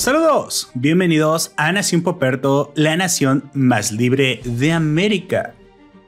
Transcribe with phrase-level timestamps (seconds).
[0.00, 5.52] Saludos, bienvenidos a Nación Poperto, la nación más libre de América,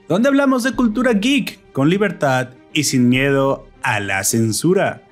[0.09, 5.02] donde hablamos de cultura geek con libertad y sin miedo a la censura.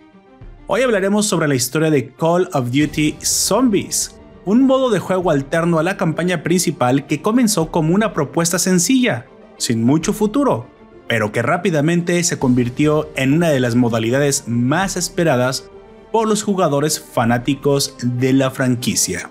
[0.66, 5.78] Hoy hablaremos sobre la historia de Call of Duty Zombies, un modo de juego alterno
[5.78, 9.26] a la campaña principal que comenzó como una propuesta sencilla,
[9.58, 10.66] sin mucho futuro,
[11.06, 15.70] pero que rápidamente se convirtió en una de las modalidades más esperadas
[16.12, 19.30] por los jugadores fanáticos de la franquicia,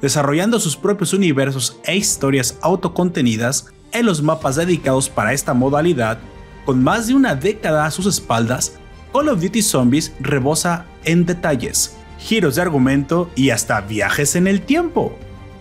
[0.00, 6.18] desarrollando sus propios universos e historias autocontenidas en los mapas dedicados para esta modalidad,
[6.64, 8.78] con más de una década a sus espaldas,
[9.12, 14.62] Call of Duty Zombies rebosa en detalles, giros de argumento y hasta viajes en el
[14.62, 15.16] tiempo.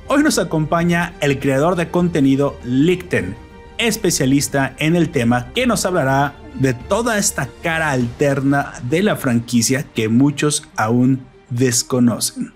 [0.08, 3.36] Hoy nos acompaña el creador de contenido Lichten,
[3.80, 9.84] especialista en el tema que nos hablará de toda esta cara alterna de la franquicia
[9.84, 12.54] que muchos aún desconocen.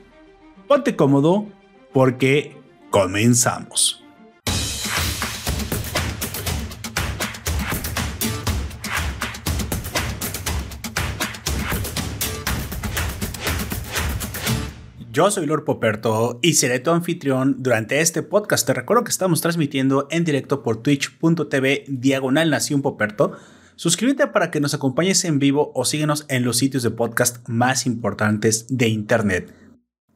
[0.67, 1.47] Ponte cómodo
[1.91, 2.57] porque
[2.91, 4.02] comenzamos.
[15.15, 18.65] Yo soy Lord Poperto y seré tu anfitrión durante este podcast.
[18.65, 23.33] Te recuerdo que estamos transmitiendo en directo por twitch.tv diagonal nación Poperto.
[23.75, 27.85] Suscríbete para que nos acompañes en vivo o síguenos en los sitios de podcast más
[27.85, 29.53] importantes de internet.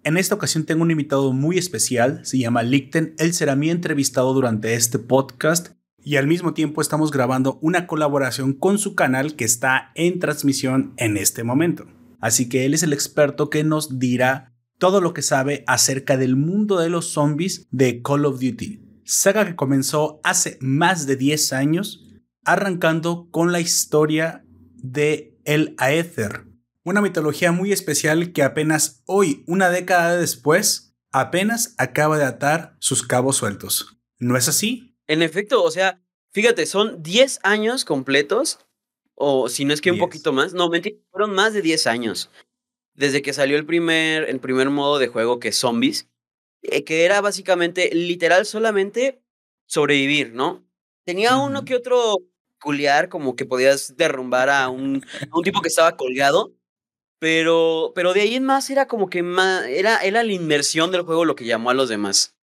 [0.03, 4.33] En esta ocasión tengo un invitado muy especial, se llama Lichten, él será mi entrevistado
[4.33, 9.45] durante este podcast y al mismo tiempo estamos grabando una colaboración con su canal que
[9.45, 11.85] está en transmisión en este momento.
[12.19, 16.35] Así que él es el experto que nos dirá todo lo que sabe acerca del
[16.35, 21.53] mundo de los zombies de Call of Duty, saga que comenzó hace más de 10
[21.53, 22.05] años,
[22.43, 26.45] arrancando con la historia de El Aether,
[26.83, 33.05] una mitología muy especial que apenas hoy, una década después, apenas acaba de atar sus
[33.05, 33.97] cabos sueltos.
[34.19, 34.97] ¿No es así?
[35.07, 36.01] En efecto, o sea,
[36.31, 38.59] fíjate, son 10 años completos,
[39.15, 42.29] o si no es que un poquito más, no, mentira, fueron más de 10 años
[42.97, 46.09] desde que salió el primer, el primer modo de juego que es Zombies,
[46.63, 49.21] eh, que era básicamente literal solamente
[49.67, 50.67] sobrevivir, ¿no?
[51.05, 52.17] Tenía uno que otro
[52.59, 56.53] culiar, como que podías derrumbar a un, un tipo que estaba colgado,
[57.19, 61.03] pero, pero de ahí en más era como que más, era, era la inmersión del
[61.03, 62.35] juego lo que llamó a los demás.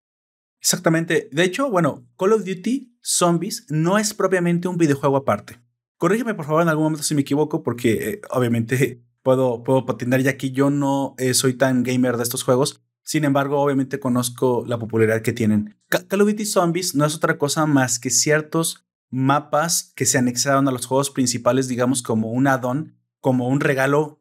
[0.60, 1.28] Exactamente.
[1.30, 5.60] De hecho, bueno, Call of Duty Zombies no es propiamente un videojuego aparte.
[5.98, 10.20] Corrígeme por favor en algún momento si me equivoco, porque eh, obviamente puedo, puedo patinar,
[10.20, 12.80] ya que yo no eh, soy tan gamer de estos juegos.
[13.02, 15.76] Sin embargo, obviamente conozco la popularidad que tienen.
[15.88, 20.68] Call of Duty Zombies no es otra cosa más que ciertos mapas que se anexaron
[20.68, 24.20] a los juegos principales, digamos como un add-on, como un regalo,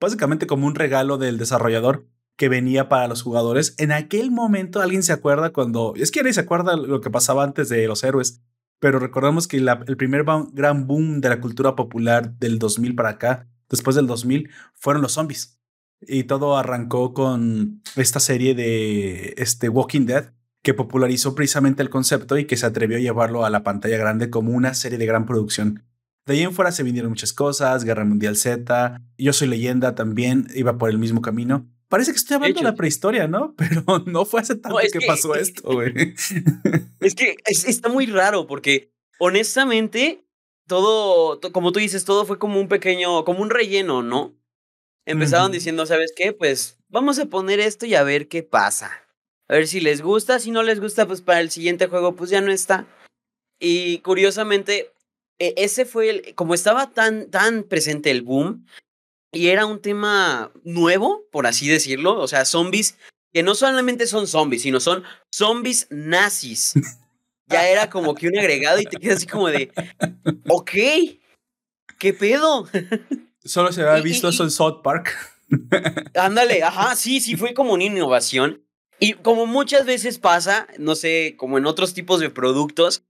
[0.00, 3.74] básicamente como un regalo del desarrollador que venía para los jugadores.
[3.78, 5.94] En aquel momento, ¿alguien se acuerda cuando...
[5.96, 8.42] Es que nadie se acuerda lo que pasaba antes de los héroes,
[8.78, 13.48] pero recordamos que el primer gran boom de la cultura popular del 2000 para acá
[13.68, 15.58] después del 2000 fueron los zombies.
[16.00, 22.36] Y todo arrancó con esta serie de este Walking Dead que popularizó precisamente el concepto
[22.36, 25.26] y que se atrevió a llevarlo a la pantalla grande como una serie de gran
[25.26, 25.84] producción.
[26.26, 30.46] De ahí en fuera se vinieron muchas cosas, Guerra Mundial Z, Yo Soy Leyenda también
[30.54, 31.66] iba por el mismo camino.
[31.88, 33.54] Parece que estoy hablando de, la prehistoria, ¿no?
[33.56, 36.14] Pero no fue hace tanto que, pasó esto, güey.
[37.00, 40.27] Es que está muy raro porque honestamente
[40.68, 44.36] todo, como tú dices, todo fue como un pequeño, como un relleno, ¿no?
[45.04, 46.32] Empezaron diciendo, ¿sabes qué?
[46.32, 48.92] Pues vamos a poner esto y a ver qué pasa.
[49.48, 52.30] A ver si les gusta, si no les gusta, pues para el siguiente juego, pues
[52.30, 52.86] ya no está.
[53.58, 54.92] Y curiosamente,
[55.38, 58.66] e, ese fue el, como estaba tan, tan presente el boom,
[59.32, 62.98] y era un tema nuevo, por así decirlo, o sea, zombies,
[63.32, 66.74] que no solamente son zombies, sino son zombies nazis.
[67.48, 69.70] Ya era como que un agregado y te quedas así como de,
[70.48, 70.70] ok,
[71.98, 72.68] ¿qué pedo?
[73.44, 75.16] Solo se había visto eso en South Park.
[76.14, 78.64] Ándale, ajá, sí, sí, fue como una innovación.
[79.00, 83.04] Y como muchas veces pasa, no sé, como en otros tipos de productos,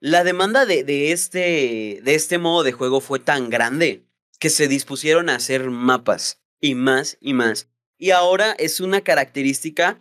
[0.00, 4.04] la demanda de, de, este, de este modo de juego fue tan grande
[4.38, 7.68] que se dispusieron a hacer mapas y más y más.
[7.98, 10.00] Y ahora es una característica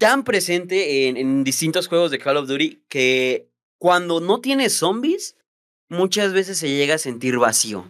[0.00, 5.36] tan presente en, distintos juegos de Call of Duty que cuando no tienes zombies,
[5.90, 7.84] muchas veces se llega a sentir vacío.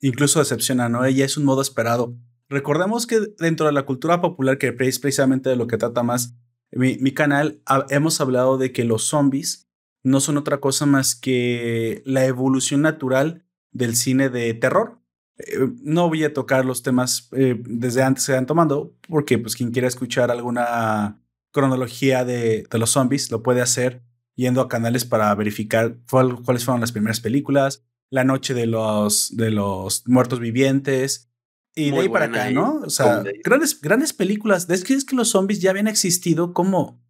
[0.00, 1.04] Incluso decepciona, ¿no?
[1.04, 2.14] Ella es un modo esperado.
[2.48, 6.34] Recordemos que dentro de la cultura popular, que es precisamente de lo que trata más
[6.70, 9.68] mi, canal, hemos hablado de que los zombies
[10.04, 15.00] no son otra cosa más que la evolución natural del cine de terror.
[15.38, 19.56] Eh, no voy a tocar los temas eh, desde antes se han tomado, porque pues
[19.56, 21.19] quien quiera escuchar alguna
[21.52, 24.02] cronología de, de, los zombies lo puede hacer
[24.34, 29.50] yendo a canales para verificar cuáles fueron las primeras películas, la noche de los, de
[29.50, 31.30] los muertos vivientes,
[31.74, 32.80] y de ahí para acá, ¿no?
[32.84, 34.68] O sea, grandes, grandes películas.
[34.68, 37.00] Es que, es que los zombies ya habían existido como,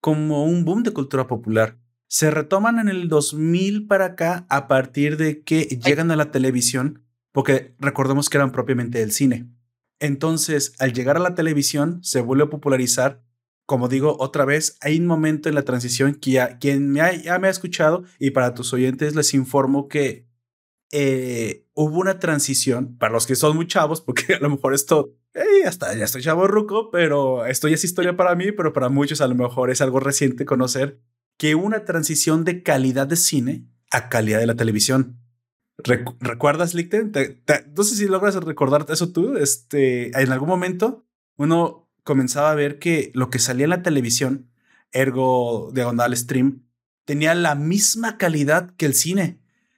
[0.00, 1.78] como un boom de cultura popular.
[2.08, 7.04] Se retoman en el 2000 para acá a partir de que llegan a la televisión,
[7.32, 9.50] porque recordemos que eran propiamente del cine.
[10.00, 13.22] Entonces, al llegar a la televisión, se vuelve a popularizar.
[13.68, 17.38] Como digo otra vez, hay un momento en la transición que quien me ha, ya
[17.38, 20.26] me ha escuchado y para tus oyentes les informo que
[20.90, 25.12] eh, hubo una transición para los que son muy chavos, porque a lo mejor esto,
[25.66, 29.20] hasta ya estoy chavo ruco, pero esto ya es historia para mí, pero para muchos
[29.20, 31.02] a lo mejor es algo reciente conocer
[31.36, 35.20] que hubo una transición de calidad de cine a calidad de la televisión.
[35.76, 37.12] ¿Recuerdas, Lichten?
[37.76, 39.36] no sé si logras recordarte eso tú.
[39.36, 41.04] Este, en algún momento
[41.36, 44.50] uno comenzaba a ver que lo que salía en la televisión,
[44.92, 46.62] ergo diagonal stream,
[47.04, 49.36] tenía la misma calidad que el cine.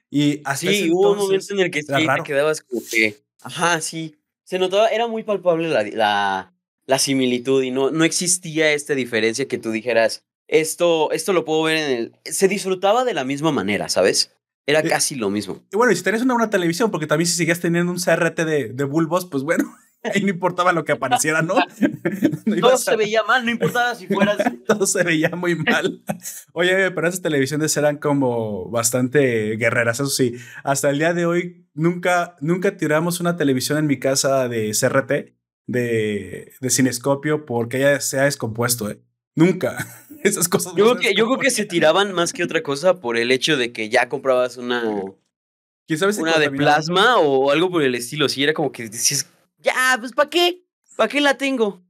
[0.09, 3.81] Y así sí, hubo un momento en el que sí, te quedabas como que, ajá,
[3.81, 6.53] sí, se notaba, era muy palpable la, la,
[6.85, 11.63] la, similitud y no, no existía esta diferencia que tú dijeras, esto, esto lo puedo
[11.63, 12.15] ver en el...
[12.23, 14.31] Se disfrutaba de la misma manera, ¿sabes?
[14.65, 15.61] Era casi lo mismo.
[15.69, 18.39] Y bueno, y si tenías una, una televisión, porque también si seguías teniendo un CRT
[18.45, 19.75] de, de bulbos, pues bueno,
[20.13, 21.55] Ahí no importaba lo que apareciera, ¿no?
[22.61, 24.37] Todo se veía mal, no importaba si fueras.
[24.65, 26.03] Todo se veía muy mal.
[26.53, 30.35] Oye, pero esas televisiones eran como bastante guerreras, eso sí.
[30.63, 35.35] Hasta el día de hoy nunca, nunca tiramos una televisión en mi casa de CRT,
[35.67, 39.01] de, de cinescopio, porque ella se ha descompuesto, ¿eh?
[39.35, 39.77] Nunca.
[40.23, 40.73] Esas cosas.
[40.75, 43.57] Yo, creo que, yo creo que se tiraban más que otra cosa por el hecho
[43.57, 44.83] de que ya comprabas una.
[45.87, 48.29] ¿Quién sabe si una de plasma o algo por el estilo.
[48.29, 49.27] Si era como que decías,
[49.61, 50.65] ya, pues ¿para qué?
[50.95, 51.83] ¿Para qué la tengo?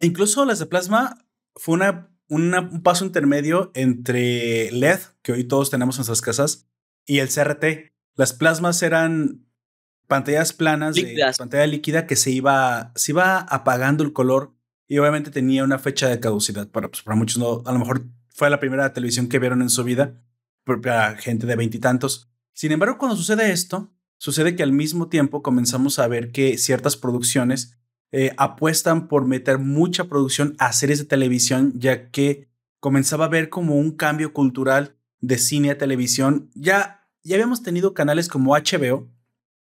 [0.00, 5.96] Incluso las de plasma fue una, un paso intermedio entre LED, que hoy todos tenemos
[5.96, 6.66] en nuestras casas,
[7.06, 7.92] y el CRT.
[8.16, 9.46] Las plasmas eran
[10.06, 14.54] pantallas planas de pantalla líquida que se iba, se iba apagando el color
[14.86, 16.68] y obviamente tenía una fecha de caducidad.
[16.68, 19.70] Para, pues, para muchos no, a lo mejor fue la primera televisión que vieron en
[19.70, 20.20] su vida,
[20.64, 22.30] para gente de veintitantos.
[22.52, 23.90] Sin embargo, cuando sucede esto,
[24.22, 27.76] sucede que al mismo tiempo comenzamos a ver que ciertas producciones
[28.12, 32.46] eh, apuestan por meter mucha producción a series de televisión, ya que
[32.78, 36.52] comenzaba a ver como un cambio cultural de cine a televisión.
[36.54, 39.10] Ya, ya habíamos tenido canales como HBO,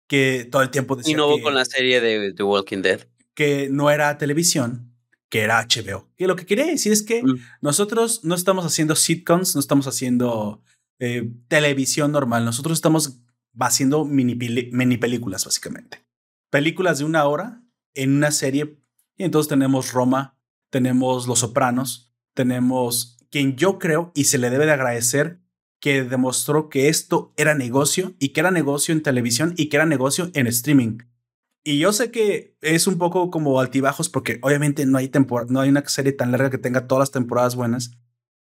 [0.06, 3.06] que todo el tiempo decía Innovó con la serie de The Walking Dead.
[3.32, 4.92] Que no era televisión,
[5.30, 6.10] que era HBO.
[6.18, 7.38] Y lo que quería decir es que mm.
[7.62, 10.60] nosotros no estamos haciendo sitcoms, no estamos haciendo
[10.98, 13.21] eh, televisión normal, nosotros estamos
[13.60, 14.34] va haciendo mini,
[14.96, 16.04] películas, básicamente.
[16.50, 17.62] Películas de una hora
[17.94, 18.78] en una serie.
[19.16, 20.38] Y entonces tenemos Roma,
[20.70, 25.40] tenemos Los Sopranos, tenemos quien yo creo y se le debe de agradecer
[25.80, 29.86] que demostró que esto era negocio y que era negocio en televisión y que era
[29.86, 30.98] negocio en streaming.
[31.64, 35.10] Y yo sé que es un poco como altibajos porque obviamente no hay,
[35.48, 37.92] no hay una serie tan larga que tenga todas las temporadas buenas,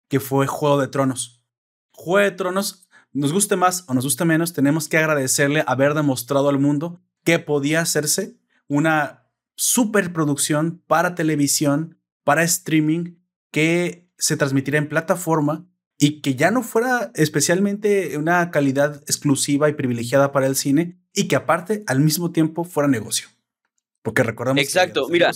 [0.08, 1.44] que fue Juego de Tronos.
[1.90, 2.87] Juego de Tronos
[3.18, 7.38] nos guste más o nos guste menos, tenemos que agradecerle haber demostrado al mundo que
[7.38, 8.36] podía hacerse
[8.68, 13.16] una superproducción para televisión, para streaming,
[13.50, 15.66] que se transmitiera en plataforma
[15.98, 21.26] y que ya no fuera especialmente una calidad exclusiva y privilegiada para el cine y
[21.26, 23.28] que aparte al mismo tiempo fuera negocio.
[24.02, 24.62] Porque recordamos.
[24.62, 25.32] Exacto, mira.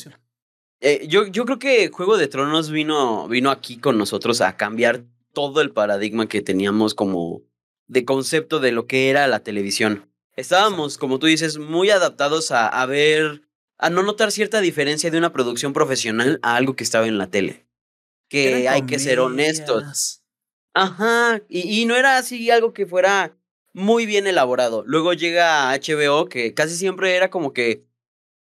[0.80, 5.04] Eh, yo, yo creo que Juego de Tronos vino, vino aquí con nosotros a cambiar
[5.32, 7.42] todo el paradigma que teníamos como,
[7.92, 10.10] de concepto de lo que era la televisión.
[10.34, 13.42] Estábamos, como tú dices, muy adaptados a, a ver,
[13.76, 17.30] a no notar cierta diferencia de una producción profesional a algo que estaba en la
[17.30, 17.66] tele.
[18.28, 20.22] Que hay que ser honestos.
[20.72, 23.36] Ajá, y, y no era así algo que fuera
[23.74, 24.84] muy bien elaborado.
[24.86, 27.84] Luego llega HBO, que casi siempre era como que,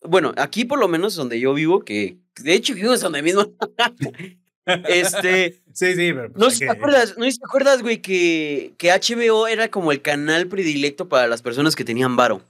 [0.03, 3.53] bueno, aquí por lo menos donde yo vivo, que de hecho vivo es donde mismo,
[4.89, 5.61] Este.
[5.73, 6.33] sí, sí, pero.
[6.33, 10.47] Pues no, te acuerdas, no te acuerdas, güey, que, que HBO era como el canal
[10.49, 12.43] predilecto para las personas que tenían varo.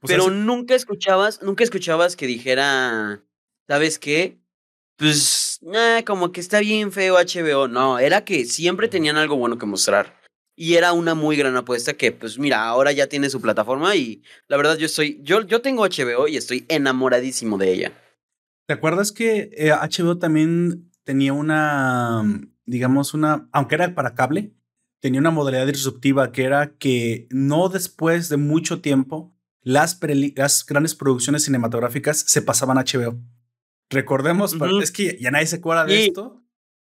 [0.00, 3.22] Pues pero nunca escuchabas, nunca escuchabas que dijera,
[3.66, 4.38] ¿sabes qué?
[4.96, 5.60] Pues,
[6.04, 7.68] como que está bien feo HBO.
[7.68, 10.18] No, era que siempre tenían algo bueno que mostrar.
[10.56, 14.24] Y era una muy gran apuesta que, pues mira, ahora ya tiene su plataforma y
[14.48, 17.92] la verdad yo estoy, yo, yo tengo HBO y estoy enamoradísimo de ella.
[18.66, 22.22] ¿Te acuerdas que HBO eh, también tenía una,
[22.66, 24.52] digamos, una, aunque era para cable,
[25.00, 29.98] tenía una modalidad disruptiva que era que no después de mucho tiempo las,
[30.36, 33.18] las grandes producciones cinematográficas se pasaban a HBO.
[33.88, 36.44] Recordemos, es que ya nadie se acuerda de esto.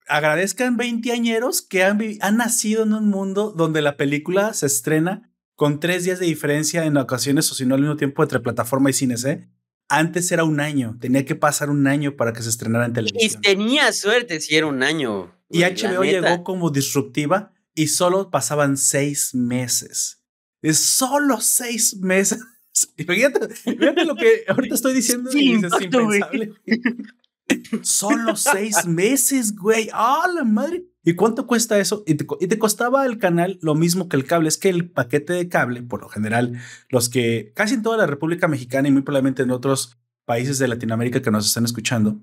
[0.07, 5.33] Agradezcan 20 añeros que han, han nacido en un mundo donde la película se estrena
[5.55, 8.91] con tres días de diferencia en ocasiones o si no al mismo tiempo entre plataforma
[8.91, 9.49] y cines, ¿eh?
[9.95, 13.43] Antes era un año, tenía que pasar un año para que se estrenara en televisión.
[13.45, 15.37] Y tenía suerte si era un año.
[15.51, 20.23] Y HBO llegó como disruptiva y solo pasaban seis meses.
[20.63, 22.41] Es solo seis meses.
[22.97, 25.31] Fíjate, fíjate lo que ahorita estoy diciendo.
[25.31, 26.55] Sí, es impensable.
[27.83, 29.91] Solo seis meses, güey.
[29.93, 30.87] ¡Ah, la madre!
[31.05, 32.05] ¿Y cuánto cuesta eso?
[32.07, 34.49] Y te, costaba el canal lo mismo que el cable.
[34.49, 38.07] Es que el paquete de cable, por lo general, los que casi en toda la
[38.07, 42.21] República Mexicana y muy probablemente en otros países de Latinoamérica que nos están escuchando,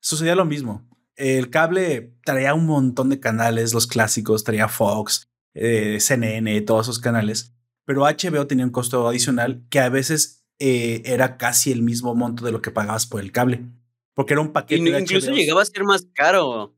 [0.00, 0.88] sucedía lo mismo.
[1.16, 6.98] El cable traía un montón de canales, los clásicos, traía Fox, eh, CNN, todos esos
[6.98, 7.54] canales,
[7.84, 12.44] pero HBO tenía un costo adicional que a veces eh, era casi el mismo monto
[12.44, 13.66] de lo que pagabas por el cable,
[14.14, 14.90] porque era un paquete.
[14.90, 16.74] de incluso llegaba a ser más caro.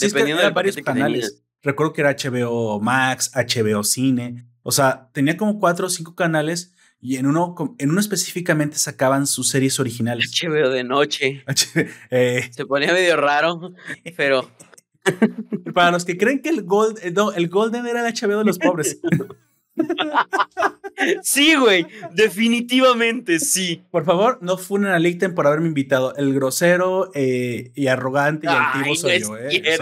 [0.00, 1.42] Sí, dependiendo de varios canales.
[1.62, 4.46] Recuerdo que era HBO Max, HBO Cine.
[4.62, 9.26] O sea, tenía como cuatro o cinco canales y en uno, en uno específicamente sacaban
[9.26, 10.30] sus series originales.
[10.30, 11.44] HBO de noche.
[12.10, 12.50] Eh.
[12.52, 13.72] Se ponía medio raro,
[14.16, 14.50] pero.
[15.74, 18.58] Para los que creen que el, Gold, eh, el Golden era el HBO de los
[18.58, 19.00] pobres.
[21.22, 23.82] Sí, güey, definitivamente sí.
[23.90, 26.14] Por favor, no funen a Lichten por haberme invitado.
[26.16, 29.78] El grosero eh, y arrogante y altivo soy yo, eh.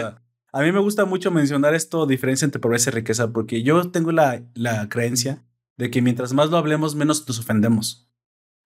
[0.51, 4.11] a mí me gusta mucho mencionar esto, diferencia entre pobreza y riqueza, porque yo tengo
[4.11, 5.43] la, la creencia
[5.77, 8.07] de que mientras más lo hablemos, menos nos ofendemos.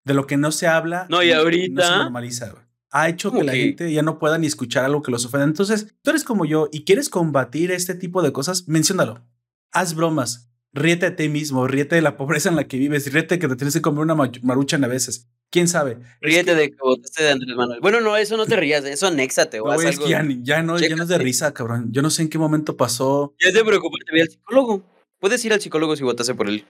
[0.04, 2.54] De lo que no se habla, no, y ahorita no se normaliza.
[2.92, 5.46] Ha hecho que la gente ya no pueda ni escuchar algo que los ofenda.
[5.46, 9.26] Entonces, tú eres como yo y quieres combatir este tipo de cosas, menciónalo.
[9.72, 13.40] Haz bromas, ríete de ti mismo, ríete de la pobreza en la que vives, ríete
[13.40, 15.30] que te tienes que comer una maruchan a veces.
[15.50, 16.00] ¿Quién sabe?
[16.20, 17.80] Ríete de que votaste de Andrés Manuel.
[17.80, 19.60] Bueno, no, eso no te rías, eso anéxate.
[19.60, 21.90] O no, es que ya, ya, no, ya no es de risa, cabrón.
[21.92, 23.36] Yo no sé en qué momento pasó.
[23.40, 24.84] Ya te preocupes, te voy al psicólogo.
[25.20, 26.66] Puedes ir al psicólogo si votaste por él.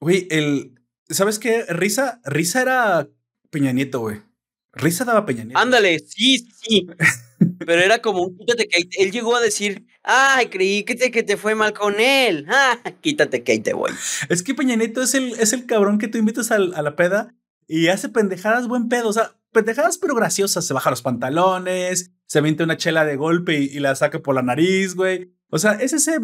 [0.00, 0.78] Güey, el.
[1.08, 1.64] ¿Sabes qué?
[1.70, 3.08] Risa, Risa era
[3.50, 4.20] Peña Nieto, güey.
[4.74, 5.58] Risa daba Peña Nieto.
[5.58, 6.86] Ándale, sí, sí.
[7.58, 11.22] Pero era como un quítate que él llegó a decir, ay, creí que te, que
[11.22, 12.46] te fue mal con él.
[12.48, 13.92] Ah, quítate que ahí te voy.
[14.28, 17.34] Es que Peña Nieto es el, es el cabrón que tú invitas a, la peda
[17.66, 19.08] y hace pendejadas buen pedo.
[19.08, 20.66] O sea, pendejadas pero graciosas.
[20.66, 24.42] Se baja los pantalones, se miente una chela de golpe y, la saca por la
[24.42, 25.32] nariz, güey.
[25.50, 26.18] O sea, es ese.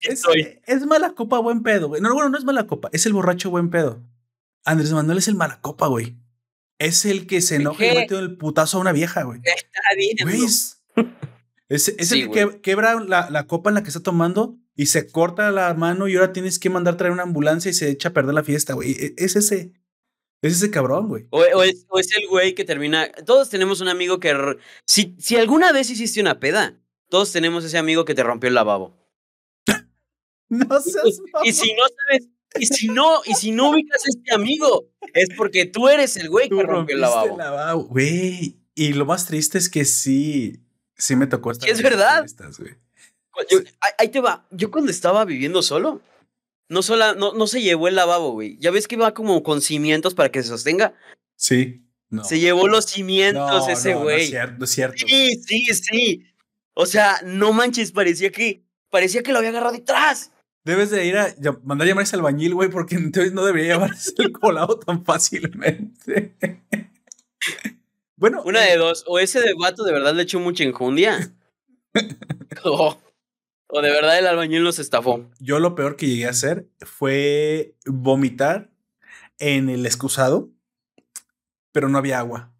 [0.00, 0.22] Es,
[0.66, 2.00] es, mala copa buen pedo, güey.
[2.00, 4.00] No, bueno, no es mala copa, es el borracho buen pedo.
[4.64, 6.16] Andrés Manuel es el mala copa, güey.
[6.78, 9.40] Es el que se enoja y mete el putazo a una vieja, güey.
[9.42, 10.44] Está bien, güey.
[11.68, 15.50] Es, el que quebra la, la, copa en la que está tomando y se corta
[15.50, 18.34] la mano y ahora tienes que mandar traer una ambulancia y se echa a perder
[18.34, 18.92] la fiesta, güey.
[18.92, 19.72] E, es ese.
[20.40, 21.26] Es ese cabrón, güey.
[21.30, 21.84] O, es,
[22.16, 23.10] el güey que termina.
[23.26, 24.56] Todos tenemos un amigo que.
[24.84, 26.80] Si, si alguna vez hiciste una peda,
[27.10, 28.96] todos tenemos ese amigo que te rompió el lavabo.
[30.48, 31.20] no seas.
[31.42, 32.28] Y, y si no sabes
[32.58, 36.28] y si no, y si no ubicas a este amigo, es porque tú eres el
[36.28, 37.84] güey que rompió el lavabo.
[37.84, 38.56] Güey.
[38.74, 40.60] Y lo más triste es que sí,
[40.96, 41.68] sí me tocó estar.
[41.68, 42.24] es verdad.
[43.98, 44.46] ahí te va.
[44.50, 46.00] Yo cuando estaba viviendo solo,
[46.68, 48.56] no, sola, no, no se llevó el lavabo, güey.
[48.60, 50.94] Ya ves que va como con cimientos para que se sostenga.
[51.34, 51.82] Sí.
[52.24, 54.16] Se llevó los cimientos ese güey.
[54.16, 54.96] No, es cierto, es cierto.
[55.06, 56.24] Sí, sí, sí.
[56.72, 60.30] O sea, no manches, parecía que, parecía que lo había agarrado detrás.
[60.68, 61.34] Debes de ir a
[61.64, 66.36] mandar a llamarse albañil, güey, porque entonces no debería llevarse el colado tan fácilmente.
[68.16, 68.42] bueno.
[68.44, 69.02] Una de eh, dos.
[69.06, 71.34] O ese de vato de verdad le echó mucha enjundia.
[72.64, 72.98] o,
[73.66, 75.30] o de verdad el albañil nos estafó.
[75.40, 78.70] Yo lo peor que llegué a hacer fue vomitar
[79.38, 80.50] en el excusado,
[81.72, 82.52] pero no había agua.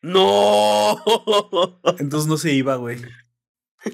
[0.00, 1.02] ¡No!
[1.98, 2.98] Entonces no se iba, güey.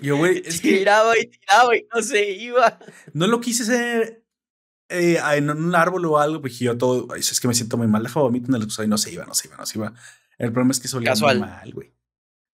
[0.00, 0.78] Yo, güey, es que.
[0.78, 2.78] Tiraba y tiraba y no se iba.
[3.12, 4.24] No lo quise hacer
[4.88, 7.14] eh, en un árbol o algo, pues yo todo.
[7.14, 8.02] Es que me siento muy mal.
[8.02, 9.94] Deja vomito en el y no se iba, no se iba, no se iba.
[10.38, 11.92] El problema es que se olía muy mal, güey.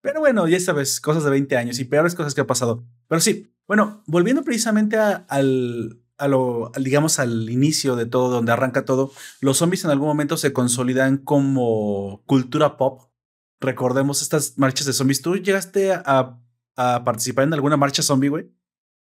[0.02, 2.86] Pero bueno, ya sabes, cosas de 20 años y peores cosas que ha pasado.
[3.08, 8.86] Pero sí, bueno, volviendo precisamente al, a lo, digamos, al inicio de todo, donde arranca
[8.86, 13.12] todo, los zombies en algún momento se consolidan como cultura pop.
[13.60, 15.22] Recordemos estas marchas de zombies.
[15.22, 16.40] ¿Tú llegaste a
[16.82, 18.46] a participar en alguna marcha zombie, güey?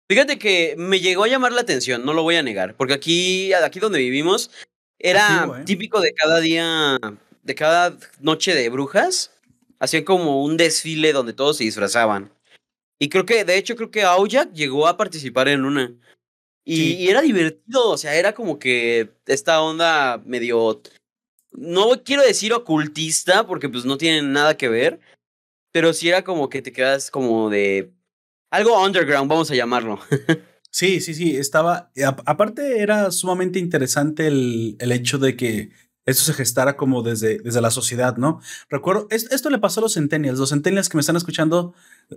[0.09, 3.51] Fíjate que me llegó a llamar la atención, no lo voy a negar, porque aquí,
[3.51, 4.51] aquí donde vivimos,
[4.97, 5.63] era ¿eh?
[5.65, 6.97] típico de cada día,
[7.43, 9.31] de cada noche de brujas,
[9.79, 12.31] hacían como un desfile donde todos se disfrazaban.
[12.99, 15.93] Y creo que, de hecho, creo que Aujak llegó a participar en una.
[16.63, 20.81] Y, y, era divertido, o sea, era como que esta onda medio
[21.51, 24.99] no quiero decir ocultista, porque pues no tienen nada que ver,
[25.77, 27.93] pero sí era como que te quedas como de
[28.49, 29.99] algo underground, vamos a llamarlo.
[30.69, 31.91] Sí, sí, sí, estaba,
[32.25, 35.71] aparte era sumamente interesante el, el hecho de que
[36.07, 38.39] esto se gestara como desde, desde la sociedad, ¿no?
[38.69, 41.73] Recuerdo, esto, le pasó a los centennials, los centennials que me están escuchando,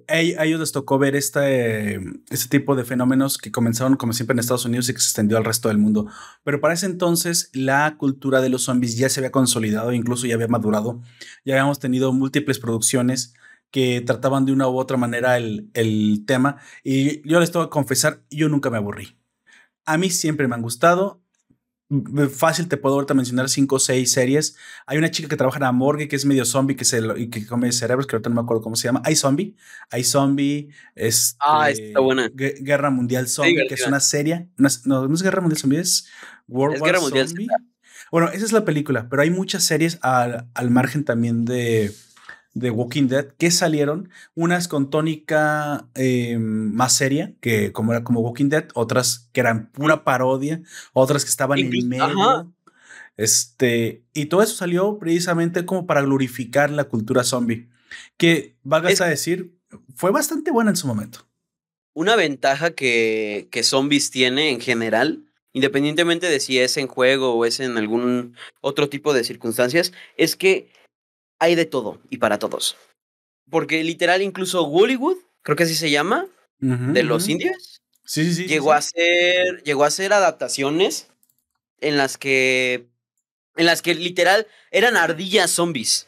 [0.08, 1.96] a, ellos les tocó ver este,
[2.30, 5.38] este tipo de fenómenos que comenzaron como siempre en Estados Unidos y que se extendió
[5.38, 6.06] al resto del mundo.
[6.44, 10.36] Pero para ese entonces la cultura de los zombies ya se había consolidado, incluso ya
[10.36, 11.02] había madurado,
[11.44, 13.34] ya habíamos tenido múltiples producciones
[13.70, 17.70] que trataban de una u otra manera el, el tema y yo les tengo que
[17.70, 19.16] confesar, yo nunca me aburrí.
[19.84, 21.22] A mí siempre me han gustado,
[22.32, 24.56] fácil te puedo ahorita mencionar cinco o seis series.
[24.86, 27.28] Hay una chica que trabaja en la morgue que es medio zombie que, se, y
[27.30, 29.02] que come cerebros, que ahorita no me acuerdo cómo se llama.
[29.04, 29.56] Hay zombie,
[29.90, 32.30] hay zombie, es ah, está buena.
[32.32, 34.48] Guerra Mundial Zombie, que es una serie.
[34.56, 36.08] no, no es Guerra Mundial Zombie, es
[36.46, 37.48] World es War Guerra Mundial Zombie.
[38.12, 41.92] Bueno, esa es la película, pero hay muchas series al, al margen también de,
[42.54, 48.20] de Walking Dead que salieron, unas con tónica eh, más seria, que como era como
[48.20, 52.52] Walking Dead, otras que eran pura parodia, otras que estaban en medio.
[53.16, 57.68] Este, y todo eso salió precisamente como para glorificar la cultura zombie,
[58.16, 59.54] que valga a decir,
[59.94, 61.26] fue bastante buena en su momento.
[61.92, 67.44] Una ventaja que, que Zombies tiene en general, independientemente de si es en juego o
[67.44, 70.70] es en algún otro tipo de circunstancias, es que
[71.40, 72.76] hay de todo y para todos.
[73.50, 76.28] Porque literal, incluso Hollywood, creo que así se llama,
[76.60, 77.82] de los indios.
[78.04, 78.46] Sí, sí, sí.
[78.46, 79.62] Llegó a ser.
[79.64, 81.08] Llegó a hacer adaptaciones
[81.80, 82.86] en las que.
[83.56, 86.06] En las que literal eran ardillas zombies.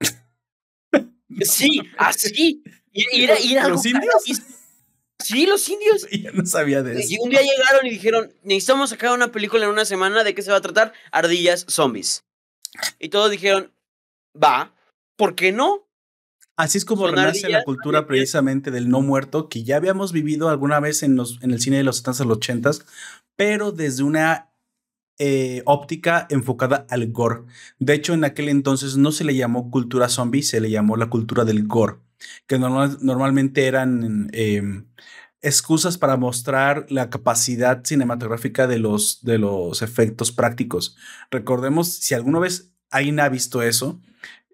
[1.40, 2.62] sí, así.
[2.92, 4.24] Y, era, ¿Los indios?
[5.18, 6.06] Sí, los indios.
[6.22, 7.08] Ya no sabía de eso.
[7.10, 10.24] Y un día llegaron y dijeron: Necesitamos sacar una película en una semana.
[10.24, 10.92] ¿De qué se va a tratar?
[11.12, 12.24] Ardillas zombies.
[12.98, 13.72] Y todos dijeron:
[14.42, 14.74] va,
[15.16, 15.88] ¿por qué no?
[16.56, 20.80] Así es como renace la cultura precisamente del no muerto, que ya habíamos vivido alguna
[20.80, 22.84] vez en, los, en el cine de los 70s, los 80s,
[23.36, 24.50] pero desde una
[25.20, 27.42] eh, óptica enfocada al gore.
[27.78, 31.10] De hecho, en aquel entonces no se le llamó cultura zombie, se le llamó la
[31.10, 31.98] cultura del gore,
[32.46, 34.86] que normalmente eran em,
[35.42, 40.96] excusas para mostrar la capacidad cinematográfica de los, de los efectos prácticos.
[41.30, 44.00] Recordemos, si alguna vez alguien ha visto eso,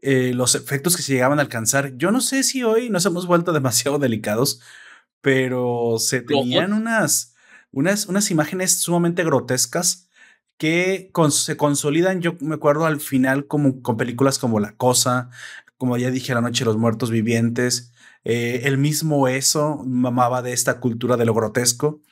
[0.06, 1.96] eh, los efectos que se llegaban a alcanzar.
[1.96, 4.60] Yo no sé si hoy nos hemos vuelto demasiado delicados,
[5.22, 7.34] pero se tenían unas,
[7.72, 10.10] unas, unas imágenes sumamente grotescas
[10.58, 15.30] que se consolidan, yo me acuerdo al final como con películas como La Cosa,
[15.78, 17.92] como ya dije, La Noche de los Muertos Vivientes,
[18.24, 22.02] eh, el mismo eso mamaba de esta cultura de lo grotesco,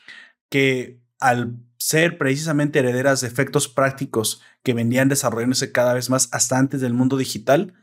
[0.49, 6.59] que al ser precisamente herederas de efectos prácticos que venían desarrollándose cada vez más hasta
[6.59, 7.75] antes del mundo digital,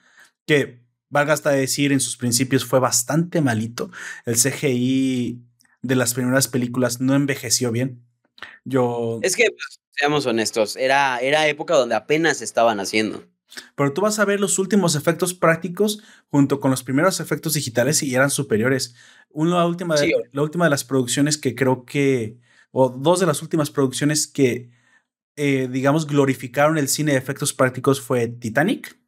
[0.45, 3.91] que valga hasta decir en sus principios fue bastante malito.
[4.25, 5.41] El CGI
[5.81, 8.03] de las primeras películas no envejeció bien.
[8.63, 9.19] Yo...
[9.21, 13.23] Es que, pues, seamos honestos, era, era época donde apenas estaban haciendo.
[13.75, 18.03] Pero tú vas a ver los últimos efectos prácticos junto con los primeros efectos digitales
[18.03, 18.95] y eran superiores.
[19.31, 19.95] Una última
[20.31, 22.37] la última de las producciones que creo que
[22.71, 24.69] o dos de las últimas producciones que,
[25.35, 28.99] eh, digamos, glorificaron el cine de efectos prácticos fue Titanic,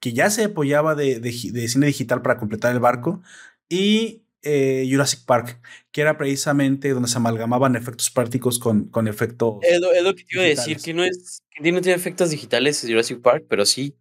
[0.00, 1.20] que ya se apoyaba de,
[1.68, 3.22] cine digital para completar el barco,
[3.68, 5.60] y eh, Jurassic Park,
[5.92, 9.58] que era precisamente donde se amalgamaban efectos prácticos con, con efectos.
[9.62, 12.84] Es lo, que te iba a decir, que no, es, que no tiene efectos digitales
[12.86, 13.94] Jurassic Park, pero sí.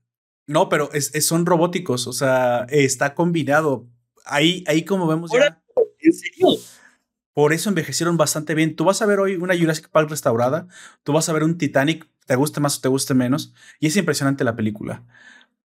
[0.47, 3.87] No, pero es, son robóticos, o sea, está combinado.
[4.25, 5.61] Ahí, ahí como vemos ya.
[5.99, 6.47] ¿En serio?
[7.33, 8.75] Por eso envejecieron bastante bien.
[8.75, 10.67] Tú vas a ver hoy una Jurassic Park restaurada,
[11.03, 13.95] tú vas a ver un Titanic, te guste más o te guste menos, y es
[13.97, 15.05] impresionante la película.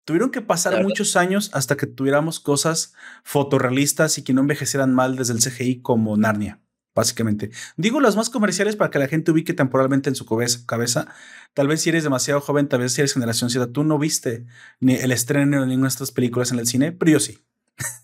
[0.05, 5.17] Tuvieron que pasar muchos años hasta que tuviéramos cosas fotorrealistas y que no envejecieran mal
[5.17, 6.61] desde el CGI como Narnia,
[6.95, 7.51] básicamente.
[7.79, 11.07] Digo las más comerciales para que la gente ubique temporalmente en su cabeza.
[11.55, 14.45] Tal vez si eres demasiado joven, tal vez si eres generación Z, tú no viste
[14.79, 17.39] ni el estreno de ninguna de estas películas en el cine, pero yo sí.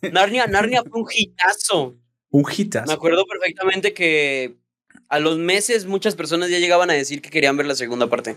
[0.00, 1.98] Narnia, Narnia fue un hitazo.
[2.30, 2.86] Un hitazo.
[2.86, 4.56] Me acuerdo perfectamente que
[5.10, 8.36] a los meses muchas personas ya llegaban a decir que querían ver la segunda parte.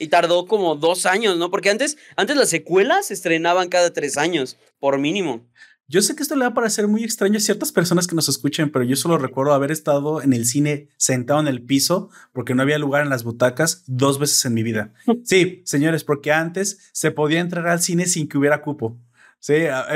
[0.00, 1.50] Y tardó como dos años, ¿no?
[1.50, 5.46] Porque antes, antes las secuelas se estrenaban cada tres años, por mínimo.
[5.86, 8.28] Yo sé que esto le va a parecer muy extraño a ciertas personas que nos
[8.28, 12.54] escuchen, pero yo solo recuerdo haber estado en el cine sentado en el piso porque
[12.54, 14.94] no había lugar en las butacas dos veces en mi vida.
[15.24, 18.98] Sí, señores, porque antes se podía entrar al cine sin que hubiera cupo.
[19.40, 19.54] Sí,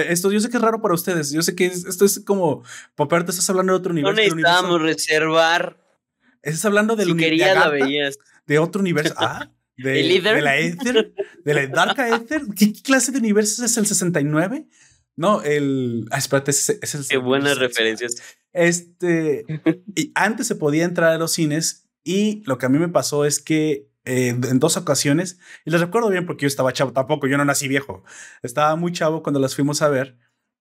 [0.08, 1.30] esto yo sé que es raro para ustedes.
[1.30, 2.64] Yo sé que esto es como,
[2.96, 4.16] Popper, te estás hablando de otro universo.
[4.16, 5.76] No necesitamos reservar.
[6.42, 7.70] Estás hablando del universo.
[7.70, 9.14] de, de otro universo.
[9.18, 12.42] ah, de, ¿El de la Ether, de la Dark Ether.
[12.56, 14.66] ¿Qué clase de universo es el 69?
[15.16, 16.06] No, el.
[16.10, 17.06] Ah, espérate, es el.
[17.06, 18.22] Qué buenas referencias.
[18.52, 19.44] Este.
[19.94, 23.24] y antes se podía entrar a los cines y lo que a mí me pasó
[23.24, 27.26] es que eh, en dos ocasiones, y les recuerdo bien porque yo estaba chavo, tampoco,
[27.26, 28.04] yo no nací viejo,
[28.42, 30.18] estaba muy chavo cuando las fuimos a ver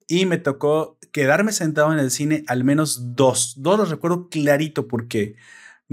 [0.08, 4.88] y me tocó quedarme sentado en el cine al menos dos, dos los recuerdo clarito
[4.88, 5.36] porque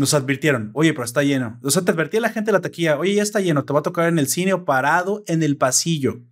[0.00, 1.60] nos advirtieron, oye, pero está lleno.
[1.62, 3.80] O sea, te advertía la gente de la taquilla, oye, ya está lleno, te va
[3.80, 6.22] a tocar en el cine o parado en el pasillo.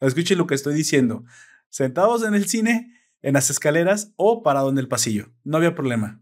[0.00, 1.24] Escuchen lo que estoy diciendo.
[1.70, 2.92] Sentados en el cine,
[3.22, 5.32] en las escaleras o parado en el pasillo.
[5.42, 6.20] No había problema.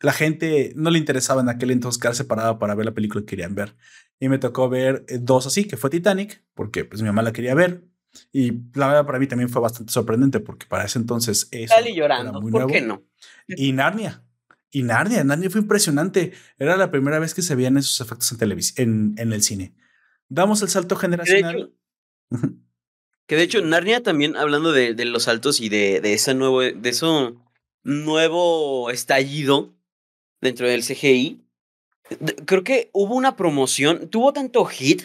[0.00, 3.26] La gente no le interesaba en aquel entonces quedarse parada para ver la película que
[3.26, 3.74] querían ver.
[4.18, 7.32] Y me tocó ver eh, dos así, que fue Titanic, porque pues mi mamá la
[7.32, 7.82] quería ver.
[8.30, 11.48] Y la verdad para mí también fue bastante sorprendente, porque para ese entonces...
[11.50, 13.04] Eso Dale llorando, ¿por qué no?
[13.48, 14.22] Y Narnia.
[14.70, 16.32] Y Narnia, Narnia fue impresionante.
[16.58, 19.74] Era la primera vez que se veían esos efectos en televisión, en, el cine.
[20.28, 21.72] Damos el salto generacional.
[23.26, 26.88] Que de hecho, Narnia también, hablando de, los saltos y de, de ese nuevo, de
[26.88, 27.40] eso
[27.84, 29.72] nuevo estallido
[30.40, 31.40] dentro del CGI,
[32.44, 35.02] creo que hubo una promoción, tuvo tanto hit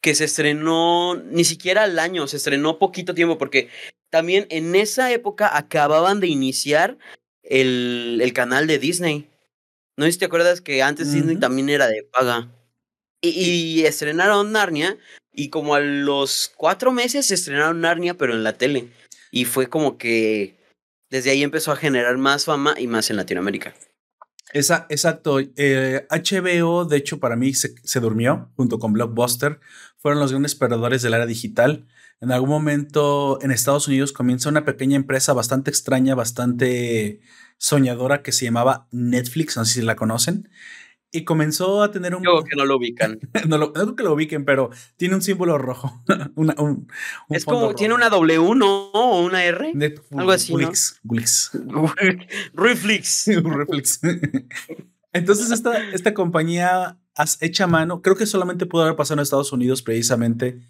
[0.00, 3.68] que se estrenó ni siquiera al año, se estrenó poquito tiempo, porque
[4.08, 6.98] también en esa época acababan de iniciar
[7.50, 9.28] el, el canal de Disney.
[9.96, 12.48] No sé si te acuerdas que antes Disney también era de paga.
[13.20, 14.96] Y, estrenaron Narnia
[15.30, 18.88] y como a los cuatro meses estrenaron Narnia pero en la tele.
[19.30, 20.56] Y fue como que
[21.10, 23.74] desde ahí empezó a generar más fama y más en Latinoamérica.
[24.54, 25.38] Esa, exacto.
[25.38, 29.60] HBO, eh, de hecho, para mí se, se, durmió junto con Blockbuster.
[29.98, 31.86] Fueron los grandes perdedores del área digital.
[32.20, 37.20] En algún momento en Estados Unidos comienza una pequeña empresa bastante extraña, bastante
[37.56, 40.50] soñadora que se llamaba Netflix, no sé si la conocen.
[41.12, 42.22] Y comenzó a tener un...
[42.22, 43.18] Creo que no lo ubican.
[43.48, 46.04] no, lo, creo que lo ubiquen, pero tiene un símbolo rojo.
[46.36, 46.86] un,
[47.30, 48.90] es como, tiene una W, ¿no?
[48.92, 49.72] O una R.
[50.12, 50.52] Algo así,
[51.02, 51.92] Gulix, ¿no?
[55.12, 56.98] Entonces esta, esta compañía
[57.40, 60.60] hecha mano, creo que solamente pudo haber pasado en Estados Unidos precisamente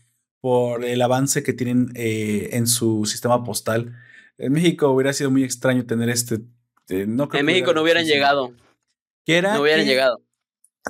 [0.40, 3.96] por el avance que tienen eh, en su sistema postal.
[4.38, 6.40] En México hubiera sido muy extraño tener este
[6.90, 8.52] en México no hubieran llegado.
[9.24, 9.54] ¿Qué era?
[9.54, 10.20] No hubieran llegado.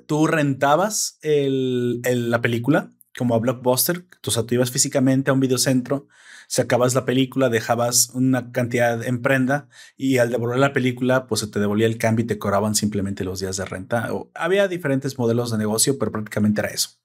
[0.07, 5.41] Tú rentabas el, la película como a Blockbuster, o sea, tú ibas físicamente a un
[5.41, 6.07] videocentro,
[6.47, 11.49] sacabas la película, dejabas una cantidad en prenda y al devolver la película, pues se
[11.49, 14.15] te devolvía el cambio y te cobraban simplemente los días de renta.
[14.15, 17.01] O, había diferentes modelos de negocio, pero prácticamente era eso.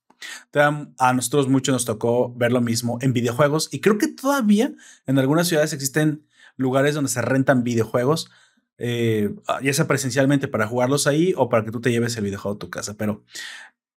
[0.53, 4.73] A nosotros mucho nos tocó ver lo mismo en videojuegos y creo que todavía
[5.05, 6.25] en algunas ciudades existen
[6.57, 8.29] lugares donde se rentan videojuegos
[8.77, 12.55] eh, ya sea presencialmente para jugarlos ahí o para que tú te lleves el videojuego
[12.55, 13.23] a tu casa, pero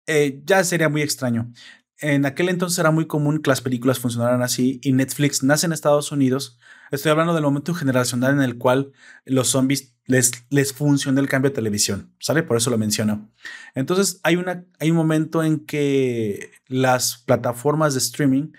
[0.08, 1.52] eh, ya sería muy extraño.
[2.00, 5.74] En aquel entonces era muy común que las películas funcionaran así y Netflix nace en
[5.74, 6.60] Estados Unidos.
[6.92, 8.92] Estoy hablando del momento generacional en el cual
[9.26, 12.44] los zombies les, les funciona el cambio de televisión, ¿sale?
[12.44, 13.32] Por eso lo menciono.
[13.76, 18.52] Entonces hay, una, hay un momento en que las plataformas de streaming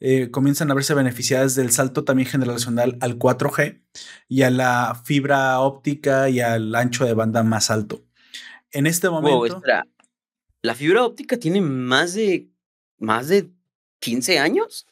[0.00, 3.82] eh, comienzan a verse beneficiadas del salto también generacional al 4G
[4.28, 8.04] y a la fibra óptica y al ancho de banda más alto.
[8.70, 9.60] En este momento.
[10.60, 12.50] ¿La fibra óptica tiene más de,
[12.98, 13.50] más de
[14.00, 14.86] 15 años?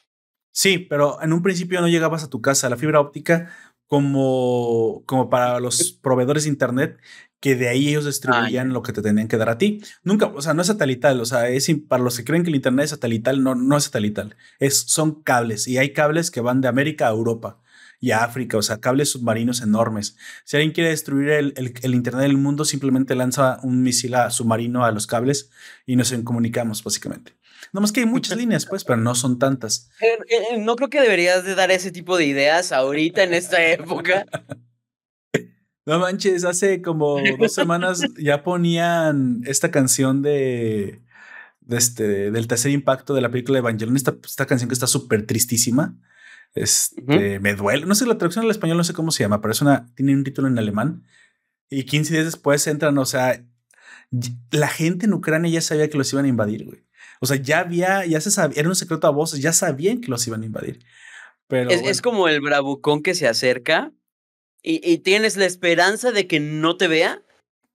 [0.53, 2.71] Sí, pero en un principio no llegabas a tu casa.
[2.71, 3.53] La fibra óptica,
[3.87, 6.99] como, como para los proveedores de Internet,
[7.40, 9.81] que de ahí ellos distribuían lo que te tenían que dar a ti.
[10.03, 12.57] Nunca, o sea, no es satelital, o sea, es para los que creen que el
[12.57, 16.61] internet es satelital, no, no es satelital, es, son cables y hay cables que van
[16.61, 17.61] de América a Europa
[18.01, 20.16] y a África, o sea, cables submarinos enormes.
[20.45, 24.90] Si alguien quiere destruir el, el, internet del mundo, simplemente lanza un misil submarino a
[24.90, 25.51] los cables
[25.87, 27.36] y nos comunicamos, básicamente.
[27.77, 29.91] No más que hay muchas líneas, pues, pero no son tantas.
[30.01, 33.62] Eh, eh, no creo que deberías de dar ese tipo de ideas ahorita en esta
[33.71, 34.25] época.
[35.85, 41.03] No manches, hace como dos semanas ya ponían esta canción de,
[41.69, 45.27] este, del tercer impacto de la película de Evangelion, esta, esta canción que está súper
[45.27, 45.99] tristísima.
[46.55, 49.53] Este, Me duele, no sé la traducción al español, no sé cómo se llama, pero
[49.53, 51.05] es una, tiene un título en alemán.
[51.69, 53.45] Y 15 días después entran, o sea,
[54.51, 56.86] la gente en Ucrania ya sabía que los iban a invadir, güey.
[57.20, 60.09] O sea, ya había, ya se sabía, era un secreto a voces, ya sabían que
[60.09, 60.81] los iban a invadir.
[61.48, 63.92] Pero es, es como el bravucón que se acerca
[64.68, 67.22] y, tienes la esperanza de que no te vea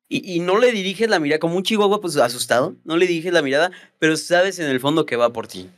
[0.10, 3.41] y, no le diriges la mirada, como un chihuahua pues asustado, no le diriges la
[3.41, 5.69] mirada, pero sabes en el fondo que va por ti.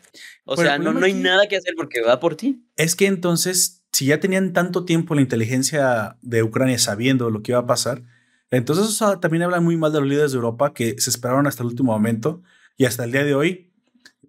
[0.43, 2.65] O sea, no, no hay nada que hacer porque va por ti.
[2.77, 7.51] Es que entonces, si ya tenían tanto tiempo la inteligencia de Ucrania sabiendo lo que
[7.51, 8.01] iba a pasar,
[8.49, 11.69] entonces también habla muy mal de los líderes de Europa que se esperaron hasta el
[11.69, 12.41] último momento
[12.77, 13.71] Y hasta el día de hoy,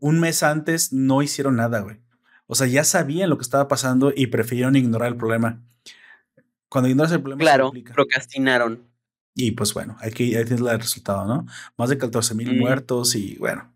[0.00, 1.98] un mes antes, no hicieron nada, güey.
[2.46, 5.62] O sea, ya sabían lo que estaba pasando y prefirieron ignorar el problema.
[6.68, 8.86] Cuando ignoras el problema, claro, procrastinaron.
[9.34, 11.46] Y pues bueno, aquí ahí tienes el resultado, ¿no?
[11.76, 13.72] Más de 14 mil muertos y bueno.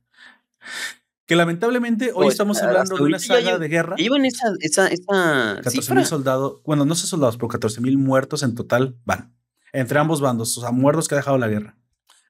[1.27, 3.97] Que lamentablemente hoy estamos hablando de una saga de guerra.
[3.97, 8.43] Llevan esa, esa, esa 14 mil soldados, bueno, no sé soldados, pero 14 mil muertos
[8.43, 9.35] en total van.
[9.73, 11.77] Entre ambos bandos, o sea, muertos que ha dejado la guerra.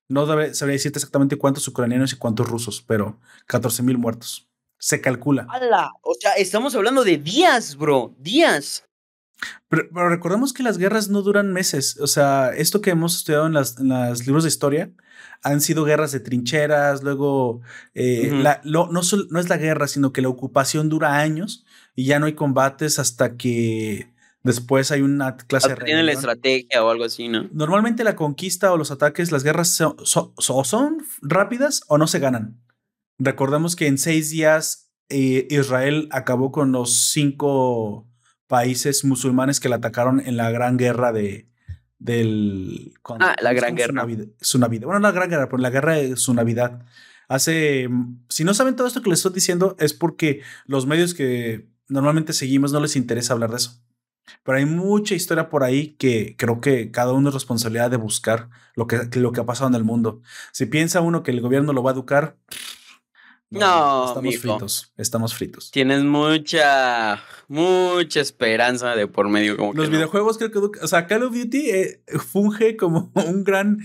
[0.08, 4.48] No sabría decirte exactamente cuántos ucranianos y cuántos rusos, pero 14 mil muertos.
[4.78, 5.46] Se calcula.
[5.50, 5.92] ¡Hala!
[6.02, 8.14] O sea, estamos hablando de días, bro.
[8.18, 8.84] Días.
[9.68, 11.98] Pero, recordemos que las guerras no duran meses.
[12.00, 14.90] O sea, esto que hemos estudiado en los libros de historia
[15.42, 17.60] han sido guerras de trincheras, luego
[17.94, 18.30] eh,
[18.64, 22.34] no, no, es la guerra, sino que la ocupación dura años y ya no hay
[22.34, 24.12] combates hasta que
[24.48, 25.76] después hay una clase de...
[25.76, 27.48] Tienen la estrategia o algo así, ¿no?
[27.52, 29.96] Normalmente la conquista o los ataques, las guerras son,
[30.38, 32.61] son, rápidas o no se ganan.
[33.18, 38.08] Recordemos que en seis días eh, Israel acabó con los cinco
[38.46, 41.46] países musulmanes que la atacaron en la gran guerra de
[41.98, 44.06] del ah, la gran guerra
[44.40, 44.87] su Navidad.
[44.87, 46.84] Bueno, no la gran guerra, pero la guerra de su Navidad.
[47.26, 47.88] Hace
[48.28, 52.32] si no saben todo esto que les estoy diciendo es porque los medios que normalmente
[52.32, 53.82] seguimos no les interesa hablar de eso.
[54.42, 58.48] Pero hay mucha historia por ahí que creo que cada uno es responsabilidad de buscar
[58.74, 60.20] lo que, lo que ha pasado en el mundo.
[60.52, 62.36] Si piensa uno que el gobierno lo va a educar,
[63.50, 65.70] no, estamos fritos, estamos fritos.
[65.70, 69.56] Tienes mucha, mucha esperanza de por medio.
[69.56, 73.78] Como Los videojuegos creo que, o sea, Call of Duty eh, funge como un gran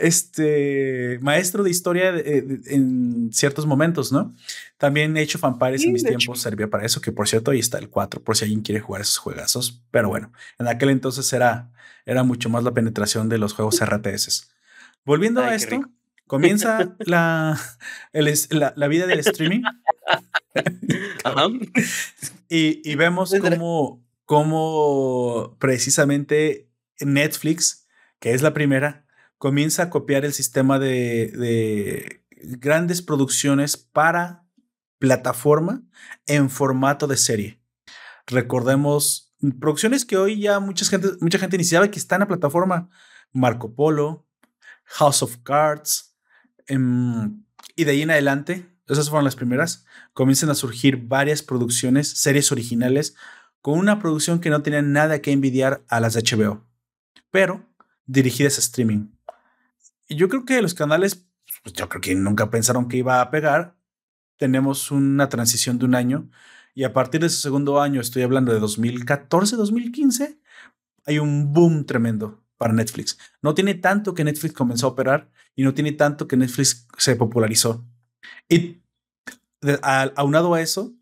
[0.00, 4.34] este maestro de historia en ciertos momentos, ¿no?
[4.78, 7.78] También Age of Empires en mis tiempos servía para eso, que por cierto ahí está
[7.78, 9.82] el 4, por si alguien quiere jugar esos juegazos.
[9.90, 11.70] Pero bueno, en aquel entonces era,
[12.06, 14.50] era mucho más la penetración de los juegos RTS.
[15.04, 15.80] Volviendo a esto,
[16.30, 17.58] Comienza la,
[18.12, 19.62] la, vida del streaming.
[22.48, 26.68] Y, vemos cómo, cómo precisamente
[27.00, 29.06] Netflix, que es la primera,
[29.40, 32.22] comienza a copiar el sistema de, de
[32.58, 34.46] grandes producciones para
[35.00, 35.82] plataforma
[36.26, 37.60] en formato de serie.
[38.28, 42.88] Recordemos producciones que hoy ya mucha gente, mucha gente ni sabe que están a plataforma.
[43.32, 44.28] Marco Polo,
[44.84, 46.10] House of Cards,
[46.70, 47.42] Em,
[47.74, 52.52] y de ahí en adelante, esas fueron las primeras, comienzan a surgir varias producciones, series
[52.52, 53.16] originales,
[53.60, 56.64] con una producción que no tenía nada que envidiar a las de HBO,
[57.32, 57.66] pero
[58.06, 59.08] dirigidas a streaming.
[60.10, 61.24] Y yo creo que los canales,
[61.62, 63.76] pues yo creo que nunca pensaron que iba a pegar.
[64.36, 66.28] Tenemos una transición de un año
[66.74, 70.40] y a partir de ese segundo año, estoy hablando de 2014, 2015,
[71.06, 73.18] hay un boom tremendo para Netflix.
[73.40, 77.14] No tiene tanto que Netflix comenzó a operar y no tiene tanto que Netflix se
[77.14, 77.86] popularizó.
[78.48, 78.82] Y
[80.16, 80.92] aunado a eso,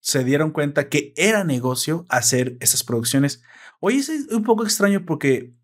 [0.00, 3.42] se dieron cuenta que era negocio hacer esas producciones.
[3.78, 5.54] Hoy es un poco extraño porque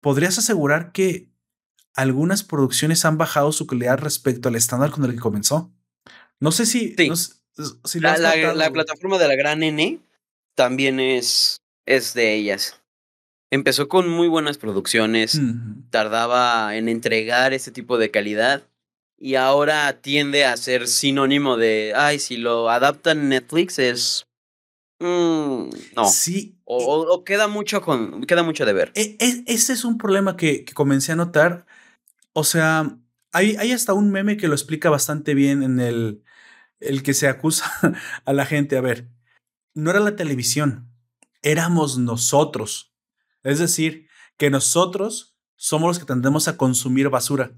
[0.00, 1.29] podrías asegurar que
[2.00, 5.72] algunas producciones han bajado su calidad respecto al estándar con el que comenzó.
[6.38, 6.94] No sé si...
[7.94, 10.00] la, la, plataforma de la gran N
[10.54, 12.80] también es, es de ellas.
[13.50, 15.40] Empezó con muy buenas producciones,
[15.90, 18.62] tardaba en entregar ese tipo de calidad
[19.18, 24.26] y ahora tiende a ser sinónimo de, ay, si lo adaptan Netflix es...
[25.00, 26.08] Mm, no.
[26.08, 26.56] Sí.
[26.64, 28.92] O, queda, mucho con, queda mucho de ver.
[28.94, 31.66] E, e, ese es un problema que, comencé a notar.
[32.40, 32.98] O sea,
[33.32, 36.24] hay, hay hasta un meme que lo explica bastante bien en el,
[36.80, 37.70] el que se acusa
[38.24, 38.76] a la gente.
[38.76, 39.08] A ver,
[39.74, 40.90] no era la televisión,
[41.42, 42.90] éramos nosotros
[43.42, 47.52] es decir, que nosotros somos los que tendemos a consumir basura.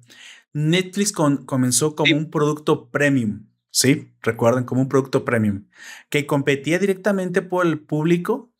[0.52, 4.12] Netflix comenzó como un producto premium, ¿sí?
[4.20, 5.68] Recuerden, como un producto premium,
[6.10, 8.52] que competía directamente por el público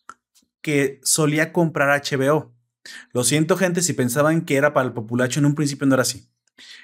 [0.61, 2.55] que solía comprar HBO.
[3.13, 6.03] Lo siento, gente, si pensaban que era para el populacho, en un principio no era
[6.03, 6.29] así.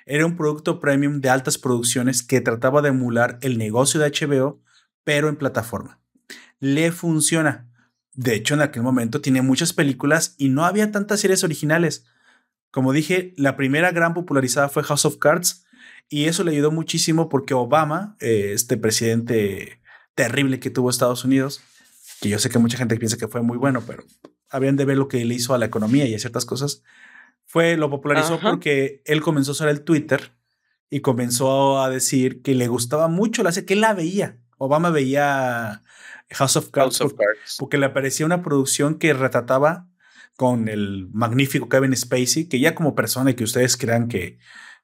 [0.07, 4.63] Era un producto premium de altas producciones que trataba de emular el negocio de HBO,
[5.05, 6.01] pero en plataforma.
[6.61, 7.69] Le funciona.
[8.15, 12.07] De hecho, en aquel momento tiene muchas películas y no había tantas series originales.
[12.71, 15.65] Como dije, la primera gran popularizada fue House of Cards
[16.09, 19.81] y eso le ayudó muchísimo porque Obama, eh, este presidente
[20.15, 21.61] terrible que tuvo Estados Unidos,
[22.21, 24.05] que yo sé que mucha gente piensa que fue muy bueno, pero
[24.51, 26.83] habían de ver lo que le hizo a la economía y a ciertas cosas,
[27.45, 30.33] fue lo popularizó porque él comenzó a usar el Twitter
[30.91, 34.39] y comenzó a decir que le gustaba mucho la serie, que él la veía.
[34.59, 35.83] Obama veía
[36.31, 37.03] House of Cards,
[37.59, 39.89] porque, le parecía una producción que retrataba
[40.37, 44.39] con el magnífico Kevin Spacey, que ya como persona y que ustedes crean que,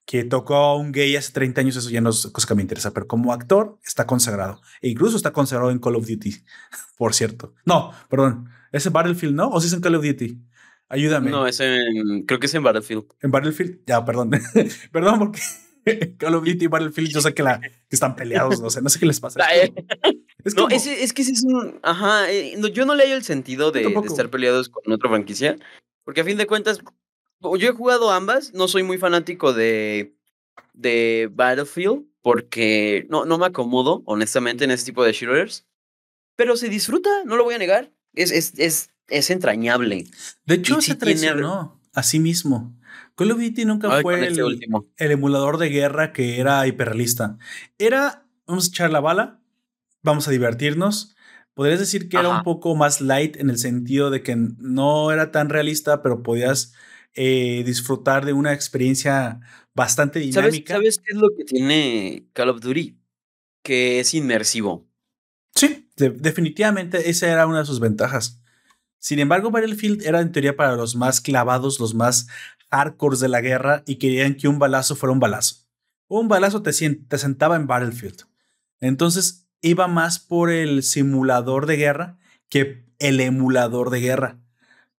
[0.07, 2.63] Que tocó a un gay hace 30 años, eso ya no es cosa que me
[2.63, 4.61] interesa, pero como actor está consagrado.
[4.81, 6.45] E incluso está consagrado en Call of Duty,
[6.99, 7.55] por cierto.
[7.65, 9.49] No, perdón, ese Battlefield, ¿no?
[9.51, 10.37] ¿O si es en Call of Duty?
[10.89, 11.31] Ayúdame.
[11.31, 13.05] No, es en, creo que es en Battlefield.
[13.21, 14.31] En Battlefield, ya, perdón.
[14.93, 15.41] perdón porque
[16.19, 18.89] Call of Duty y Battlefield, yo sé que, la, que están peleados, no sé, no
[18.89, 19.41] sé qué les pasa.
[20.45, 21.79] es no, es, es, que ese es un.
[21.83, 25.57] Ajá, eh, yo no le hallo el sentido de, de, estar peleados con otra franquicia,
[26.05, 26.81] porque a fin de cuentas,
[27.41, 30.17] yo he jugado ambas, no soy muy fanático de,
[30.73, 35.67] de Battlefield, porque no, no me acomodo, honestamente, en este tipo de shooters,
[36.37, 37.93] pero se disfruta, no lo voy a negar.
[38.15, 40.07] Es, es, es, es entrañable.
[40.47, 42.77] De hecho, se traicionó a sí mismo.
[43.17, 44.39] Call of Duty nunca fue el,
[44.97, 47.39] el, emulador de guerra que era hiperrealista.
[47.79, 49.41] Era, vamos a echar la bala,
[50.03, 51.15] vamos a divertirnos.
[51.55, 55.31] Podrías decir que era un poco más light en el sentido de que no era
[55.31, 56.75] tan realista, pero podías
[57.15, 59.41] eh, disfrutar de una experiencia
[59.73, 60.75] bastante dinámica.
[60.75, 62.99] ¿Sabes, qué es lo que tiene Call of Duty?
[63.63, 64.89] Que es inmersivo.
[65.55, 68.41] Sí, definitivamente esa era una de sus ventajas.
[68.99, 72.27] Sin embargo, Battlefield era en teoría para los más clavados, los más
[72.71, 75.67] hardcores de la guerra y querían que un balazo fuera un balazo.
[76.09, 78.23] Un balazo te, sentaba en Battlefield.
[78.81, 84.39] Entonces iba más por el simulador de guerra que el emulador de guerra.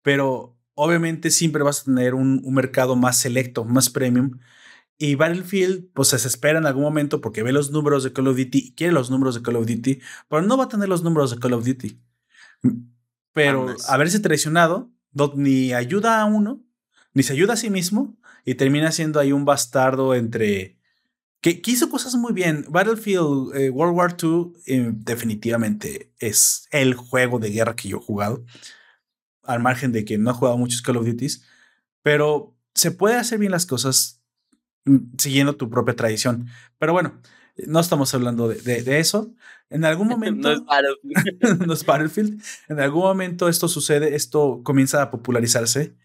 [0.01, 4.39] Pero obviamente siempre vas a tener un mercado más selecto, más premium.
[4.97, 8.37] Y Battlefield, pues se espera en algún momento porque ve los números de Call of
[8.37, 11.03] Duty y quiere los números de Call of Duty, pero no va a tener los
[11.03, 11.99] números de Call of Duty.
[13.33, 14.89] Pero haberse traicionado
[15.35, 16.63] ni ayuda a uno,
[17.13, 20.77] ni se ayuda a sí mismo, y termina siendo ahí un bastardo entre.
[21.41, 22.65] que, hizo cosas muy bien.
[22.69, 28.01] Battlefield eh, World War II eh, definitivamente es el juego de guerra que yo he
[28.01, 28.45] jugado,
[29.43, 31.43] al margen de que no he jugado muchos Call of Duties,
[32.01, 34.14] pero se puede hacer bien las cosas
[35.17, 36.47] siguiendo tu propia tradición.
[36.77, 37.19] Pero bueno,
[37.67, 39.33] no estamos hablando de, de, eso.
[39.69, 40.49] En algún momento.
[40.49, 41.65] no, es Battlefield.
[41.67, 42.43] no es Battlefield.
[42.69, 45.95] En algún momento esto sucede, esto comienza a popularizarse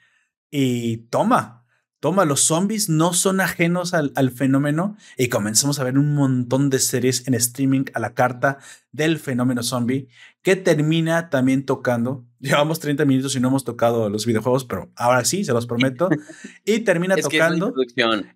[0.50, 1.59] y toma.
[2.00, 6.70] Toma, los zombies no son ajenos al, al, fenómeno y comenzamos a ver un montón
[6.70, 8.58] de series en streaming a la carta
[8.90, 10.08] del fenómeno zombie
[10.42, 12.24] que termina también tocando.
[12.40, 16.08] Llevamos 30 minutos y no hemos tocado los videojuegos, pero ahora sí, se los prometo.
[16.64, 17.74] Y termina tocando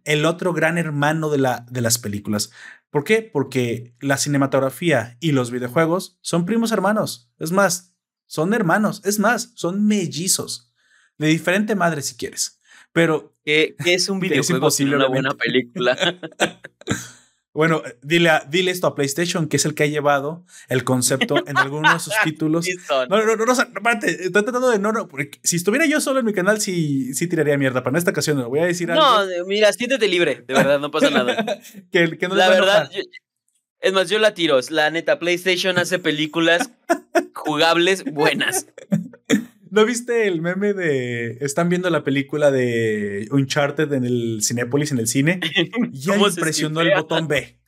[0.05, 2.51] el otro gran hermano de, la, de las películas.
[2.91, 3.23] ¿Por qué?
[3.23, 7.31] Porque la cinematografía y los videojuegos son primos hermanos.
[7.39, 7.95] Es más,
[8.27, 9.01] son hermanos.
[9.05, 10.73] Es más, son mellizos.
[11.19, 12.61] De diferente madre si quieres.
[12.95, 13.35] Pero...
[13.45, 15.99] ¿Qué, es un videojuego es una buena película?
[17.55, 21.57] Bueno, dile, dile esto a PlayStation, que es el que ha llevado el concepto en
[21.57, 22.67] algunos de sus títulos.
[22.89, 26.19] No, no, no, no, no estoy tratando de no, no, porque si estuviera yo solo
[26.19, 28.91] en mi canal, sí, sí tiraría mierda, pero en esta ocasión no, voy a decir
[28.91, 29.05] algo.
[29.05, 31.47] No, mira, siéntete libre, de verdad, no pasa nada.
[31.93, 32.91] que, que no la verdad,
[33.79, 36.73] es más, yo la tiro, la neta, PlayStation hace películas
[37.35, 38.67] jugables buenas.
[39.75, 41.37] ¿No viste el meme de.
[41.41, 45.41] Están viendo la película de Uncharted en el Cinépolis, en el cine?
[45.93, 47.59] Y ya impresionó el botón B.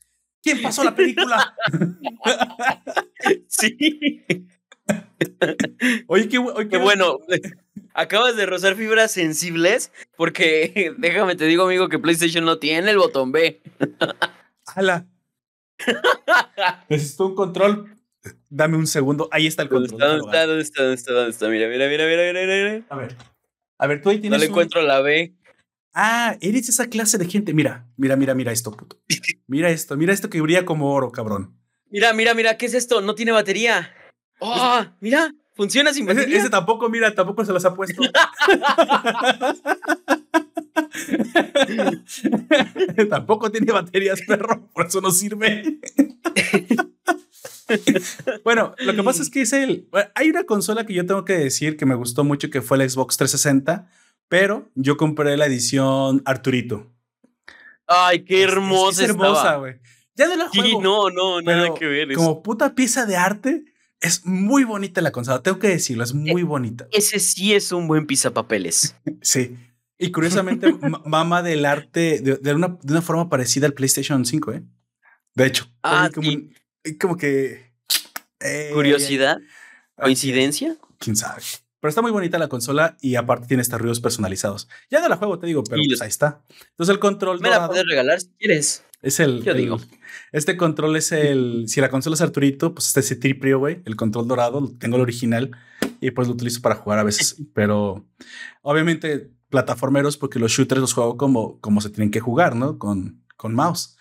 [0.41, 1.57] ¿Quién pasó la película?
[3.49, 4.25] sí.
[6.07, 6.41] Oye, qué,
[6.71, 7.19] qué bueno.
[7.93, 12.99] Acabas de rozar fibras sensibles porque déjame te digo, amigo, que PlayStation no tiene el
[12.99, 13.61] botón B.
[14.67, 15.09] ¡Hala!
[16.89, 17.96] Necesito un control
[18.49, 19.29] Dame un segundo.
[19.33, 19.99] Ahí está el control.
[19.99, 20.47] ¿Dónde está?
[20.47, 20.83] ¿Dónde está?
[20.83, 21.13] ¿Dónde está?
[21.13, 21.49] ¿Dónde está?
[21.49, 22.87] Mira, mira, mira, mira, mira, mira.
[22.89, 23.17] A ver.
[23.79, 24.39] A ver, tú ahí tienes.
[24.39, 25.35] No le encuentro la B.
[25.95, 27.55] Ah, eres esa clase de gente.
[27.55, 28.99] Mira, mira, mira, mira esto, puto.
[29.49, 31.57] Mira esto, mira esto que brilla como oro, cabrón.
[31.89, 33.01] Mira, mira, mira, ¿qué es esto?
[33.01, 33.95] No tiene batería.
[34.41, 34.85] ¡Oh!
[35.01, 36.27] Mira, funciona sin batería.
[36.27, 38.03] Ese, ese tampoco, mira, tampoco se las ha puesto.
[43.09, 45.79] tampoco tiene baterías, perro, por eso no sirve.
[48.45, 49.89] bueno, lo que pasa es que es el.
[50.15, 52.89] Hay una consola que yo tengo que decir que me gustó mucho, que fue el
[52.89, 53.89] Xbox 360,
[54.29, 56.93] pero yo compré la edición Arturito.
[57.87, 59.05] Ay, qué hermosa.
[59.05, 59.75] Es, hermosa, güey.
[60.15, 60.81] Ya de la juego.
[60.81, 62.15] no, no, nada que ver.
[62.15, 63.65] Como puta pieza de arte,
[64.01, 65.43] es muy bonita la consola.
[65.43, 66.87] Tengo que decirlo, es muy e, bonita.
[66.93, 68.97] Ese sí es un buen pisapapeles.
[69.21, 69.57] sí.
[69.99, 70.73] Y curiosamente,
[71.05, 74.63] mama del arte de, una, de, una, forma parecida al PlayStation 5, ¿eh?
[75.35, 75.67] De hecho.
[75.83, 76.29] Ah, como,
[76.95, 77.73] como que.
[78.41, 79.39] Eh, ¿Curiosidad?
[79.97, 80.77] ¿Coincidencia?
[80.99, 81.43] Quién sabe.
[81.81, 84.69] Pero está muy bonita la consola y aparte tiene estos ruidos personalizados.
[84.91, 86.43] Ya no la juego, te digo, pero pues ahí está.
[86.71, 87.41] Entonces el control.
[87.41, 88.85] Me la puedes regalar si quieres.
[89.03, 89.43] Es el.
[89.43, 89.79] Yo digo.
[90.33, 91.65] Este control es el.
[91.69, 93.83] Si la consola es Arturito, pues este es el tripio, güey.
[93.85, 95.51] El control dorado, tengo el original
[96.01, 97.37] y pues lo utilizo para jugar a veces.
[97.55, 98.07] pero
[98.63, 102.79] obviamente plataformeros porque los shooters los juego como, como se tienen que jugar, ¿no?
[102.79, 103.97] Con, con mouse.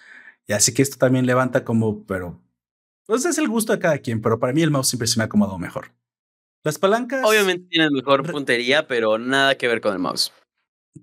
[0.47, 2.41] Y así que esto también levanta como, pero
[3.06, 5.24] pues es el gusto de cada quien, pero para mí el mouse siempre se me
[5.24, 5.91] ha acomodado mejor.
[6.64, 7.22] Las palancas.
[7.24, 10.34] Obviamente tienen mejor puntería, pero nada que ver con el mouse.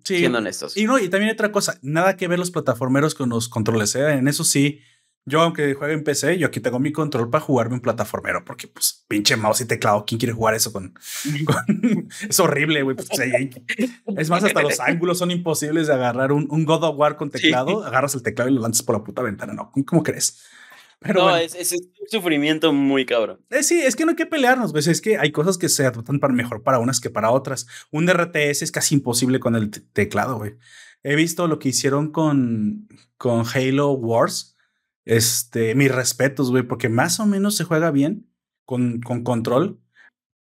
[0.04, 0.18] Sí.
[0.18, 0.76] Siendo honestos.
[0.76, 3.94] Y no, y también otra cosa, nada que ver los plataformeros con los controles.
[3.94, 4.14] ¿eh?
[4.14, 4.80] En eso sí,
[5.24, 8.66] yo, aunque juegue en PC, yo aquí tengo mi control para jugarme un plataformero, porque
[8.66, 10.94] pues pinche mouse y teclado, ¿quién quiere jugar eso con?
[12.28, 12.96] es horrible, güey.
[12.96, 13.08] Pues,
[14.16, 17.30] es más, hasta los ángulos son imposibles de agarrar un, un God of War con
[17.30, 17.84] teclado.
[17.84, 19.52] Agarras el teclado y lo lanzas por la puta ventana.
[19.52, 20.42] No, ¿cómo crees?
[21.02, 23.40] Pero no, es, es, un sufrimiento muy cabrón.
[23.50, 24.86] Eh, sí, es que no hay que pelearnos, ¿ves?
[24.86, 27.66] Es que hay cosas que se adaptan para mejor para unas que para otras.
[27.90, 30.54] Un RTS es casi imposible con el teclado, güey.
[31.02, 34.56] He visto lo que hicieron con, con Halo Wars
[35.04, 38.28] este, mis respetos, güey, porque más o menos se juega bien
[38.64, 39.80] con, con control,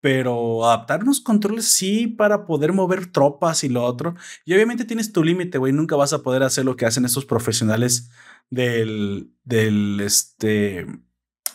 [0.02, 4.16] pero adaptar unos controles sí para poder mover tropas y lo otro.
[4.46, 7.26] Y obviamente tienes tu límite, güey, nunca vas a poder hacer lo que hacen estos
[7.26, 8.10] profesionales
[8.50, 10.86] del, del, este,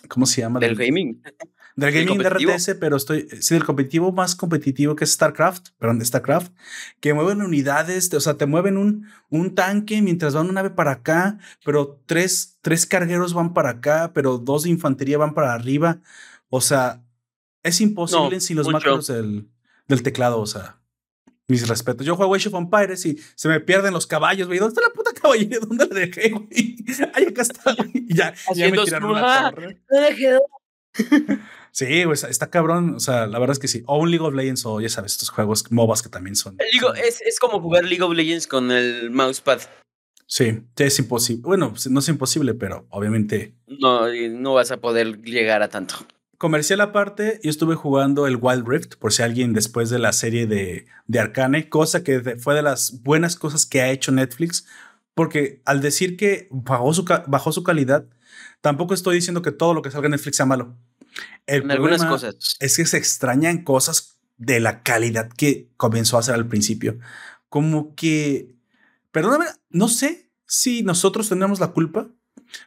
[0.09, 0.61] ¿cómo se llama?
[0.61, 1.23] Del gaming.
[1.75, 3.29] Del gaming de RTS, pero estoy.
[3.41, 6.53] Sí, del competitivo más competitivo que es StarCraft, perdón, StarCraft,
[7.01, 10.91] que mueven unidades, o sea, te mueven un, un tanque mientras va una nave para
[10.91, 16.01] acá, pero tres, tres cargueros van para acá, pero dos de infantería van para arriba.
[16.51, 17.03] O sea,
[17.63, 19.49] es imposible sin los macros del,
[19.89, 20.79] del teclado, o sea.
[21.49, 22.07] Mis respetos.
[22.07, 24.59] Yo juego Age of Empires y se me pierden los caballos, güey.
[24.59, 25.59] ¿Dónde está la puta caballera?
[25.69, 26.77] ¿Dónde la dejé, güey?
[27.15, 29.83] Ahí acá está, Y ya, ya me tiraron una torre.
[31.73, 32.95] Sí, pues está cabrón.
[32.95, 33.83] O sea, la verdad es que sí.
[33.87, 36.57] O un League of Legends o ya sabes, estos juegos MOBAs que también son.
[36.61, 39.61] es, es como jugar League of Legends con el mousepad.
[40.27, 41.43] Sí, es imposible.
[41.45, 43.55] Bueno, no es imposible, pero obviamente.
[43.67, 45.97] No, no vas a poder llegar a tanto.
[46.43, 50.49] Comercial aparte, yo estuve jugando el Wild Rift, por si alguien después de la serie
[50.49, 54.67] de, de Arcane, cosa que fue de las buenas cosas que ha hecho Netflix,
[55.15, 58.07] porque al decir que bajó su, bajó su calidad,
[58.61, 60.77] tampoco estoy diciendo que todo lo que salga en Netflix sea malo.
[61.47, 62.57] El algunas cosas.
[62.59, 66.99] Es que se extrañan cosas de la calidad que comenzó a hacer al principio.
[67.51, 68.57] Como que,
[69.13, 72.09] perdóname, no sé si nosotros tenemos la culpa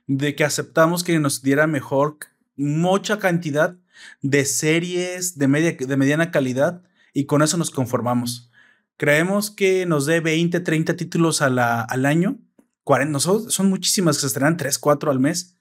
[0.07, 2.19] de que aceptamos que nos diera mejor
[2.55, 3.77] mucha cantidad
[4.21, 6.83] de series de, media, de mediana calidad
[7.13, 8.51] y con eso nos conformamos.
[8.97, 11.59] Creemos que nos dé 20, 30 títulos al
[12.05, 12.39] año.
[12.83, 15.57] 40, son muchísimas que se estrenan 3, 4 al mes.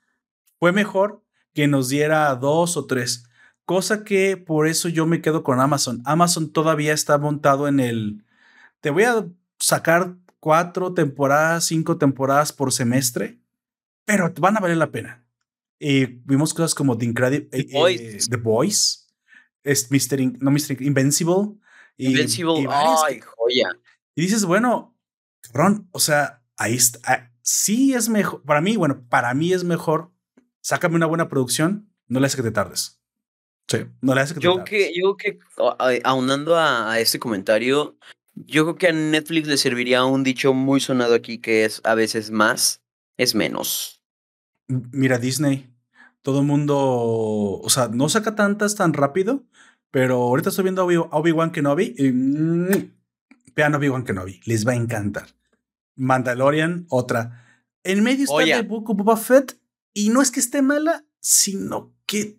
[0.59, 3.25] Fue mejor que nos diera dos o tres.
[3.65, 6.03] Cosa que por eso yo me quedo con Amazon.
[6.05, 8.25] Amazon todavía está montado en el...
[8.81, 9.27] Te voy a
[9.59, 13.41] sacar cuatro temporadas, cinco temporadas por semestre,
[14.05, 15.24] pero van a valer la pena.
[15.79, 17.49] Y vimos cosas como The Incredible...
[17.51, 19.09] The, eh, The Boys.
[19.63, 20.41] Es Mr.
[20.41, 20.81] no Mr.
[20.83, 21.59] Invincible.
[21.97, 22.67] Invincible.
[22.71, 23.69] Ay, joya.
[24.15, 24.97] Y dices, bueno,
[25.41, 26.99] cabrón, o sea, ahí está.
[27.05, 28.43] Ah, sí es mejor.
[28.43, 30.15] Para mí, bueno, para mí es mejor
[30.65, 32.99] sácame una buena producción, no le hace que te tardes.
[33.69, 34.71] Sí, no le hace que te yo tardes.
[34.71, 35.39] Que, yo que,
[36.03, 37.99] aunando a, a este comentario,
[38.35, 41.95] yo creo que a Netflix le serviría un dicho muy sonado aquí que es a
[41.95, 42.83] veces más
[43.19, 44.03] es menos.
[44.69, 45.71] Mira, Disney,
[46.23, 49.45] todo el mundo, o sea, no saca tantas tan rápido,
[49.91, 52.91] pero ahorita estoy viendo a Obi-Wan Kenobi y mmm,
[53.55, 55.29] vean Obi-Wan Kenobi, les va a encantar.
[55.97, 57.45] Mandalorian, otra.
[57.85, 59.59] En medio está el Book of Boba Fett
[59.93, 62.39] y no es que esté mala, sino que.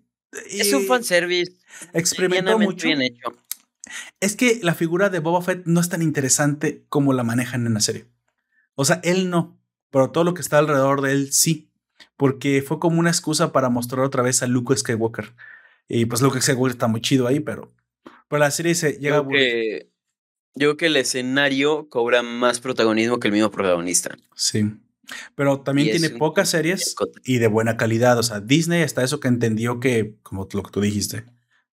[0.50, 1.54] es un eh, fanservice.
[1.94, 2.88] Experimentó mucho.
[2.88, 3.34] Bien hecho.
[4.20, 7.76] Es que la figura de Boba Fett no es tan interesante como la manejan en
[7.76, 8.08] la serie.
[8.74, 9.58] O sea, él no,
[9.92, 11.72] pero todo lo que está alrededor de él sí.
[12.18, 15.34] Porque fue como una excusa para mostrar otra vez a Luke Skywalker.
[15.88, 17.74] Y pues Luke Skywalker está muy chido ahí, pero.
[18.28, 19.92] Pero la serie se llega yo que,
[20.56, 24.18] yo creo que el escenario cobra más protagonismo que el mismo protagonista.
[24.36, 24.72] Sí.
[25.36, 28.18] Pero también tiene pocas series y de buena calidad.
[28.18, 31.26] O sea, Disney está eso que entendió que, como lo que tú dijiste,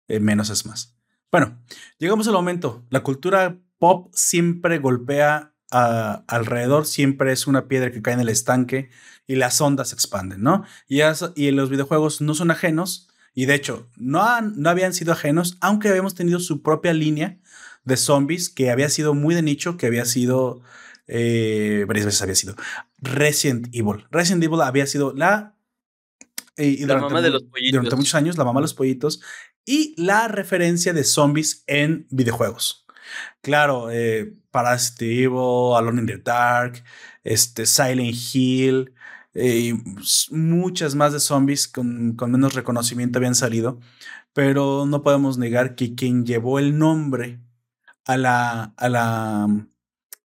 [0.07, 0.95] eh, menos es más.
[1.31, 1.61] Bueno,
[1.99, 2.85] llegamos al momento.
[2.89, 8.89] La cultura pop siempre golpea alrededor, siempre es una piedra que cae en el estanque
[9.29, 10.65] y las ondas se expanden, ¿no?
[10.87, 11.01] Y,
[11.35, 13.09] y los videojuegos no son ajenos.
[13.35, 17.37] Y de hecho, no, han, no habían sido ajenos, aunque habíamos tenido su propia línea
[17.83, 20.63] de zombies que había sido muy de nicho, que había sido
[21.05, 22.55] eh, varias veces había sido
[22.97, 24.07] Resident Evil.
[24.09, 25.55] Resident Evil había sido la...
[26.57, 27.73] Eh, la mamá de los pollitos.
[27.73, 29.21] Durante muchos años, la mamá de los pollitos.
[29.63, 32.87] Y la referencia de zombies en videojuegos.
[33.41, 36.83] Claro, eh, Parasite Evil, Alone in the Dark,
[37.23, 38.93] este, Silent Hill,
[39.39, 39.73] eh,
[40.31, 43.79] muchas más de zombies con, con, menos reconocimiento habían salido,
[44.33, 47.39] pero no podemos negar que quien llevó el nombre
[48.05, 49.47] a la, a la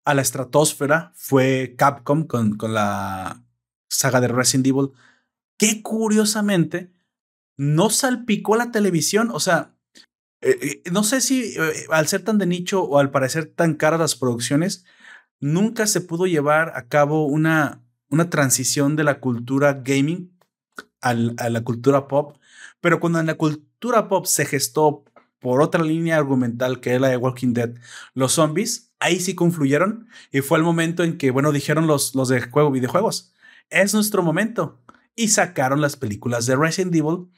[0.04, 3.42] a la estratosfera fue Capcom con, con la
[3.88, 4.90] saga de Resident Evil,
[5.56, 6.92] que curiosamente
[7.56, 9.30] no salpicó la televisión.
[9.32, 9.74] O sea,
[10.40, 11.54] eh, eh, no sé si
[11.90, 14.84] al ser tan de nicho o al parecer tan caras las producciones,
[15.40, 17.84] nunca se pudo llevar a cabo una,
[18.14, 20.32] una transición de la cultura gaming
[21.00, 22.38] a la cultura pop.
[22.80, 25.04] Pero cuando en la cultura pop se gestó
[25.38, 27.74] por otra línea argumental que es la de Walking Dead,
[28.14, 32.28] los zombies, ahí sí confluyeron y fue el momento en que, bueno, dijeron los, los
[32.28, 33.34] de juego videojuegos,
[33.68, 34.80] es nuestro momento.
[35.16, 37.28] Y sacaron las películas de Resident Evil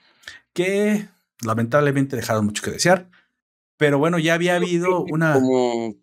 [0.52, 1.08] que
[1.44, 3.10] lamentablemente dejaron mucho que desear.
[3.76, 5.34] Pero bueno, ya había habido una...
[5.34, 5.96] Como,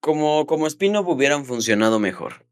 [0.00, 2.47] como, como spin-off hubieran funcionado mejor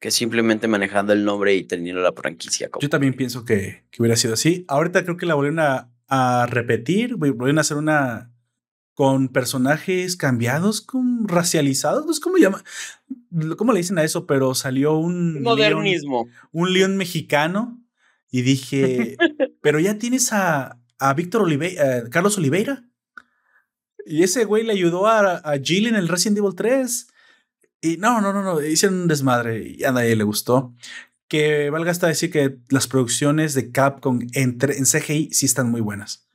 [0.00, 2.70] que simplemente manejando el nombre y teniendo la franquicia.
[2.80, 4.64] Yo también pienso que, que, hubiera sido así.
[4.66, 8.32] Ahorita creo que la volvieron a, a repetir, volvieron a hacer una
[8.94, 12.62] con personajes cambiados, con racializados, no sé cómo llama,
[13.56, 17.82] cómo le dicen a eso, pero salió un modernismo, un león mexicano
[18.30, 19.16] y dije,
[19.62, 22.84] pero ya tienes a, a Víctor Oliveira, Carlos Oliveira.
[24.04, 27.09] Y ese güey le ayudó a, a Jill en el Resident Evil 3.
[27.80, 30.74] Y no, no, no, no, hicieron un desmadre y a nadie le gustó.
[31.28, 35.80] Que valga hasta decir que las producciones de Capcom en, en CGI sí están muy
[35.80, 36.28] buenas.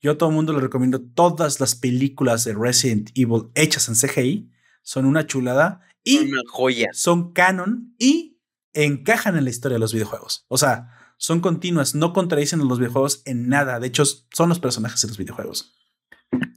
[0.00, 3.94] Yo a todo el mundo le recomiendo todas las películas de Resident Evil hechas en
[3.94, 4.50] CGI.
[4.82, 6.88] Son una chulada y una joya.
[6.92, 8.38] son canon y
[8.72, 10.46] encajan en la historia de los videojuegos.
[10.48, 13.80] O sea, son continuas, no contradicen a los videojuegos en nada.
[13.80, 15.74] De hecho, son los personajes de los videojuegos.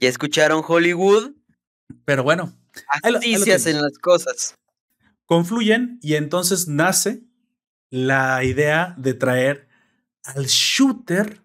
[0.00, 1.32] ¿Ya escucharon Hollywood?
[2.04, 2.52] Pero bueno.
[3.02, 4.56] Así se hacen las cosas.
[5.26, 7.22] Confluyen y entonces nace
[7.90, 9.68] la idea de traer
[10.24, 11.42] al shooter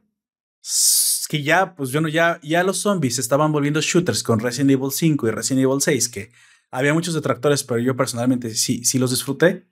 [1.27, 4.91] que ya, pues yo no, ya, ya los zombies estaban volviendo shooters con Resident Evil
[4.91, 6.31] 5 y Resident Evil 6, que
[6.71, 9.67] había muchos detractores, pero yo personalmente sí, sí los disfruté.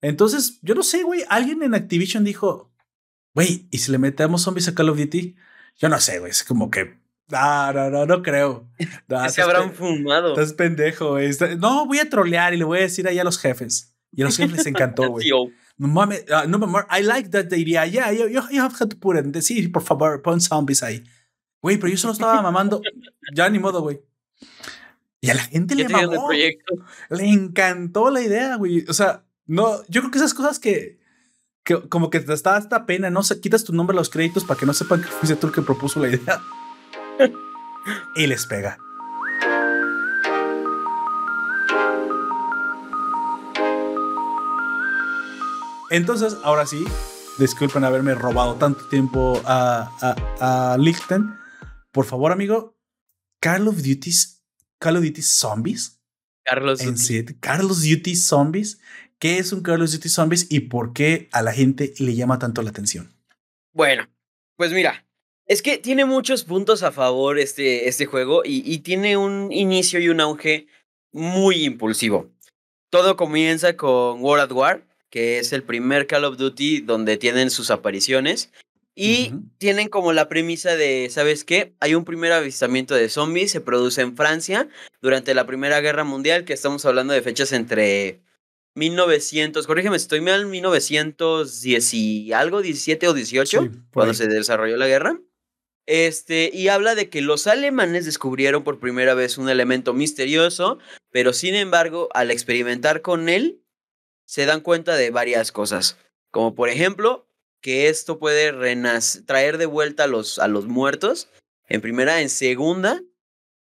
[0.00, 2.72] Entonces, yo no sé, güey, alguien en Activision dijo,
[3.34, 5.36] güey, ¿y si le metemos zombies a Call of Duty?
[5.78, 6.98] Yo no sé, güey, es como que,
[7.28, 8.68] no, no, no, no creo.
[9.28, 10.30] se habrán fumado.
[10.30, 11.30] Estás pendejo, güey.
[11.58, 13.94] No, voy a trolear y le voy a decir ahí a los jefes.
[14.12, 15.28] Y a los jefes les encantó, güey.
[15.76, 16.58] No mames, uh, no
[16.88, 17.84] I like that idea.
[17.86, 19.42] Yeah, you, you have to put it.
[19.42, 21.02] Sí, por favor, pon zombies ahí.
[21.60, 22.80] Güey, pero yo solo estaba mamando.
[23.34, 24.00] ya ni modo, güey.
[25.20, 26.28] Y a la gente le mamó.
[26.30, 28.84] Le encantó la idea, güey.
[28.88, 31.00] O sea, no, yo creo que esas cosas que,
[31.64, 34.44] que como que te da esta pena, no se quitas tu nombre a los créditos
[34.44, 36.40] para que no sepan que fuiste tú el que propuso la idea.
[38.16, 38.78] y les pega.
[45.90, 46.84] Entonces, ahora sí,
[47.38, 51.36] disculpen haberme robado tanto tiempo a, a, a Lichten.
[51.92, 52.76] Por favor, amigo,
[53.40, 54.10] Call of Duty,
[54.78, 56.00] Call of Duty Zombies.
[56.44, 56.96] Carlos en.
[57.40, 58.80] Carlos Duty Zombies.
[59.18, 62.62] ¿Qué es un Carlos Duty Zombies y por qué a la gente le llama tanto
[62.62, 63.14] la atención?
[63.72, 64.08] Bueno,
[64.56, 65.03] pues mira,
[65.46, 70.00] es que tiene muchos puntos a favor este, este juego y, y tiene un inicio
[70.00, 70.66] y un auge
[71.12, 72.30] muy impulsivo.
[72.90, 77.50] Todo comienza con World at War, que es el primer Call of Duty donde tienen
[77.50, 78.50] sus apariciones.
[78.96, 81.72] Y tienen como la premisa de, ¿sabes qué?
[81.80, 84.68] Hay un primer avistamiento de zombies, se produce en Francia
[85.02, 88.20] durante la Primera Guerra Mundial, que estamos hablando de fechas entre
[88.76, 95.18] 1900, corrígeme, estoy mal, 1910 y algo, 17 o 18, cuando se desarrolló la guerra.
[95.86, 100.78] Este, y habla de que los alemanes descubrieron por primera vez un elemento misterioso,
[101.10, 103.62] pero sin embargo, al experimentar con él,
[104.26, 105.98] se dan cuenta de varias cosas,
[106.30, 107.28] como por ejemplo
[107.60, 108.52] que esto puede
[109.26, 111.28] traer de vuelta a los, a los muertos,
[111.68, 113.02] en primera, en segunda,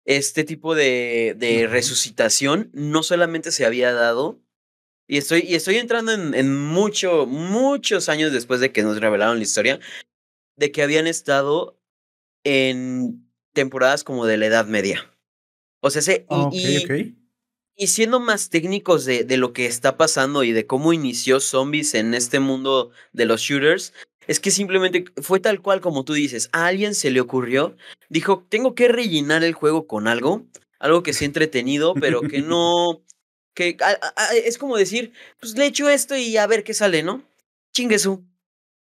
[0.04, 4.40] este tipo de, de resucitación no solamente se había dado,
[5.06, 9.38] y estoy, y estoy entrando en, en mucho, muchos años después de que nos revelaron
[9.38, 9.80] la historia,
[10.56, 11.81] de que habían estado
[12.44, 15.10] en temporadas como de la Edad Media.
[15.80, 17.14] O sea, se, y,
[17.76, 21.94] y siendo más técnicos de, de, lo que está pasando y de cómo inició Zombies
[21.94, 23.92] en este mundo de los shooters,
[24.26, 26.48] es que simplemente fue tal cual como tú dices.
[26.52, 27.76] A alguien se le ocurrió,
[28.08, 30.46] dijo, tengo que rellenar el juego con algo,
[30.78, 33.02] algo que sea entretenido, pero que no...
[33.54, 33.76] que
[34.44, 37.24] es como decir, pues le echo esto y a ver qué sale, ¿no?
[37.72, 38.24] Chinguesu.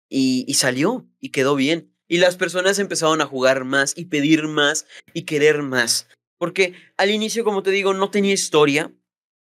[0.09, 1.88] Y, y salió, y quedó bien.
[2.09, 6.07] Y las personas empezaron a jugar más y pedir más y querer más.
[6.37, 8.91] Porque al inicio, como te digo, no tenía historia.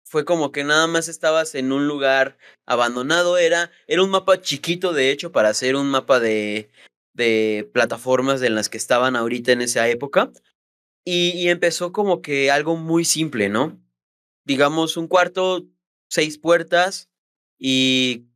[0.04, 3.38] Fue como que nada más estabas en un lugar abandonado.
[3.38, 6.68] Era, era un mapa chiquito, de hecho, para hacer un mapa de,
[7.14, 10.32] de plataformas en las que estaban ahorita en esa época.
[11.04, 13.78] Y, y empezó como que algo muy simple, ¿no?
[14.46, 15.66] digamos, un cuarto,
[16.08, 17.10] seis puertas
[17.58, 18.26] y,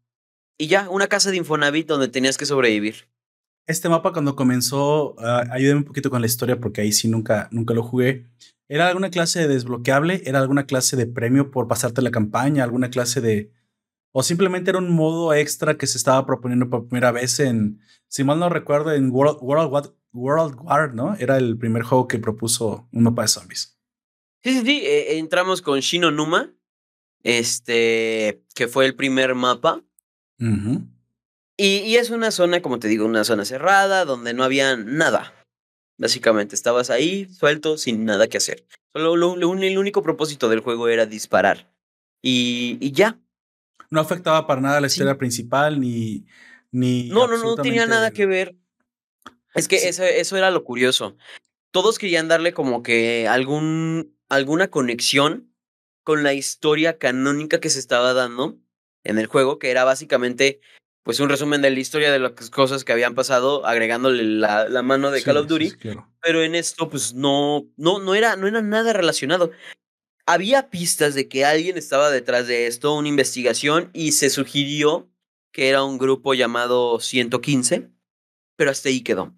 [0.58, 3.08] y ya, una casa de Infonavit donde tenías que sobrevivir.
[3.66, 7.48] Este mapa cuando comenzó, uh, ayúdame un poquito con la historia porque ahí sí nunca,
[7.52, 8.26] nunca lo jugué.
[8.68, 10.22] ¿Era alguna clase de desbloqueable?
[10.24, 12.64] ¿Era alguna clase de premio por pasarte la campaña?
[12.64, 13.52] ¿Alguna clase de...
[14.12, 18.24] o simplemente era un modo extra que se estaba proponiendo por primera vez en, si
[18.24, 21.14] mal no recuerdo, en World, World, World War, ¿no?
[21.16, 23.78] Era el primer juego que propuso un mapa de zombies.
[24.42, 24.80] Sí, sí, sí.
[24.84, 26.52] Eh, entramos con Shino Numa,
[27.22, 29.84] este, que fue el primer mapa.
[31.60, 35.34] Y, y, es una zona, como te digo, una zona cerrada donde no había nada.
[35.98, 38.64] Básicamente, estabas ahí, suelto, sin nada que hacer.
[38.94, 41.70] Solo lo, lo, el único propósito del juego era disparar.
[42.22, 43.18] Y, y ya.
[43.90, 46.24] No afectaba para nada la historia principal, ni.
[46.70, 48.56] ni no, no, no tenía nada que ver.
[49.54, 49.88] Es que sí.
[49.88, 51.16] eso, eso era lo curioso.
[51.70, 55.52] Todos querían darle como que algún alguna conexión
[56.04, 58.58] con la historia canónica que se estaba dando
[59.04, 60.60] en el juego, que era básicamente
[61.02, 64.82] pues un resumen de la historia de las cosas que habían pasado, agregándole la, la
[64.82, 65.72] mano de sí, Call of Duty.
[65.72, 66.08] Claro.
[66.20, 69.50] Pero en esto, pues no, no, no era, no era nada relacionado.
[70.26, 75.10] Había pistas de que alguien estaba detrás de esto, una investigación, y se sugirió
[75.52, 77.90] que era un grupo llamado 115,
[78.56, 79.34] pero hasta ahí quedó.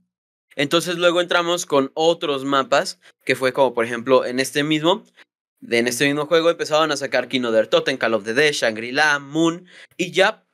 [0.56, 5.04] Entonces luego entramos con otros mapas, que fue como por ejemplo en este mismo,
[5.70, 9.18] en este mismo juego empezaban a sacar Kino der Totem, Call of the Dead, Shangri-La,
[9.18, 10.44] Moon, y ya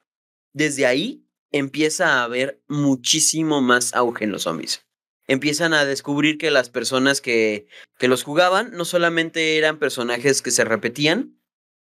[0.59, 4.85] desde ahí empieza a haber muchísimo más auge en los zombies.
[5.29, 7.67] Empiezan a descubrir que las personas que,
[7.99, 11.35] que los jugaban no solamente eran personajes que se repetían,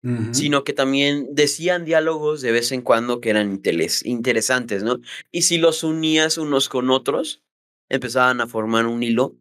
[0.03, 0.33] Uh -huh.
[0.35, 4.99] sino que también decían diálogos de vez en cuando que eran interes interesantes, ¿no?
[5.31, 7.43] Y si los unías unos con otros,
[7.91, 9.37] empezaban a formar un hilo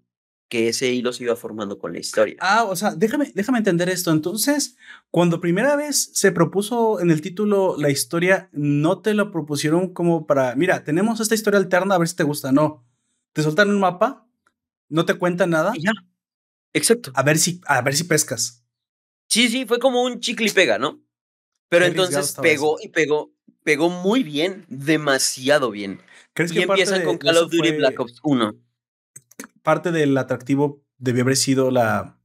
[0.49, 2.35] que ese hilo se iba formando con la historia.
[2.39, 4.11] Ah, o sea, déjame, déjame entender esto.
[4.11, 4.75] Entonces,
[5.11, 10.25] cuando primera vez se propuso en el título la historia, no te lo propusieron como
[10.25, 12.51] para, mira, tenemos esta historia alterna, a ver si te gusta.
[12.51, 12.83] No,
[13.31, 14.27] te soltan un mapa,
[14.89, 15.71] no te cuentan nada.
[15.75, 15.91] Y ya.
[16.73, 17.11] Exacto.
[17.13, 18.65] A ver si, a ver si pescas.
[19.27, 20.99] Sí, sí, fue como un chicle y pega, ¿no?
[21.69, 22.87] Pero Qué entonces pegó eso.
[22.87, 23.31] y pegó,
[23.63, 26.01] pegó muy bien, demasiado bien.
[26.33, 27.77] ¿Crees y que empiezan con Call of Duty fue...
[27.77, 28.68] Black Ops 1
[29.69, 32.17] parte del atractivo debió haber sido la,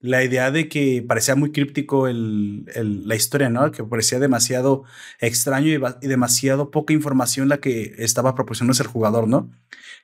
[0.00, 3.70] la idea de que parecía muy críptico el, el, la historia, ¿no?
[3.70, 4.82] Que parecía demasiado
[5.20, 9.52] extraño y, demasiado poca información la que estaba proporcionando el jugador, ¿no?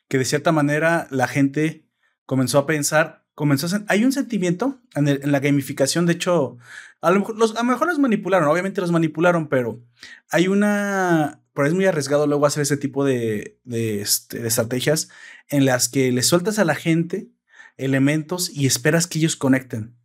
[0.06, 1.88] Que de cierta manera la gente
[2.24, 3.82] comenzó a pensar, comenzó a...
[3.88, 6.56] Hay un sentimiento en, en la gamificación, de hecho,
[7.00, 9.82] a lo, los, a lo mejor los manipularon, obviamente los manipularon, pero
[10.30, 15.08] hay una pero es muy arriesgado luego hacer ese tipo de, este, de, estrategias
[15.48, 17.30] en las que le sueltas a la gente
[17.78, 19.96] elementos y esperas que ellos conecten.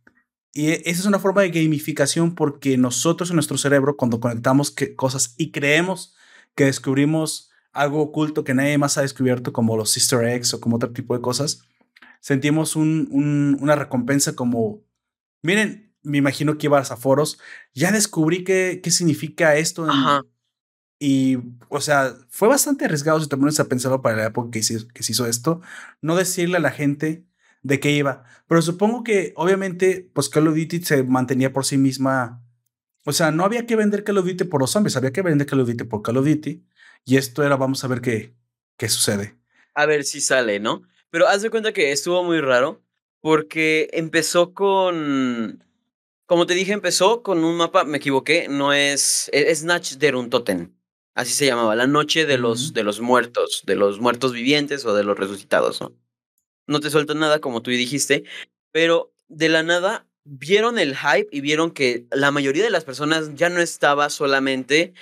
[0.54, 5.34] Y esa es una forma de gamificación porque nosotros en nuestro cerebro, cuando conectamos cosas
[5.36, 6.14] y creemos
[6.54, 10.76] que descubrimos algo oculto que nadie más ha descubierto, como los Easter eggs o como
[10.76, 11.62] otro tipo de cosas,
[12.20, 14.82] sentimos un, un, una recompensa como,
[15.42, 17.38] miren, me imagino que ibas a foros,
[17.74, 19.92] ya descubrí qué, qué significa esto en,
[21.04, 21.36] y,
[21.68, 24.86] o sea, fue bastante arriesgado si te pones a pensarlo para la época que se,
[24.86, 25.60] que se hizo esto,
[26.00, 27.26] no decirle a la gente
[27.62, 28.22] de qué iba.
[28.46, 32.40] Pero supongo que, obviamente, pues Call of Duty se mantenía por sí misma.
[33.04, 35.44] O sea, no había que vender Call of Duty por los zombies, había que vender
[35.44, 36.64] Call of Duty por Call of Duty.
[37.04, 38.36] Y esto era, vamos a ver qué,
[38.76, 39.36] qué sucede.
[39.74, 40.82] A ver si sale, ¿no?
[41.10, 42.80] Pero haz de cuenta que estuvo muy raro
[43.20, 45.64] porque empezó con.
[46.26, 49.28] Como te dije, empezó con un mapa, me equivoqué, no es.
[49.32, 50.80] Es Snatch der Untoten.
[51.14, 52.72] Así se llamaba, la noche de los, uh -huh.
[52.72, 55.92] de los muertos, de los muertos vivientes o de los resucitados, ¿no?
[56.66, 58.24] No te suelto nada, como tú dijiste,
[58.70, 63.34] pero de la nada vieron el hype y vieron que la mayoría de las personas
[63.34, 64.94] ya no estaba solamente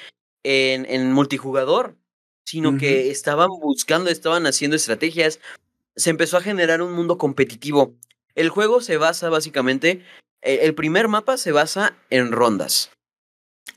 [0.42, 1.96] en, en multijugador,
[2.44, 2.80] sino uh -huh.
[2.80, 5.38] que estaban buscando, estaban haciendo estrategias.
[5.94, 7.94] Se empezó a generar un mundo competitivo.
[8.34, 10.02] El juego se basa básicamente,
[10.42, 12.90] eh, el primer mapa se basa en rondas.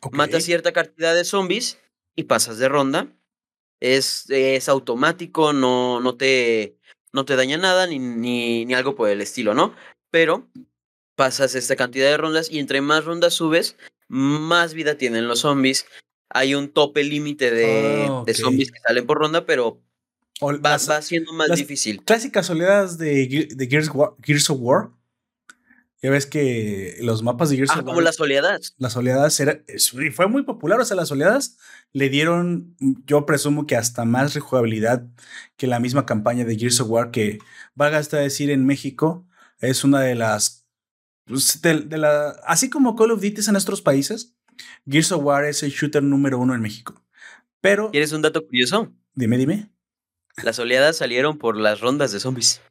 [0.02, 0.18] Okay.
[0.18, 1.80] Mata cierta cantidad de zombies
[2.16, 3.08] y pasas de ronda.
[3.80, 6.78] Es, es automático, no, no, te,
[7.12, 9.76] no te daña nada ni, ni, ni algo por el estilo, ¿no?
[10.10, 10.48] Pero
[11.16, 13.76] pasas esta cantidad de rondas y entre más rondas subes,
[14.08, 15.86] más vida tienen los zombies.
[16.30, 18.34] Hay un tope límite de, oh, okay.
[18.34, 19.82] de, zombies que salen por ronda, pero
[20.42, 22.04] va, las, va siendo más difícil.
[22.04, 23.92] Clásicas oleadas de, de Gears,
[24.24, 24.90] Gears of War
[26.04, 28.76] ya ves que los mapas de Gears ah, of War, como las oleadas.
[28.78, 29.64] Las oleadas era,
[30.14, 31.58] fue muy popular, o sea, las oleadas
[31.94, 32.76] le dieron,
[33.06, 35.08] yo presumo que hasta más rejugabilidad
[35.56, 37.40] que la misma campaña de Gears of War, que
[37.74, 39.26] valga hasta decir en México,
[39.60, 40.68] es una de las
[41.26, 44.36] pues, de, la, así como Call of Duty es en nuestros países,
[44.86, 47.02] Gears of War es el shooter número uno en México.
[47.62, 47.92] Pero.
[47.92, 48.92] ¿Quieres un dato curioso?
[49.16, 49.70] Dime, dime.
[50.44, 52.62] Las oleadas salieron por las rondas de zombies.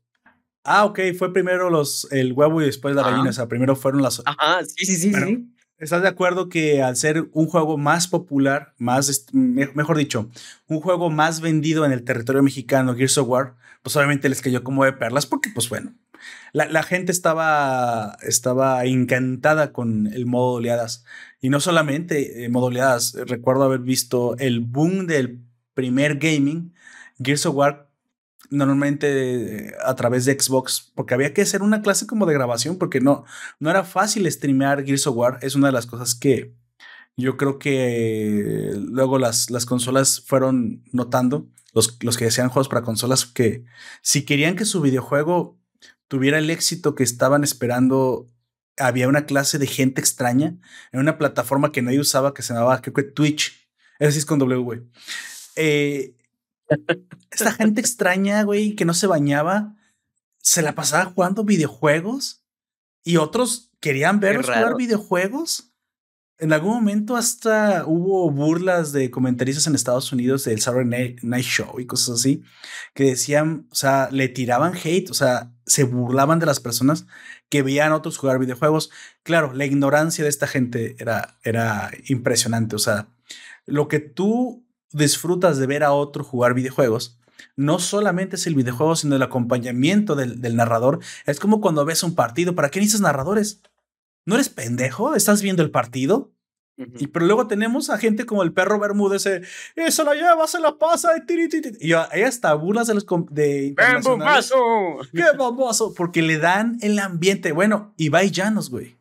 [0.64, 3.30] Ah, ok, fue primero los, el huevo y después la gallina.
[3.30, 4.22] O sea, primero fueron las.
[4.24, 5.48] Ajá, sí, sí, sí, sí.
[5.78, 10.30] ¿Estás de acuerdo que al ser un juego más popular, más, mejor dicho,
[10.68, 14.62] un juego más vendido en el territorio mexicano, Gears of War, pues obviamente les cayó
[14.62, 15.92] como de perlas porque, pues bueno,
[16.52, 21.04] la, gente estaba, estaba encantada con el modo oleadas.
[21.40, 25.42] Y no solamente eh, modo oleadas, recuerdo haber visto el boom del
[25.74, 26.74] primer gaming,
[27.18, 27.88] Gears of War,
[28.52, 32.78] normalmente eh, a través de Xbox, porque había que hacer una clase como de grabación,
[32.78, 33.24] porque no,
[33.58, 35.38] no era fácil streamear Gears of War.
[35.42, 36.54] Es una de las cosas que
[37.16, 42.82] yo creo que luego las, las consolas fueron notando, los, los que decían juegos para
[42.82, 43.64] consolas, que
[44.02, 45.58] si querían que su videojuego
[46.08, 48.26] tuviera el éxito que estaban esperando,
[48.76, 50.58] había una clase de gente extraña
[50.92, 53.68] en una plataforma que nadie usaba que se llamaba, que Twitch.
[53.98, 54.80] Ese es con W, güey.
[55.56, 56.16] Eh,
[57.30, 59.76] esta gente extraña, güey, que no se bañaba,
[60.38, 62.44] se la pasaba jugando videojuegos
[63.04, 65.72] y otros querían verlos jugar videojuegos
[66.42, 71.78] en algún momento hasta hubo burlas de comentaristas en Estados Unidos del Saturday Night Show
[71.78, 72.42] y cosas así,
[72.94, 77.06] que decían, o sea, le tiraban hate, o sea, se burlaban de las personas
[77.48, 78.90] que veían a otros jugar videojuegos.
[79.22, 83.06] Claro, la ignorancia de esta gente era, era impresionante, o sea,
[83.64, 87.18] lo que tú disfrutas de ver a otro jugar videojuegos,
[87.56, 91.00] no solamente es el videojuego, sino el acompañamiento del, del narrador.
[91.26, 93.60] Es como cuando ves un partido, ¿para qué necesitas narradores?
[94.24, 95.14] ¿No eres pendejo?
[95.14, 96.32] ¿Estás viendo el partido?
[96.98, 99.42] Y pero luego tenemos a gente como el perro Bermúdez, eh,
[99.90, 103.74] se la lleva, se la pasa, y, y ahí hasta burlas de los de
[105.12, 105.92] ¡Qué bombazo!
[105.94, 107.52] Porque le dan el ambiente.
[107.52, 108.96] Bueno, Ibai Llanos, güey.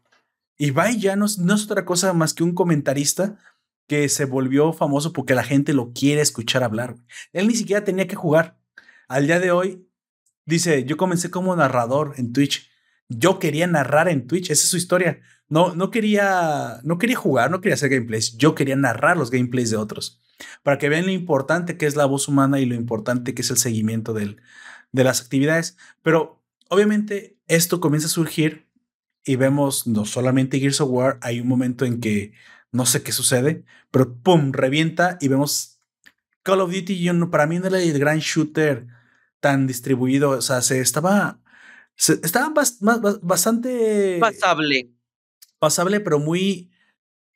[0.57, 3.37] Ibai Llanos no es otra cosa más que un comentarista
[3.91, 6.95] que se volvió famoso porque la gente lo quiere escuchar hablar.
[7.33, 8.57] Él ni siquiera tenía que jugar.
[9.09, 9.85] Al día de hoy,
[10.45, 12.71] dice, yo comencé como narrador en Twitch
[13.17, 15.19] yo quería narrar en Twitch, esa es su historia.
[15.49, 19.69] No, no, quería, no quería jugar, no quería hacer gameplays, yo quería narrar los gameplays
[19.69, 20.21] de otros,
[20.63, 23.49] para que vean lo importante que es la voz humana y lo importante que es
[23.51, 24.37] el seguimiento de
[25.03, 25.77] las actividades.
[26.01, 28.69] Pero obviamente esto comienza a surgir
[29.25, 32.33] y vemos no solamente Gears of War, hay un momento en que
[32.71, 34.51] no sé qué sucede, pero ¡pum!
[34.51, 35.79] revienta y vemos
[36.43, 37.01] Call of Duty.
[37.01, 38.87] Yo, para mí no era el gran shooter
[39.39, 41.41] tan distribuido, o sea, se estaba
[41.97, 42.53] estaba
[43.21, 44.17] bastante...
[44.19, 44.91] Pasable.
[45.59, 46.71] Pasable, pero muy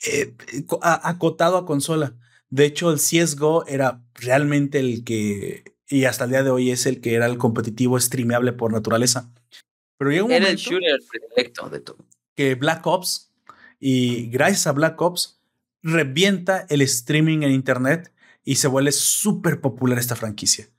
[0.05, 0.33] eh,
[0.81, 2.15] acotado a consola.
[2.49, 6.86] De hecho, el CSGO era realmente el que, y hasta el día de hoy es
[6.86, 9.31] el que era el competitivo streameable por naturaleza.
[9.97, 11.97] Pero llega un era el shooter predilecto de todo.
[12.36, 13.31] Que Black Ops,
[13.80, 15.39] y gracias a Black Ops,
[15.82, 18.11] revienta el streaming en Internet
[18.43, 20.69] y se vuelve súper popular esta franquicia.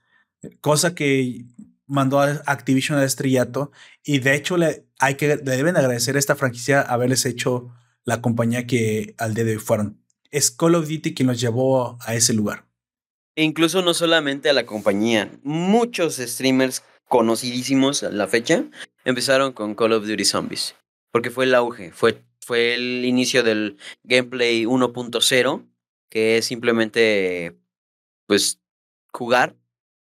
[0.61, 1.45] Cosa que
[1.85, 3.71] mandó a Activision al estrellato
[4.03, 7.73] y de hecho le, hay que, le deben agradecer a esta franquicia haberles hecho
[8.03, 10.01] la compañía que al día de hoy fueron.
[10.31, 12.65] Es Call of Duty quien los llevó a ese lugar.
[13.35, 18.65] E incluso no solamente a la compañía, muchos streamers conocidísimos a la fecha
[19.05, 20.75] empezaron con Call of Duty Zombies,
[21.11, 25.67] porque fue el auge, fue, fue el inicio del gameplay 1.0,
[26.09, 27.57] que es simplemente
[28.25, 28.61] pues
[29.11, 29.57] jugar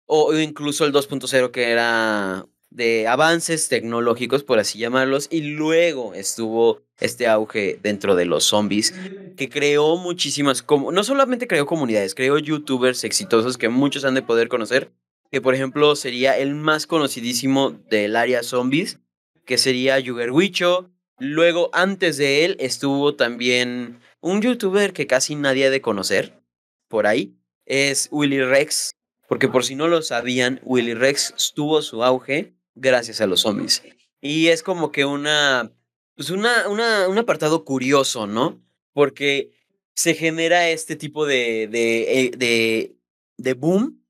[0.06, 6.84] o incluso el 2.0 que era de avances tecnológicos, por así llamarlos, y luego estuvo
[7.00, 8.94] este auge dentro de los zombies,
[9.36, 14.50] que creó muchísimas, no solamente creó comunidades, creó youtubers exitosos que muchos han de poder
[14.50, 14.92] conocer,
[15.32, 19.00] que por ejemplo sería el más conocidísimo del área zombies,
[19.46, 25.68] que sería Yuger Wicho, luego antes de él estuvo también un youtuber que casi nadie
[25.68, 26.42] ha de conocer,
[26.88, 28.96] por ahí, es Willy Rex,
[29.28, 33.84] porque por si no lo sabían, Willy Rex tuvo su auge gracias a los zombies.
[34.22, 35.72] Y es como que una,
[36.16, 38.62] pues una, una, un apartado curioso, ¿no?
[38.92, 39.52] Porque
[39.94, 42.96] se genera este tipo de, de, eh, de,
[43.38, 44.04] de boom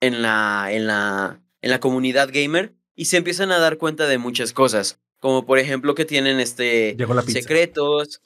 [0.00, 4.18] en la, en, la, en la comunidad gamer y se empiezan a dar cuenta de
[4.18, 5.01] muchas cosas.
[5.22, 6.96] Como por ejemplo que tienen este
[7.28, 8.20] secretos.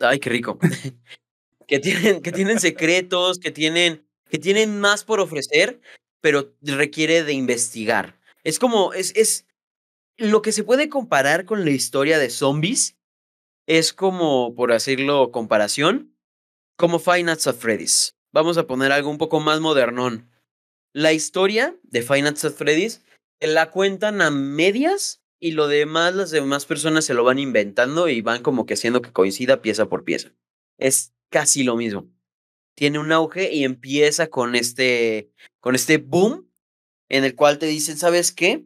[0.00, 0.58] Ay, qué rico.
[1.68, 5.80] que, tienen, que tienen secretos, que tienen que tienen más por ofrecer,
[6.20, 8.18] pero requiere de investigar.
[8.44, 9.46] Es como, es, es
[10.16, 12.96] lo que se puede comparar con la historia de zombies,
[13.66, 16.16] es como, por hacerlo comparación,
[16.76, 18.16] como Five Nights at Freddy's.
[18.32, 20.30] Vamos a poner algo un poco más modernón.
[20.92, 23.02] La historia de Five Nights at Freddy's
[23.40, 28.20] la cuentan a medias y lo demás, las demás personas se lo van inventando y
[28.20, 30.32] van como que haciendo que coincida pieza por pieza.
[30.78, 32.10] Es casi lo mismo.
[32.74, 35.30] Tiene un auge y empieza con este,
[35.60, 36.50] con este boom
[37.08, 38.64] en el cual te dicen, ¿sabes qué?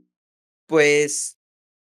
[0.66, 1.38] Pues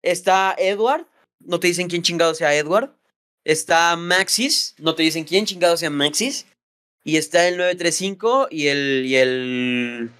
[0.02, 1.06] está Edward,
[1.40, 2.96] no te dicen quién chingado sea Edward.
[3.44, 6.46] Está Maxis, no te dicen quién chingado sea Maxis.
[7.04, 10.10] Y está el 935 y el, y el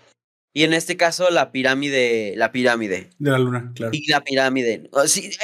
[0.56, 2.32] y en este caso, la pirámide.
[2.34, 3.10] La pirámide.
[3.18, 3.92] De la luna, claro.
[3.92, 4.88] Y la pirámide.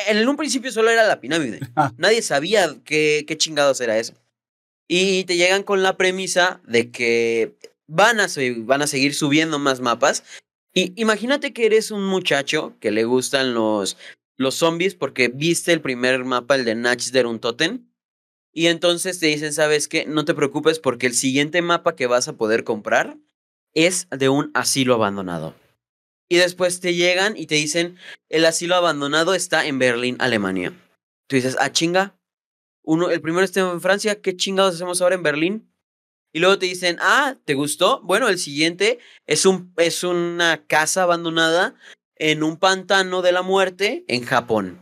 [0.08, 1.60] en un principio solo era la pirámide.
[1.76, 1.92] Ah.
[1.98, 4.14] Nadie sabía qué, qué chingados era eso.
[4.88, 8.26] Y te llegan con la premisa de que van a,
[8.60, 10.24] van a seguir subiendo más mapas.
[10.72, 13.98] Y imagínate que eres un muchacho que le gustan los,
[14.38, 17.86] los zombies porque viste el primer mapa, el de Natch Totem.
[18.50, 20.06] Y entonces te dicen, ¿sabes qué?
[20.06, 23.18] No te preocupes porque el siguiente mapa que vas a poder comprar
[23.74, 25.54] es de un asilo abandonado.
[26.28, 27.98] Y después te llegan y te dicen,
[28.30, 30.72] el asilo abandonado está en Berlín, Alemania.
[31.28, 32.16] Tú dices, ah, chinga.
[32.84, 35.72] Uno, el primero está en Francia, ¿qué chingados hacemos ahora en Berlín?
[36.32, 38.00] Y luego te dicen, ah, ¿te gustó?
[38.02, 41.74] Bueno, el siguiente es, un, es una casa abandonada
[42.16, 44.80] en un pantano de la muerte en Japón.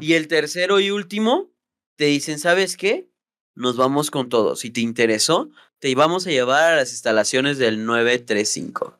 [0.00, 1.50] y el tercero y último,
[1.96, 3.08] te dicen, ¿sabes qué?
[3.54, 4.56] Nos vamos con todo.
[4.56, 8.98] Si te interesó, te íbamos a llevar a las instalaciones del 935.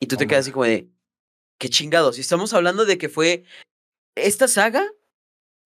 [0.00, 0.88] Y tú te quedas así como de,
[1.58, 2.18] qué chingados.
[2.18, 3.44] Y estamos hablando de que fue,
[4.14, 4.86] esta saga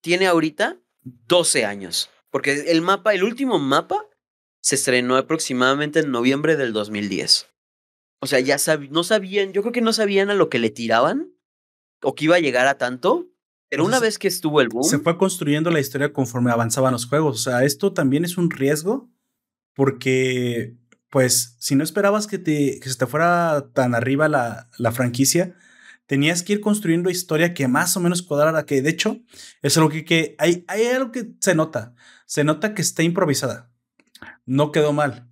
[0.00, 2.10] tiene ahorita 12 años.
[2.30, 4.06] Porque el mapa, el último mapa,
[4.62, 7.48] se estrenó aproximadamente en noviembre del 2010.
[8.20, 8.56] O sea, ya
[8.90, 11.32] no sabían, yo creo que no sabían a lo que le tiraban
[12.02, 13.28] o que iba a llegar a tanto.
[13.72, 14.84] Pero una vez que estuvo el boom.
[14.84, 17.36] Se fue construyendo la historia conforme avanzaban los juegos.
[17.36, 19.10] O sea, esto también es un riesgo
[19.74, 20.76] porque,
[21.08, 25.56] pues, si no esperabas que, te, que se te fuera tan arriba la, la franquicia,
[26.04, 29.22] tenías que ir construyendo historia que más o menos cuadrara, que de hecho
[29.62, 31.94] es algo que, que hay, hay algo que se nota,
[32.26, 33.72] se nota que está improvisada,
[34.44, 35.30] no quedó mal.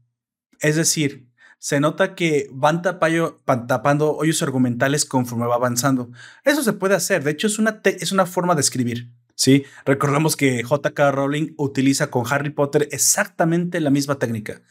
[0.61, 1.30] Es decir,
[1.61, 6.11] se nota que van, tapando hoyos argumentales conforme va avanzando.
[6.43, 9.13] Eso se puede hacer, de hecho es una, es una forma de escribir.
[9.35, 9.65] ¿sí?
[9.85, 14.63] Recordamos que JK Rowling utiliza con Harry Potter exactamente la misma técnica.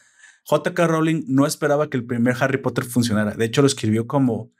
[0.44, 3.34] JK Rowling no esperaba que el primer Harry Potter funcionara.
[3.34, 4.52] De hecho, lo escribió como,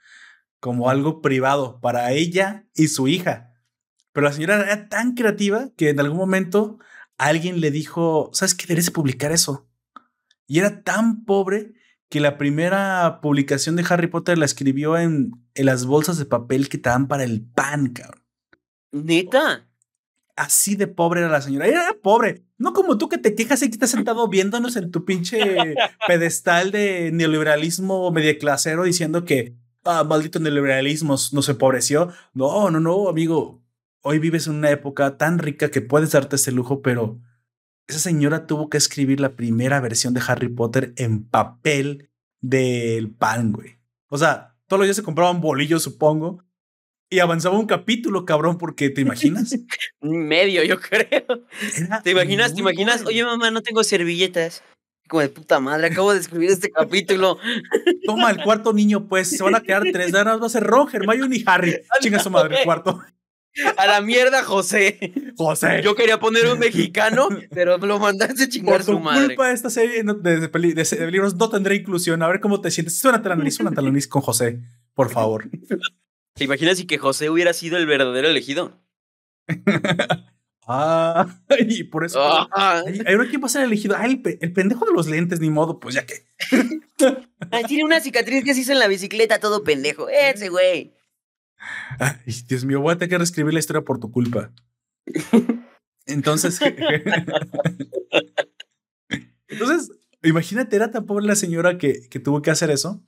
[0.61, 3.53] como algo privado para ella y su hija.
[4.13, 6.79] Pero la señora era tan creativa que en algún momento
[7.17, 8.67] alguien le dijo, ¿sabes qué?
[8.67, 9.67] Deberías publicar eso.
[10.47, 11.73] Y era tan pobre
[12.11, 16.67] que la primera publicación de Harry Potter la escribió en, en las bolsas de papel
[16.67, 18.21] que te dan para el pan, cabrón.
[18.91, 19.65] ¿Neta?
[20.35, 21.67] Así de pobre era la señora.
[21.67, 22.43] Era pobre.
[22.57, 25.39] No como tú que te quejas y que estás sentado viéndonos en tu pinche
[26.07, 29.55] pedestal de neoliberalismo medioclasero diciendo que,
[29.85, 32.11] ah, maldito neoliberalismo nos empobreció.
[32.33, 33.63] No, no, no, amigo.
[34.01, 37.21] Hoy vives en una época tan rica que puedes darte ese lujo, pero
[37.91, 42.09] esa señora tuvo que escribir la primera versión de Harry Potter en papel
[42.41, 43.77] del pan, güey.
[44.07, 46.43] O sea, todos los días se compraban bolillos, supongo,
[47.09, 49.53] y avanzaba un capítulo, cabrón, porque te imaginas.
[50.01, 51.25] Medio, yo creo.
[52.03, 52.53] ¿Te imaginas?
[52.53, 53.05] ¿Te imaginas?
[53.05, 54.63] Oye, mamá, no tengo servilletas.
[55.09, 57.37] Como de puta madre, acabo de escribir este capítulo.
[58.05, 59.29] Toma el cuarto niño, pues.
[59.29, 60.13] Se van a quedar tres.
[60.13, 61.75] Nada va a ser Ron, Hermione y Harry.
[61.99, 63.01] Chinga su madre, el cuarto.
[63.77, 65.13] A la mierda, José.
[65.35, 65.81] José.
[65.83, 69.27] Yo quería poner un mexicano, pero lo mandaste a chingar su madre.
[69.27, 72.23] Culpa de esta serie de, libros no tendré inclusión.
[72.23, 72.97] A ver cómo te sientes.
[72.97, 74.59] Suena nariz con José,
[74.93, 75.49] por favor.
[76.33, 78.79] ¿Te imaginas si que José hubiera sido el verdadero elegido?
[80.67, 81.27] ah,
[81.59, 82.21] y por eso.
[82.21, 82.47] Ah.
[83.07, 83.95] Ahora quién va a ser elegido.
[83.97, 84.21] Ah, el,
[84.53, 86.25] pendejo de los lentes, ni modo, pues ya que.
[87.67, 90.07] tiene una cicatriz que se hizo en la bicicleta, todo pendejo.
[90.07, 90.93] Ese güey.
[91.99, 94.51] Ay, Dios mío, voy a tener que reescribir la historia por tu culpa.
[96.05, 96.59] Entonces.
[99.47, 99.91] Entonces,
[100.23, 103.03] imagínate, era tan pobre la señora que, que tuvo que hacer eso.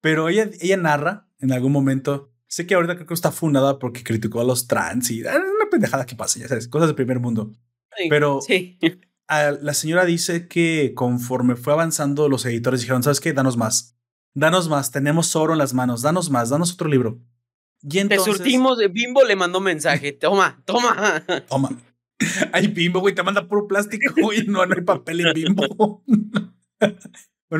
[0.00, 4.04] Pero ella, ella narra en algún momento Sé que ahorita creo que está fundada porque
[4.04, 7.18] criticó a los trans y ah, una pendejada que pasa, ya sabes, cosas del primer
[7.18, 7.50] mundo.
[8.10, 8.40] Pero
[9.26, 13.32] la señora dice que conforme fue avanzando, los editores dijeron: ¿Sabes qué?
[13.32, 13.96] Danos más.
[14.34, 14.90] Danos más.
[14.90, 16.02] Tenemos oro en las manos.
[16.02, 16.50] Danos más.
[16.50, 17.22] Danos otro libro.
[17.82, 18.78] Y entonces, Te surtimos.
[18.92, 20.12] Bimbo le mandó mensaje.
[20.20, 21.24] Toma, toma.
[21.48, 21.70] Toma.
[22.52, 24.46] Ay, Bimbo, güey, te manda puro plástico, güey.
[24.46, 26.04] No, no hay papel en Bimbo.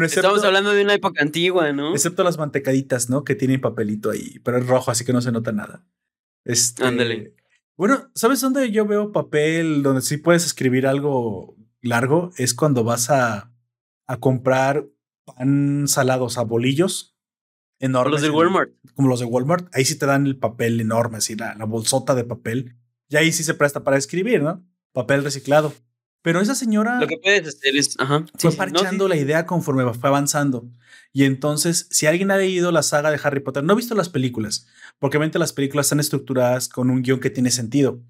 [0.01, 1.93] Estamos hablando de una época antigua, ¿no?
[1.93, 3.25] Excepto las mantecaditas, ¿no?
[3.25, 5.85] Que tienen papelito ahí, pero es rojo, así que no se nota nada.
[6.45, 7.35] Este, Ándale.
[7.77, 12.31] Bueno, ¿sabes dónde yo veo papel donde sí puedes escribir algo largo?
[12.39, 13.53] Es cuando vas a,
[14.07, 14.87] a comprar
[15.25, 17.12] pan salados a bolillos
[17.83, 18.05] enormes.
[18.05, 18.72] Como los de Walmart.
[18.95, 19.68] Como los de Walmart.
[19.74, 22.76] Ahí sí te dan el papel enorme, así la, la bolsota de papel.
[23.09, 24.64] Y ahí sí se presta para escribir, ¿no?
[24.93, 25.74] Papel reciclado.
[26.22, 27.01] Pero esa señora.
[27.01, 27.97] Lo que puedes hacer es.
[27.99, 30.70] Ajá, fue parchando la idea conforme fue avanzando.
[31.12, 34.09] Y entonces, si alguien ha leído la saga de Harry Potter, no ha visto las
[34.09, 34.66] películas,
[34.99, 38.01] porque obviamente las películas están estructuradas con un guion que tiene sentido.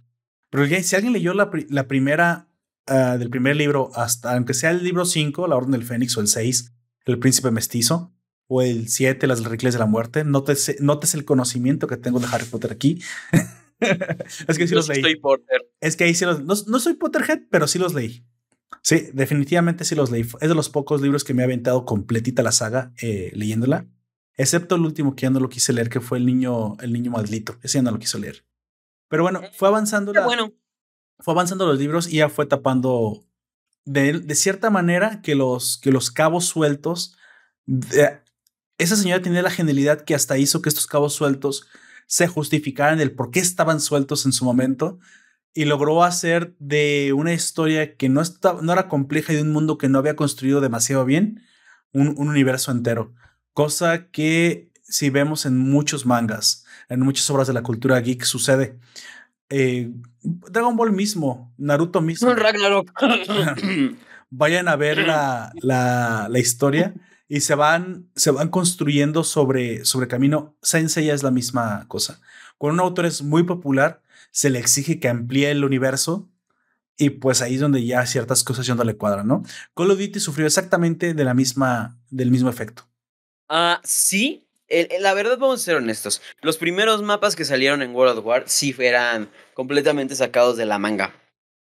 [0.51, 2.49] Pero si alguien leyó la, la primera,
[2.89, 6.21] uh, del primer libro, hasta, aunque sea el libro 5, La Orden del Fénix, o
[6.21, 6.75] el 6,
[7.07, 8.13] El Príncipe Mestizo,
[8.55, 12.27] o el 7, Las Reliquias de la Muerte, notes, notes el conocimiento que tengo de
[12.31, 13.01] Harry Potter aquí.
[13.81, 15.03] es que sí los leí.
[15.81, 16.45] Es que ahí sí los.
[16.45, 18.27] No, no soy Potterhead, pero sí los leí.
[18.83, 20.27] Sí, definitivamente sí los leí.
[20.41, 23.87] Es de los pocos libros que me ha aventado completita la saga eh, leyéndola.
[24.37, 27.11] Excepto el último que ya no lo quise leer, que fue el niño, el niño
[27.11, 27.57] maldito.
[27.63, 28.45] Ese ya no lo quiso leer.
[29.09, 30.13] Pero bueno, fue avanzando.
[30.13, 30.53] La, bueno.
[31.19, 33.25] Fue avanzando los libros y ya fue tapando
[33.87, 37.17] de, de cierta manera que los, que los cabos sueltos.
[38.83, 41.69] Esa señora tenía la genialidad que hasta hizo que estos cabos sueltos
[42.07, 44.99] se justificaran el por qué estaban sueltos en su momento
[45.55, 49.53] y logró hacer de una historia que no, estaba, no era compleja y de un
[49.53, 51.43] mundo que no había construido demasiado bien
[51.93, 53.15] un, un, universo entero.
[53.53, 58.79] Cosa que si vemos en muchos mangas, en muchas obras de la cultura geek sucede.
[59.49, 59.91] Eh,
[60.23, 62.33] Dragon Ball mismo, Naruto mismo.
[62.35, 62.91] Ragnarok.
[64.31, 66.95] Vayan a ver la, la, la, historia
[67.33, 70.55] y se van, se van construyendo sobre, sobre camino.
[70.61, 72.21] Sensei es la misma cosa.
[72.59, 76.29] Cuando un autor es muy popular, se le exige que amplíe el universo
[76.99, 79.45] y pues ahí es donde ya ciertas cosas ya no le cuadran, ¿no?
[79.75, 82.87] Call of Duty sufrió exactamente de la misma, del mismo efecto.
[83.49, 84.47] Ah, sí.
[85.01, 86.21] la verdad, vamos a ser honestos.
[86.43, 90.79] Los primeros mapas que salieron en World of War sí eran completamente sacados de la
[90.79, 91.15] manga.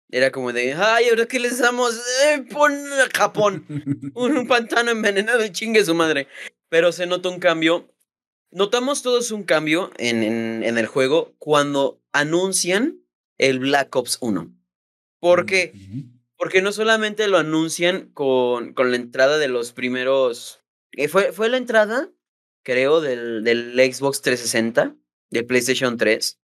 [0.09, 2.72] Era como de, ay, ahora que les damos, eh, pon
[3.14, 3.66] Japón,
[4.14, 6.28] un, pantano envenenado y chingue su madre.
[6.68, 7.92] Pero se nota un cambio.
[8.50, 13.00] Notamos todos un cambio en, en, en el juego cuando anuncian
[13.38, 14.57] el Black Ops 1.
[15.20, 15.72] ¿Por qué?
[16.36, 20.61] Porque no solamente lo anuncian con, con la entrada de los primeros.
[20.92, 22.11] Eh, fue, fue la entrada,
[22.62, 24.94] creo, del, del Xbox 360,
[25.30, 26.40] del PlayStation 3.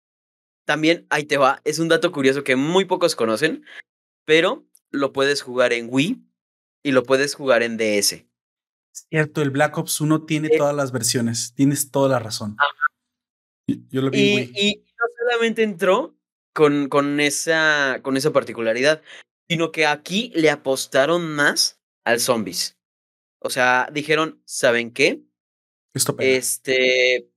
[0.65, 3.65] También, ahí te va, es un dato curioso que muy pocos conocen,
[4.25, 6.23] pero lo puedes jugar en Wii
[6.85, 8.25] y lo puedes jugar en DS.
[8.93, 12.57] Cierto, el Black Ops 1 tiene eh todas las versiones, tienes toda la razón.
[13.67, 14.53] Yo lo vi y, en Wii.
[14.55, 16.17] Y, no solamente entró
[16.53, 19.03] con, con, esa, con esa particularidad,
[19.49, 22.79] sino que aquí le apostaron más al zombies.
[23.41, 25.23] O sea, dijeron, ¿saben qué?
[25.95, 27.29] Esto este,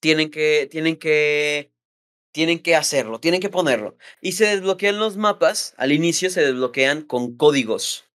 [0.00, 1.72] tienen que, tienen que,
[2.36, 3.96] tienen que hacerlo, tienen que ponerlo.
[4.20, 8.10] Y se desbloquean los mapas, al inicio se desbloquean con códigos.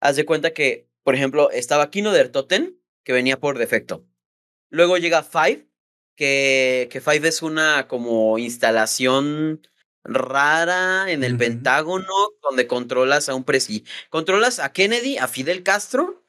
[0.00, 4.06] Haz de cuenta que, por ejemplo, estaba Kino der Totem, que venía por defecto.
[4.70, 5.66] Luego llega Five,
[6.14, 9.66] que, que Five es una como instalación
[10.04, 11.38] rara en el uh -huh.
[11.40, 13.84] Pentágono donde controlas a un presi.
[14.08, 16.22] Controlas a Kennedy, a Fidel Castro,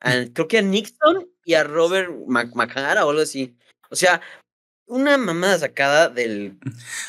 [0.00, 3.56] a, creo que a Nixon y a Robert McNamara o algo así.
[3.88, 4.20] O sea,
[4.92, 6.58] una mamada sacada del.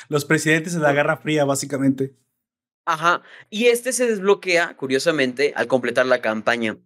[0.08, 2.16] Los presidentes de la Guerra Fría, básicamente.
[2.86, 3.22] Ajá.
[3.50, 6.78] Y este se desbloquea, curiosamente, al completar la campaña.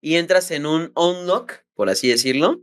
[0.00, 2.62] Y entras en un unlock, por así decirlo,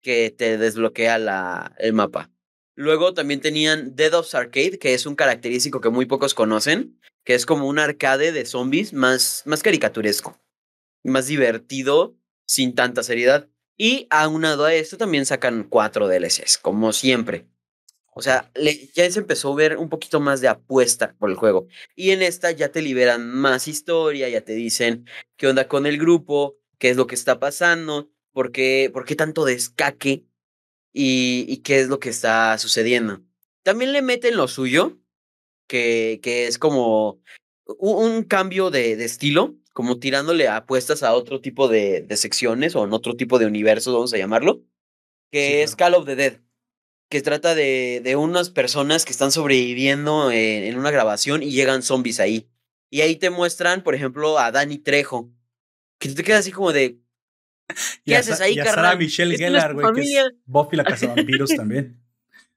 [0.00, 2.30] que te desbloquea la, el mapa.
[2.76, 7.34] Luego también tenían Dead of Arcade, que es un característico que muy pocos conocen, que
[7.34, 10.40] es como un arcade de zombies más, más caricaturesco,
[11.02, 12.16] más divertido,
[12.46, 13.48] sin tanta seriedad.
[13.76, 17.46] Y aunado a esto también sacan cuatro DLCs, como siempre.
[18.14, 21.36] O sea, le, ya se empezó a ver un poquito más de apuesta por el
[21.36, 21.66] juego.
[21.96, 25.06] Y en esta ya te liberan más historia, ya te dicen
[25.36, 29.16] qué onda con el grupo, qué es lo que está pasando, por qué, por qué
[29.16, 30.24] tanto descaque
[30.92, 33.22] y, qué es lo que está sucediendo.
[33.64, 34.98] También le meten lo suyo,
[35.66, 37.20] que, que es como
[37.66, 42.74] un, un cambio de, de, estilo, como tirándole apuestas a otro tipo de, de, secciones
[42.76, 44.62] o en otro tipo de universos, vamos a llamarlo,
[45.30, 45.96] que sí, es claro.
[45.96, 46.40] Call of the Dead,
[47.10, 51.82] que trata de, de unas personas que están sobreviviendo en, en, una grabación y llegan
[51.82, 52.48] zombies ahí.
[52.88, 55.32] Y ahí te muestran, por ejemplo, a Danny Trejo,
[55.98, 57.00] que tú te quedas así como de,
[58.04, 62.00] ¿Qué haces ahí, y a Sarah Michelle Gellar, güey, que es Buffy la Cazavampiros también.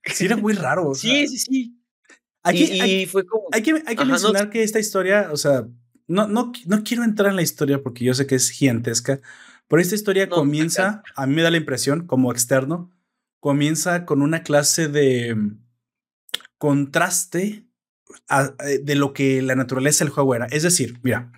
[0.06, 0.90] Sí, era muy raro.
[0.90, 1.74] O sea, sí, sí, sí.
[2.44, 3.48] Aquí, y, hay, fue como...
[3.52, 4.50] hay que, hay que Ajá, mencionar no...
[4.52, 5.68] que esta historia, o sea,
[6.08, 9.20] no, no, no quiero entrar en la historia porque yo sé que es gigantesca,
[9.68, 12.92] pero esta historia no, comienza, a mí me da la impresión, como externo,
[13.40, 15.60] comienza con una clase de mm,
[16.58, 17.68] contraste
[18.30, 20.46] a, eh, de lo que la naturaleza del juego era.
[20.48, 21.32] Es decir, mira,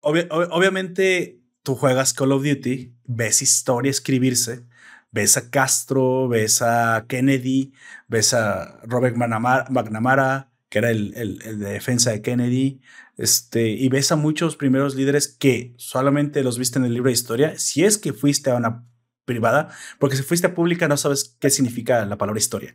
[0.00, 4.66] ob obviamente tú juegas Call of Duty, ves historia escribirse,
[5.10, 7.72] ves a Castro, ves a Kennedy,
[8.08, 12.80] ves a Robert McNamara, que era el, el, de defensa de Kennedy,
[13.16, 17.14] este, y ves a muchos primeros líderes que solamente los viste en el libro de
[17.14, 18.86] historia, si es que fuiste a una
[19.24, 22.74] privada, porque si fuiste a pública no sabes qué significa la palabra historia.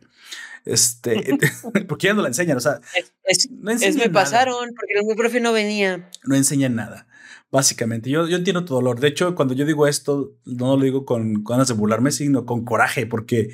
[0.64, 1.38] Este,
[1.88, 2.80] porque ya no la enseñan, o sea,
[3.24, 6.10] es, me pasaron porque mi profe no venía.
[6.24, 7.06] No enseñan nada.
[7.50, 9.00] Básicamente, yo, yo entiendo tu dolor.
[9.00, 12.64] De hecho, cuando yo digo esto, no lo digo con, ganas de burlarme, sino con
[12.64, 13.52] coraje, porque,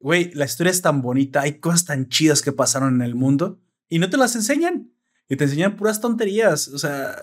[0.00, 3.60] güey, la historia es tan bonita, hay cosas tan chidas que pasaron en el mundo
[3.88, 4.90] y no te las enseñan.
[5.30, 6.68] Y te enseñan puras tonterías.
[6.68, 7.16] O sea,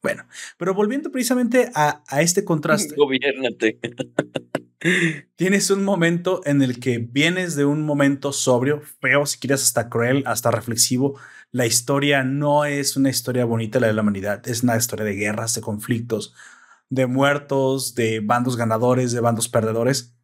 [0.00, 0.24] bueno,
[0.56, 2.94] pero volviendo precisamente a, a este contraste.
[2.94, 3.80] Gobiernate.
[5.34, 9.88] Tienes un momento en el que vienes de un momento sobrio, feo, si quieres hasta
[9.88, 11.18] cruel, hasta reflexivo.
[11.50, 15.16] La historia no es una historia bonita la de la humanidad, es una historia de
[15.16, 16.34] guerras, de conflictos,
[16.90, 20.14] de muertos, de bandos ganadores, de bandos perdedores.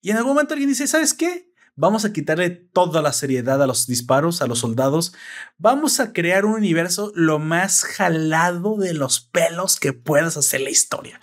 [0.00, 1.52] Y en algún momento alguien dice, ¿sabes qué?
[1.76, 5.12] Vamos a quitarle toda la seriedad a los disparos, a los soldados.
[5.58, 10.70] Vamos a crear un universo lo más jalado de los pelos que puedas hacer la
[10.70, 11.20] historia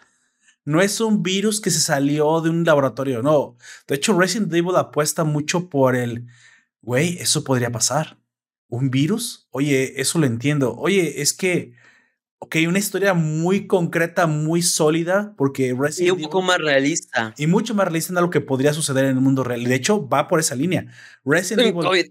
[0.66, 3.58] no es un virus que se salió de un laboratorio, no.
[3.88, 6.28] De hecho, Resident Evil apuesta mucho por el,
[6.82, 8.20] güey, eso podría pasar.
[8.68, 9.48] ¿Un virus?
[9.52, 10.76] Oye, eso lo entiendo.
[10.78, 11.74] Oye, es que,
[12.44, 16.08] ok, una historia muy concreta, muy sólida, porque Resident Evil...
[16.08, 17.34] Y un poco más realista.
[17.38, 19.64] Y mucho más realista de lo que podría suceder en el mundo real.
[19.64, 20.88] De hecho, va por esa línea.
[21.26, 21.84] Resident Evil...
[21.84, 22.06] COVID.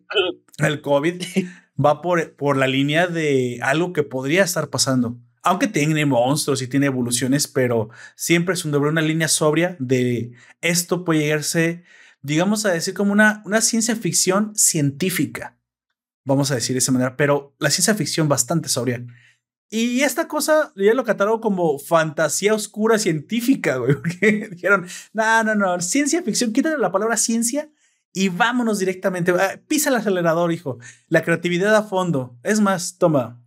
[0.59, 1.23] El COVID
[1.85, 6.67] va por, por la línea de algo que podría estar pasando aunque tiene monstruos y
[6.67, 11.83] tiene evoluciones, pero siempre es un doble, una línea sobria de esto puede llegarse,
[12.21, 15.57] digamos a decir, como una, una ciencia ficción científica,
[16.25, 19.03] vamos a decir de esa manera, pero la ciencia ficción bastante sobria.
[19.73, 25.55] Y esta cosa ya lo catalogo como fantasía oscura científica, güey, porque dijeron, no, no,
[25.55, 27.71] no, ciencia ficción, quítale la palabra ciencia
[28.13, 32.37] y vámonos directamente, ah, pisa el acelerador, hijo, la creatividad a fondo.
[32.43, 33.41] Es más, toma,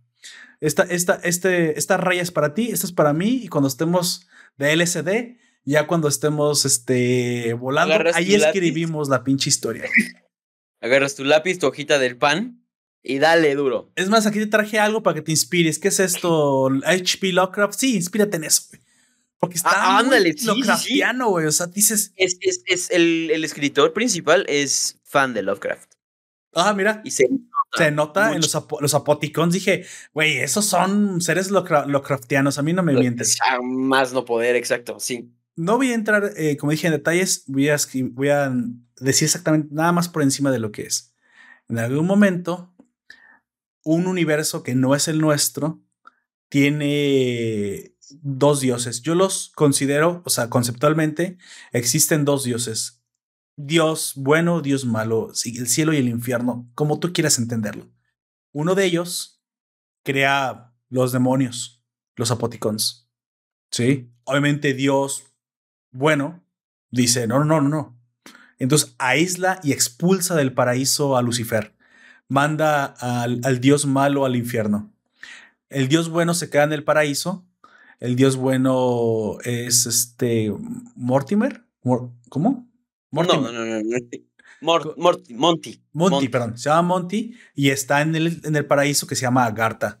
[0.60, 4.26] esta, esta, este, esta raya es para ti, esta es para mí, y cuando estemos
[4.56, 9.84] de LSD, ya cuando estemos este, volando, ahí escribimos la pinche historia.
[10.80, 12.63] Agarras tu lápiz, tu hojita del pan
[13.04, 13.92] y dale duro.
[13.94, 15.78] Es más, aquí te traje algo para que te inspires.
[15.78, 16.68] ¿Qué es esto?
[16.84, 17.78] HP Lovecraft.
[17.78, 18.62] Sí, inspírate en eso,
[19.38, 21.46] Porque está ah, ándale, Lovecraftiano, güey.
[21.46, 22.12] O sea, dices.
[22.16, 25.92] Es, es, es el, el, escritor principal es fan de Lovecraft.
[26.54, 27.02] Ah, mira.
[27.04, 27.28] Y se
[27.76, 29.52] se nota en los, los apoticons.
[29.52, 32.58] Dije, güey, esos son seres Lovecraftianos.
[32.58, 33.36] A mí no me mientes.
[33.62, 35.30] Más no poder, exacto, sí.
[35.56, 37.44] No voy a entrar, eh, como dije, en detalles.
[37.46, 37.76] Voy a,
[38.10, 38.52] voy a
[39.00, 41.14] decir exactamente nada más por encima de lo que es.
[41.68, 42.73] En algún momento,
[43.84, 45.82] un universo que no es el nuestro
[46.48, 49.02] tiene dos dioses.
[49.02, 51.38] Yo los considero, o sea, conceptualmente,
[51.72, 53.02] existen dos dioses.
[53.56, 57.90] Dios bueno, Dios malo, el cielo y el infierno, como tú quieras entenderlo.
[58.52, 59.42] Uno de ellos
[60.04, 61.84] crea los demonios,
[62.16, 63.08] los apoticons.
[63.70, 65.24] Sí, obviamente Dios
[65.92, 66.44] bueno
[66.90, 68.00] dice: no, no, no, no.
[68.58, 71.73] Entonces aísla y expulsa del paraíso a Lucifer.
[72.28, 74.92] Manda al, al Dios malo al infierno.
[75.68, 77.46] El Dios bueno se queda en el paraíso.
[78.00, 80.52] El Dios bueno es este
[80.94, 81.64] Mortimer.
[82.28, 82.68] ¿Cómo?
[83.42, 83.98] No, no, no, no.
[84.60, 86.28] Monty, Monty.
[86.28, 86.56] perdón.
[86.56, 90.00] Se llama Monty y está en el, en el paraíso que se llama Agartha.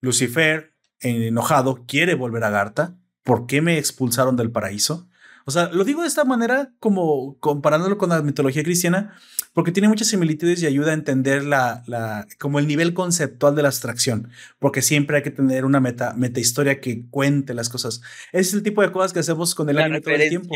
[0.00, 2.96] Lucifer, enojado, quiere volver a Agartha.
[3.22, 5.08] ¿Por qué me expulsaron del paraíso?
[5.44, 9.14] O sea, lo digo de esta manera como comparándolo con la mitología cristiana,
[9.54, 13.62] porque tiene muchas similitudes y ayuda a entender la, la, como el nivel conceptual de
[13.62, 14.28] la abstracción,
[14.58, 18.00] porque siempre hay que tener una meta, meta historia que cuente las cosas.
[18.32, 20.54] Es el tipo de cosas que hacemos con el anime todo el tiempo.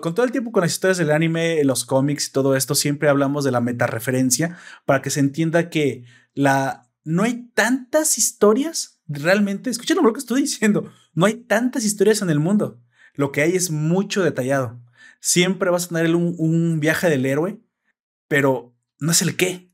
[0.00, 3.08] con todo el tiempo con las historias del anime, los cómics y todo esto, siempre
[3.08, 9.00] hablamos de la meta referencia para que se entienda que la, no hay tantas historias
[9.08, 12.78] realmente, escuchen lo que estoy diciendo, no hay tantas historias en el mundo
[13.20, 14.80] lo que hay es mucho detallado.
[15.20, 17.60] Siempre vas a tener un, viaje del héroe,
[18.28, 19.70] pero no es el qué,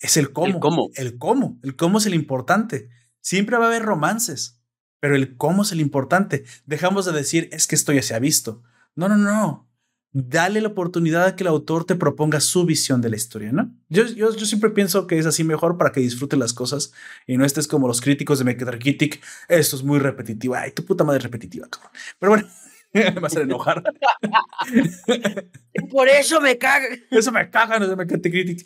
[0.00, 0.46] es el cómo.
[0.46, 0.90] El cómo.
[0.94, 1.58] El cómo.
[1.62, 2.90] El cómo es el importante.
[3.20, 4.60] Siempre va a haber romances,
[5.00, 6.44] pero el cómo es el importante.
[6.66, 8.62] Dejamos de decir, es que esto ya se ha visto.
[8.94, 9.66] No, no, no.
[10.12, 13.74] Dale la oportunidad a que el autor te proponga su visión de la historia, ¿no?
[13.88, 16.92] Yo, yo, yo siempre pienso que es así mejor para que disfrute las cosas
[17.26, 19.20] y no estés como los críticos de Metacritic.
[19.48, 20.54] Esto es muy repetitivo.
[20.54, 21.90] Ay, tu puta madre repetitiva, cabrón.
[22.18, 22.46] Pero bueno.
[22.94, 23.82] me va a hacer enojar.
[25.90, 26.86] Por eso me caga.
[27.10, 28.56] Eso me caga, no se me cante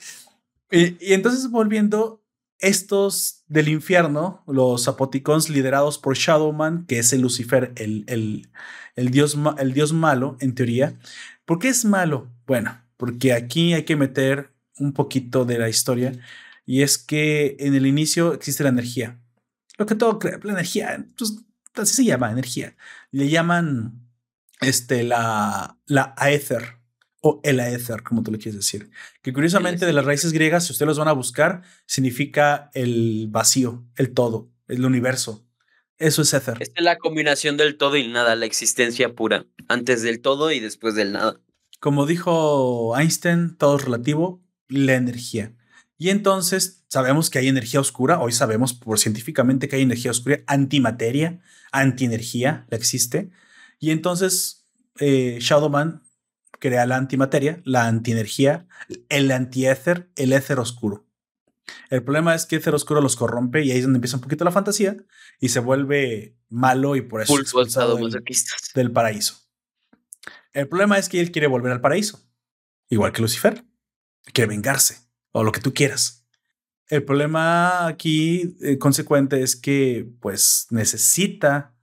[0.70, 2.22] Y, y entonces volviendo,
[2.60, 8.04] estos del infierno, los Apoticons liderados por Shadowman, que es el Lucifer, el,
[8.96, 10.98] el, dios, el dios malo, en teoría.
[11.44, 12.28] ¿Por qué es malo?
[12.46, 16.12] Bueno, porque aquí hay que meter un poquito de la historia
[16.66, 19.18] y es que en el inicio existe la energía.
[19.76, 21.36] Lo que todo crea, la energía, pues,
[21.74, 22.76] así se llama, energía.
[23.12, 24.07] Le llaman
[24.60, 26.78] este, la, la aether
[27.20, 28.90] o el aether, como tú le quieres decir.
[29.22, 33.84] Que curiosamente de las raíces griegas, si ustedes los van a buscar, significa el vacío,
[33.96, 35.44] el todo, el universo.
[35.98, 36.58] Eso es ether.
[36.60, 40.94] Es la combinación del todo y nada, la existencia pura, antes del todo y después
[40.94, 41.40] del nada.
[41.80, 45.54] Como dijo Einstein, todo es relativo, la energía.
[45.96, 50.38] Y entonces sabemos que hay energía oscura, hoy sabemos por científicamente que hay energía oscura,
[50.46, 51.40] antimateria,
[51.72, 53.30] antienergía, la existe.
[53.78, 54.68] Y entonces
[54.98, 56.02] eh, Shadowman
[56.58, 58.66] crea la antimateria, la antienergía,
[59.08, 61.06] el antiéter, el éter oscuro.
[61.90, 64.22] El problema es que el éter oscuro los corrompe y ahí es donde empieza un
[64.22, 64.96] poquito la fantasía
[65.40, 68.22] y se vuelve malo y por eso es expulsado del,
[68.74, 69.48] del paraíso.
[70.52, 72.20] El problema es que él quiere volver al paraíso,
[72.88, 73.64] igual que Lucifer,
[74.32, 74.98] quiere vengarse
[75.32, 76.26] o lo que tú quieras.
[76.88, 81.74] El problema aquí eh, consecuente es que pues necesita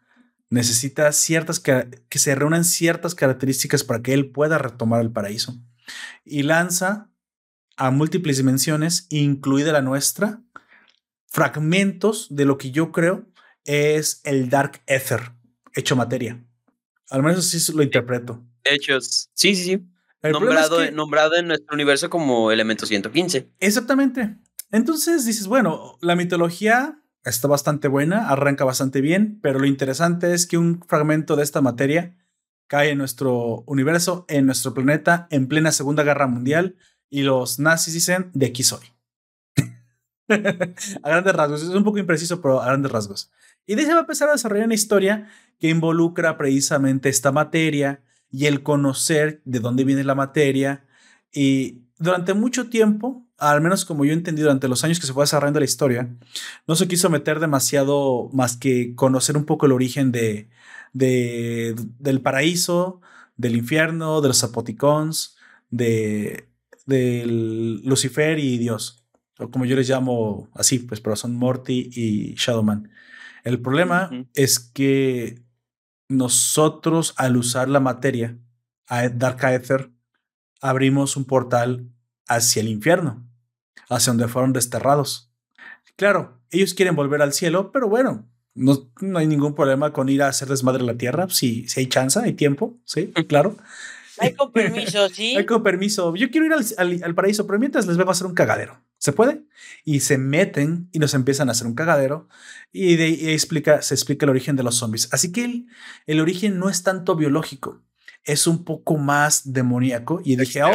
[0.50, 5.56] necesita ciertas que, que se reúnan ciertas características para que él pueda retomar el paraíso.
[6.24, 7.10] Y lanza
[7.78, 10.42] a múltiples dimensiones, incluida la nuestra,
[11.28, 13.28] fragmentos de lo que yo creo
[13.66, 15.34] es el Dark Ether,
[15.74, 16.44] hecho materia.
[17.10, 18.44] Al menos así lo interpreto.
[18.64, 19.30] Hechos.
[19.34, 19.96] Sí, sí, sí
[20.32, 23.50] nombrado, nombrado en nuestro universo como elemento 115.
[23.60, 24.36] Exactamente.
[24.72, 30.48] Entonces dices, bueno, la mitología está bastante buena, arranca bastante bien, pero lo interesante es
[30.48, 32.16] que un fragmento de esta materia
[32.68, 36.76] cae en nuestro universo, en nuestro planeta, en plena Segunda Guerra Mundial,
[37.10, 38.86] y los nazis dicen, de aquí soy.
[40.30, 43.32] a grandes rasgos, es un poco impreciso, pero a grandes rasgos.
[43.66, 45.30] Y de ahí se va a empezar a desarrollar una historia
[45.60, 48.02] que involucra precisamente esta materia,
[48.36, 50.86] y el conocer de dónde viene la materia.
[51.32, 55.24] Y durante mucho tiempo, al menos como yo entendí durante los años que se fue
[55.24, 56.10] desarrollando la historia,
[56.68, 60.50] no se quiso meter demasiado más que conocer un poco el origen de,
[60.94, 63.02] de del paraíso,
[63.38, 65.38] del infierno, de los apoticons,
[65.70, 66.50] de,
[66.86, 69.06] del Lucifer y Dios,
[69.40, 72.90] o como yo les llamo así, pues, pero son Morty y Shadowman.
[73.44, 75.44] El problema es que
[76.08, 78.38] nosotros al usar la materia,
[78.88, 79.92] a Dark Aether,
[80.62, 81.90] abrimos un portal
[82.28, 83.28] hacia el infierno,
[83.90, 85.32] hacia donde fueron desterrados.
[85.96, 90.24] Claro, ellos quieren volver al cielo, pero bueno, no, no hay ningún problema con ir
[90.24, 93.56] a hacer desmadre la tierra, si, si hay chance, hay tiempo, sí, claro.
[94.18, 95.36] Hay con permiso, sí.
[95.36, 96.16] Hay con permiso.
[96.16, 98.82] Yo quiero ir al, al, paraíso, pero mientras les vengo a hacer un cagadero.
[98.98, 99.44] ¿Se puede?
[99.84, 102.28] Y se meten y nos empiezan a hacer un cagadero
[102.72, 105.10] y de ahí explica, se explica el origen de los zombies.
[105.12, 105.68] Así que el,
[106.08, 107.84] el origen no es tanto biológico,
[108.24, 110.22] es un poco más demoníaco.
[110.24, 110.72] Y dije, oh,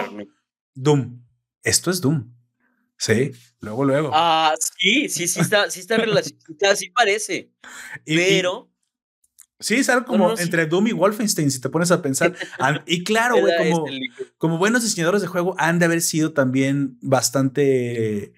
[0.75, 1.23] Doom.
[1.63, 2.33] Esto es Doom.
[2.97, 4.11] Sí, luego, luego.
[4.13, 7.51] Ah, sí, sí, sí está, sí está relacionado, sí parece.
[8.05, 8.71] pero
[9.61, 12.35] Sí, es algo como entre Doom y Wolfenstein, si te pones a pensar.
[12.87, 13.85] y claro, güey, como,
[14.39, 18.33] como buenos diseñadores de juego han de haber sido también bastante,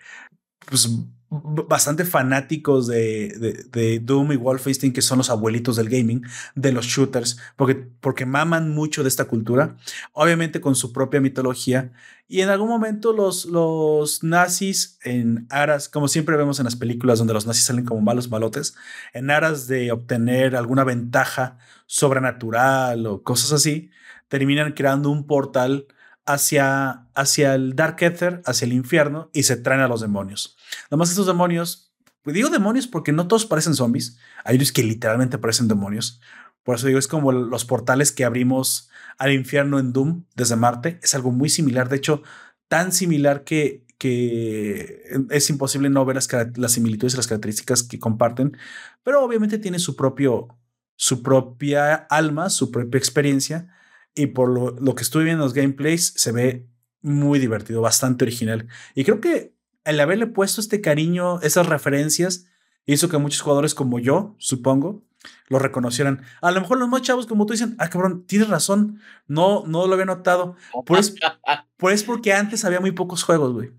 [0.67, 0.89] pues,
[1.33, 6.23] bastante fanáticos de, de, Doom y Wolfenstein, que son los abuelitos del gaming,
[6.55, 9.77] de los shooters, porque, porque maman mucho de esta cultura,
[10.13, 11.93] obviamente con su propia mitología.
[12.29, 17.19] Y en algún momento los, los nazis, en aras, como siempre vemos en las películas
[17.19, 18.75] donde los nazis salen como malos malotes,
[19.15, 21.57] en aras de obtener alguna ventaja
[21.87, 23.91] sobrenatural o cosas así,
[24.29, 25.87] terminan creando un portal
[26.27, 30.57] hacia, hacia el Dark Ether, hacia el infierno, y se traen a los demonios.
[30.89, 31.93] Además, estos demonios,
[32.23, 36.21] pues digo demonios porque no todos parecen zombies, hay unos que literalmente parecen demonios.
[36.63, 38.89] Por eso digo, es como los portales que abrimos
[39.19, 41.01] al infierno en Doom desde Marte.
[41.03, 42.23] Es algo muy similar, de hecho,
[42.69, 47.99] tan similar que, que es imposible no ver las, las similitudes y las características que
[47.99, 48.57] comparten,
[49.03, 50.57] pero obviamente tiene su propio,
[50.97, 53.75] su propia alma, su propia experiencia
[54.15, 56.69] y por lo, lo, que estuve viendo en los gameplays se ve
[57.01, 58.69] muy divertido, bastante original.
[58.95, 62.47] Y creo que el haberle puesto este cariño, esas referencias,
[62.87, 65.03] hizo que muchos jugadores como yo, supongo,
[65.49, 66.23] lo reconocieran.
[66.41, 69.87] A lo mejor los más chavos, como tú dicen, ah, cabrón, tienes razón, no, no
[69.87, 70.57] lo había notado.
[70.87, 71.15] Pues,
[71.77, 73.71] pues porque antes había muy pocos juegos, güey.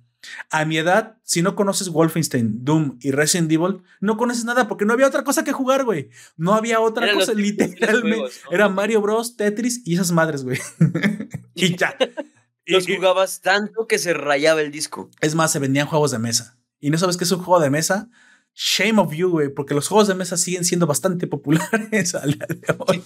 [0.50, 4.86] A mi edad, si no conoces Wolfenstein, Doom y Resident Evil, no conoces nada porque
[4.86, 6.10] no había otra cosa que jugar, güey.
[6.38, 8.32] No había otra cosa, literalmente.
[8.52, 10.60] Era Mario Bros, Tetris y esas madres, güey.
[11.56, 11.95] y ya.
[12.66, 15.10] Los jugabas tanto que se rayaba el disco.
[15.20, 16.58] Es más, se vendían juegos de mesa.
[16.80, 18.10] y no sabes qué es un juego de mesa,
[18.56, 22.48] shame of you, güey, porque los juegos de mesa siguen siendo bastante populares al día
[22.48, 23.04] de hoy.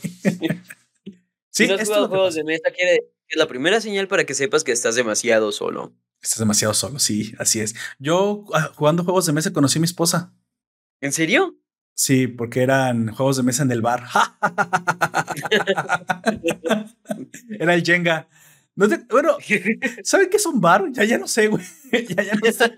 [1.50, 4.34] sí, si no has jugado juegos de mesa, quiere es la primera señal para que
[4.34, 5.94] sepas que estás demasiado solo.
[6.22, 7.76] Estás demasiado solo, sí, así es.
[8.00, 10.34] Yo ah, jugando juegos de mesa conocí a mi esposa.
[11.00, 11.56] ¿En serio?
[11.94, 14.04] Sí, porque eran juegos de mesa en el bar.
[17.60, 18.28] Era el Jenga.
[18.76, 19.38] bueno,
[20.04, 20.86] ¿saben qué es un bar?
[20.92, 21.64] Ya, ya no sé, güey.
[21.92, 22.74] Ya, ya, no sé,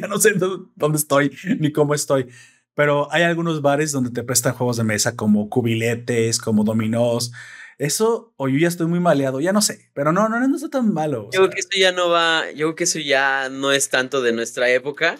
[0.00, 0.34] ya no sé
[0.76, 2.28] dónde estoy ni cómo estoy.
[2.74, 7.32] Pero hay algunos bares donde te prestan juegos de mesa como cubiletes, como dominós.
[7.80, 10.68] Eso, o yo ya estoy muy maleado, ya no sé, pero no, no, no está
[10.68, 11.30] tan malo.
[11.32, 14.20] Yo creo que eso ya no va, yo creo que eso ya no es tanto
[14.20, 15.16] de nuestra época.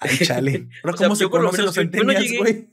[0.00, 0.66] Ay, chale.
[0.82, 2.70] Pero ¿cómo se conocen los centenials, güey?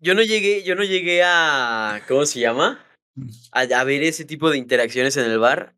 [0.00, 2.84] Yo no llegué, yo no llegué a, ¿cómo se llama?
[3.14, 3.28] Mm.
[3.52, 5.76] A, ver ese tipo de interacciones en el bar.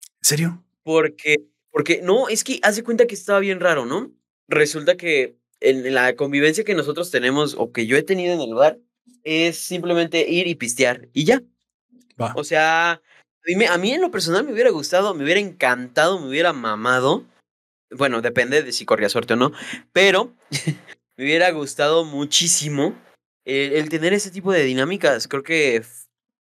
[0.00, 0.64] ¿En serio?
[0.84, 1.36] Porque,
[1.70, 4.10] porque, no, es que hace cuenta que estaba bien raro, ¿no?
[4.48, 8.54] Resulta que en la convivencia que nosotros tenemos o que yo he tenido en el
[8.54, 8.78] bar
[9.22, 11.42] es simplemente ir y pistear y ya.
[12.36, 13.00] O sea, a
[13.44, 17.24] mí, a mí en lo personal me hubiera gustado, me hubiera encantado, me hubiera mamado.
[17.90, 19.52] Bueno, depende de si corría suerte o no,
[19.92, 20.34] pero
[21.16, 22.94] me hubiera gustado muchísimo
[23.44, 25.28] el, tener ese tipo de dinámicas.
[25.28, 25.82] Creo que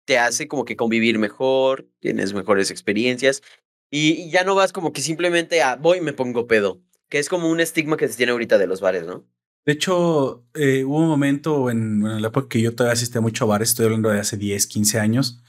[0.05, 3.41] te hace como que convivir mejor, tienes mejores experiencias
[3.89, 7.29] y, ya no vas como que simplemente a voy y me pongo pedo, que es
[7.29, 9.25] como un estigma que se tiene ahorita de los bares, ¿no?
[9.65, 13.47] De hecho, eh, hubo un momento en, la época que yo todavía asistía mucho a
[13.47, 15.41] bares, estoy hablando de hace 10, 15 años,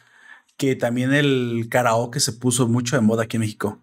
[0.57, 3.79] que también el karaoke se puso mucho de moda aquí en México.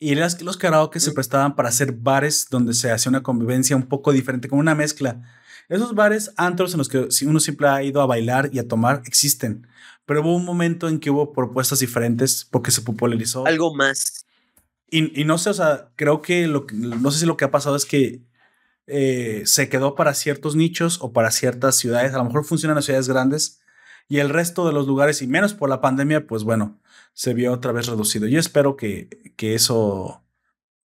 [0.00, 3.86] Y las los karaoke se prestaban para hacer bares donde se hacía una convivencia un
[3.86, 5.22] poco diferente, como una mezcla.
[5.68, 9.02] Esos bares, antros en los que uno siempre ha ido a bailar y a tomar,
[9.06, 9.68] existen.
[10.04, 13.46] Pero hubo un momento en que hubo propuestas diferentes porque se popularizó.
[13.46, 14.26] Algo más.
[14.90, 17.76] Y, no sé, o sea, creo que lo, no sé si lo que ha pasado
[17.76, 18.20] es que
[18.90, 22.12] eh, se quedó para ciertos nichos o para ciertas ciudades.
[22.14, 23.60] A lo mejor funcionan en ciudades grandes
[24.08, 26.80] y el resto de los lugares, y menos por la pandemia, pues bueno,
[27.14, 28.26] se vio otra vez reducido.
[28.26, 30.24] Yo espero que, que eso,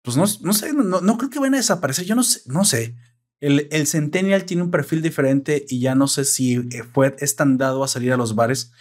[0.03, 2.05] pues no, no sé, no, no, creo que vayan a desaparecer.
[2.05, 2.95] Yo no sé, no sé.
[3.39, 7.35] El, el Centennial tiene un perfil diferente y ya no sé si eh, fue, es
[7.35, 8.71] tan dado a salir a los bares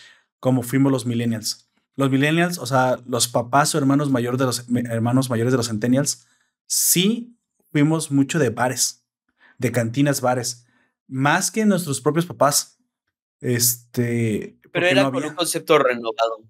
[0.41, 1.71] como fuimos los Millennials.
[1.97, 5.69] Los Millennials, o sea, los papás o hermanos, mayores de los, hermanos mayores de los
[5.69, 6.27] Centennials,
[6.67, 7.39] sí
[7.73, 9.04] fuimos mucho de bares,
[9.59, 10.67] de cantinas, bares,
[11.07, 12.79] más que nuestros propios papás.
[13.41, 14.59] Este.
[14.73, 16.43] Pero era con un concepto renovado.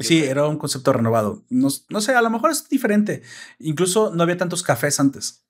[0.00, 1.44] Sí, era un concepto renovado.
[1.48, 3.22] No, no, sé, a lo mejor es diferente.
[3.58, 5.46] Incluso no había tantos cafés antes.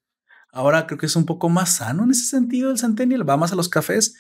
[0.53, 3.53] Ahora creo que es un poco más sano en ese sentido el Centennial, va más
[3.53, 4.15] a los cafés.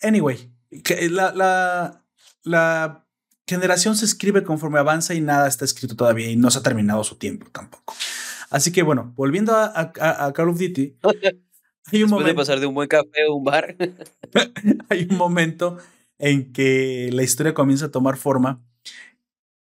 [0.00, 0.52] Anyway,
[0.84, 2.04] que la, la,
[2.42, 3.06] la
[3.46, 7.04] generación se escribe conforme avanza y nada está escrito todavía y no se ha terminado
[7.04, 7.94] su tiempo tampoco.
[8.50, 10.98] Así que bueno, volviendo a, a, Call of Duty,
[11.92, 13.76] hay un momento, pasar de un buen café a un bar.
[14.88, 15.78] hay un momento
[16.18, 18.62] en que la historia comienza a tomar forma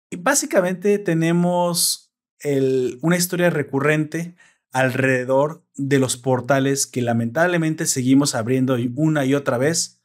[0.09, 4.35] y básicamente tenemos el, una historia recurrente
[4.71, 10.01] alrededor de los portales que lamentablemente seguimos abriendo una y otra vez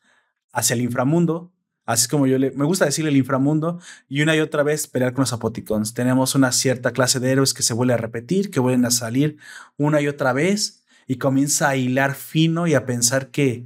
[0.52, 1.52] hacia el inframundo.
[1.84, 4.86] Así es como yo le, me gusta decirle el inframundo y una y otra vez
[4.86, 5.92] pelear con los apoticons.
[5.92, 9.38] Tenemos una cierta clase de héroes que se vuelve a repetir, que vuelven a salir
[9.76, 10.79] una y otra vez
[11.10, 13.64] y comienza a hilar fino y a pensar que,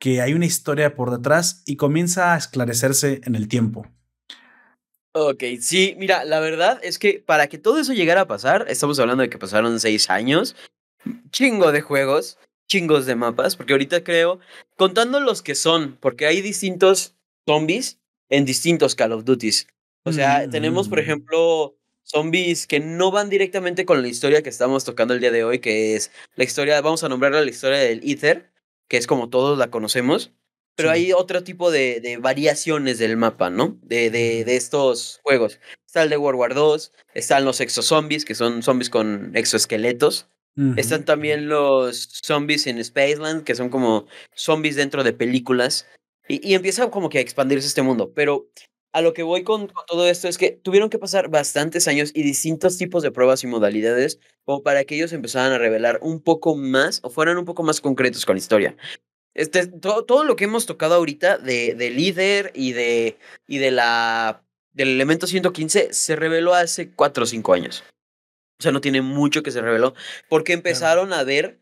[0.00, 3.86] que hay una historia por detrás y comienza a esclarecerse en el tiempo.
[5.12, 8.98] Ok, sí, mira, la verdad es que para que todo eso llegara a pasar, estamos
[8.98, 10.56] hablando de que pasaron seis años,
[11.30, 12.36] chingo de juegos,
[12.66, 14.40] chingos de mapas, porque ahorita creo,
[14.76, 17.14] contando los que son, porque hay distintos
[17.46, 19.68] zombies en distintos Call of Duties.
[20.02, 21.02] O sea, tenemos, por mm.
[21.02, 25.44] ejemplo, zombies que no van directamente con la historia que estamos tocando el día de
[25.44, 28.52] hoy, que es la historia, vamos a nombrarla la historia del Ether,
[28.88, 30.32] que es como todos la conocemos.
[30.74, 33.78] Pero hay otro tipo de, de, variaciones del mapa, ¿no?
[33.82, 35.60] De, de, de, estos juegos.
[35.86, 40.28] Está el de World War 2, están los exozombies, que son zombies con exoesqueletos.
[40.76, 45.86] Están también los zombies en Spaceland, que son como zombies dentro de películas.
[46.28, 48.12] Y, y, empieza como que a expandirse este mundo.
[48.14, 48.50] Pero
[48.92, 52.12] a lo que voy con, con, todo esto es que tuvieron que pasar bastantes años
[52.14, 56.20] y distintos tipos de pruebas y modalidades como para que ellos empezaran a revelar un
[56.20, 58.76] poco más o fueran un poco más concretos con la historia.
[59.34, 63.16] Este, todo, todo lo que hemos tocado ahorita de, de líder y de,
[63.46, 67.84] y de la, del elemento 115 se reveló hace 4 o 5 años.
[68.58, 69.94] O sea, no tiene mucho que se reveló
[70.28, 71.60] porque empezaron a ver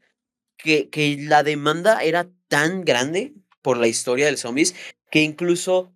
[0.56, 4.74] que, que la demanda era tan grande por la historia del zombies
[5.10, 5.92] que incluso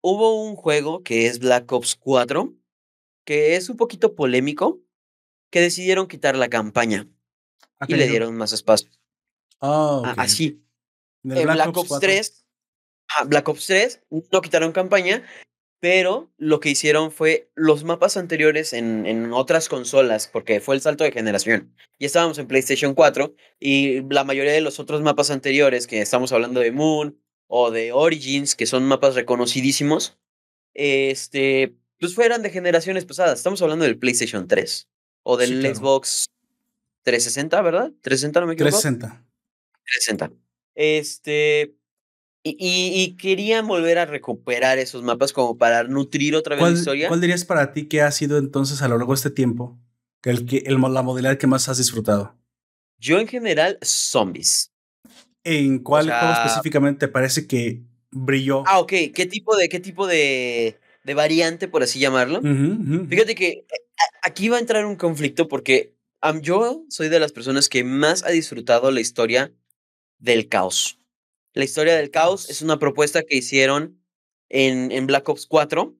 [0.00, 2.54] hubo un juego que es Black Ops 4
[3.28, 4.80] que es un poquito polémico
[5.50, 7.06] que decidieron quitar la campaña.
[7.86, 8.88] y le dieron más espacio.
[9.58, 10.64] Oh, Así.
[11.24, 12.46] En Black, Ops, 3,
[13.26, 14.00] Black Ops 3
[14.32, 15.26] no quitaron campaña,
[15.78, 20.80] pero lo que hicieron fue los mapas anteriores en, en, otras consolas, porque fue el
[20.80, 21.74] salto de generación.
[21.98, 26.32] Y estábamos en PlayStation 4 y la mayoría de los otros mapas anteriores, que estamos
[26.32, 30.16] hablando de Moon o de Origins, que son mapas reconocidísimos,
[30.74, 33.38] este, pues fueran de generaciones pasadas.
[33.38, 34.88] Estamos hablando del PlayStation 3
[35.24, 36.26] o del Xbox
[37.02, 37.92] 360, ¿verdad?
[38.02, 38.78] 360, no me equivoco.
[38.78, 39.24] 360.
[39.82, 40.32] 360.
[40.74, 41.74] Este,
[42.44, 47.08] y, y, querían volver a recuperar esos mapas como para nutrir otra vez la historia.
[47.08, 49.78] ¿Cuál dirías para ti que ha sido entonces a lo largo de este tiempo
[50.22, 52.36] el, que, el, la modalidad que más has disfrutado?
[52.98, 54.72] Yo en general, zombies.
[55.50, 57.80] ¿En cuál juego específicamente te parece que
[58.10, 58.64] brilló?
[58.66, 58.92] Ah, ok.
[59.14, 62.42] ¿Qué tipo de, qué tipo de, de variante, por así llamarlo?
[63.08, 63.66] Fíjate que eh,
[64.22, 65.94] aquí va a entrar un conflicto porque
[66.42, 69.52] yo soy de las personas que más ha disfrutado la historia
[70.18, 70.98] del caos.
[71.54, 73.98] La historia del caos es una propuesta que hicieron
[74.50, 75.94] en, en Black Ops 4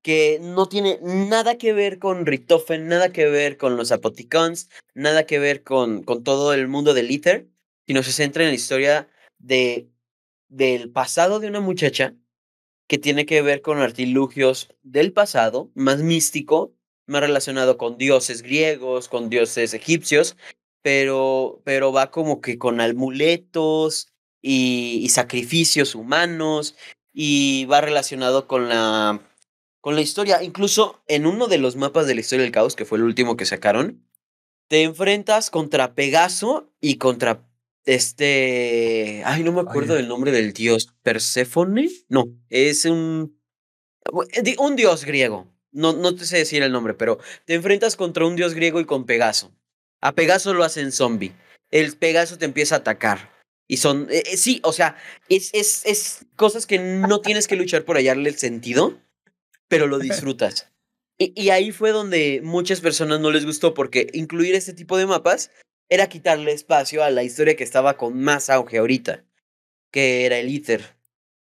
[0.00, 5.26] que no tiene nada que ver con Richtofen, nada que ver con los Apoticons, nada
[5.26, 7.48] que ver con, con todo el mundo del Ether,
[7.88, 9.08] sino se centra en la historia
[9.38, 9.88] de,
[10.48, 12.14] del pasado de una muchacha
[12.86, 16.74] que tiene que ver con artilugios del pasado, más místico,
[17.06, 20.36] más relacionado con dioses griegos, con dioses egipcios,
[20.82, 24.12] pero, pero va como que con amuletos
[24.42, 26.76] y, sacrificios humanos
[27.14, 29.18] y va relacionado con la,
[29.80, 30.42] con la historia.
[30.42, 33.38] Incluso en uno de los mapas de la historia del caos, que fue el último
[33.38, 34.06] que sacaron,
[34.68, 37.47] te enfrentas contra Pegaso y contra
[37.84, 39.22] este...
[39.24, 40.94] Ay, no me acuerdo del nombre del dios.
[41.02, 41.88] ¿Perséfone?
[42.08, 43.38] No, es un...
[44.58, 45.46] Un dios griego.
[45.70, 48.84] No, no te sé decir el nombre, pero te enfrentas contra un dios griego y
[48.86, 49.52] con Pegaso.
[50.00, 51.34] A Pegaso lo hacen zombie.
[51.70, 53.30] El Pegaso te empieza a atacar.
[53.66, 54.96] Y son, eh, eh, sí, o sea,
[55.28, 58.98] es, es, es cosas que no tienes que luchar por hallarle el sentido,
[59.68, 60.70] pero lo disfrutas.
[61.18, 65.06] Y, y, ahí fue donde muchas personas no les gustó, porque incluir este tipo de
[65.06, 65.50] mapas
[65.88, 69.24] era quitarle espacio a la historia que estaba con más auge ahorita,
[69.90, 70.96] que era el Ether.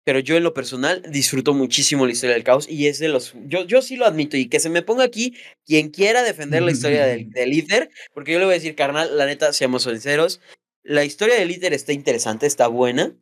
[0.03, 3.33] Pero yo en lo personal disfruto muchísimo la historia del caos y es de los...
[3.45, 5.35] Yo, yo sí lo admito y que se me ponga aquí
[5.65, 9.17] quien quiera defender la historia del, del Ether, porque yo le voy a decir, carnal,
[9.17, 10.39] la neta, seamos sinceros,
[10.83, 13.13] la historia del Ether está interesante, está buena,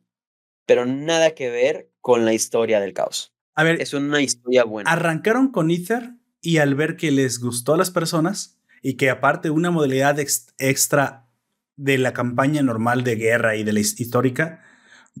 [0.66, 3.32] pero nada que ver con la historia del caos.
[3.56, 4.90] A ver, es una historia buena.
[4.90, 8.55] Arrancaron con Ether y al ver que les gustó a las personas
[8.86, 10.16] y que aparte una modalidad
[10.58, 11.26] extra
[11.74, 14.62] de la campaña normal de guerra y de la histórica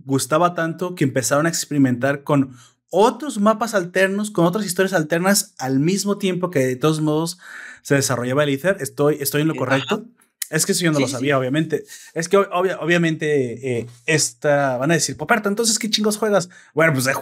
[0.04, 2.56] gustaba tanto que empezaron a experimentar con
[2.90, 7.38] otros mapas alternos, con otras historias alternas al mismo tiempo que de todos modos
[7.82, 8.76] se desarrollaba el Ether.
[8.78, 10.04] Estoy, estoy en lo correcto.
[10.48, 11.82] Es que eso yo no lo sabía, obviamente.
[12.14, 16.50] Es que obviamente eh, esta, van a decir, Poperto, entonces, ¿qué chingos juegas?
[16.72, 17.14] Bueno, pues, eh,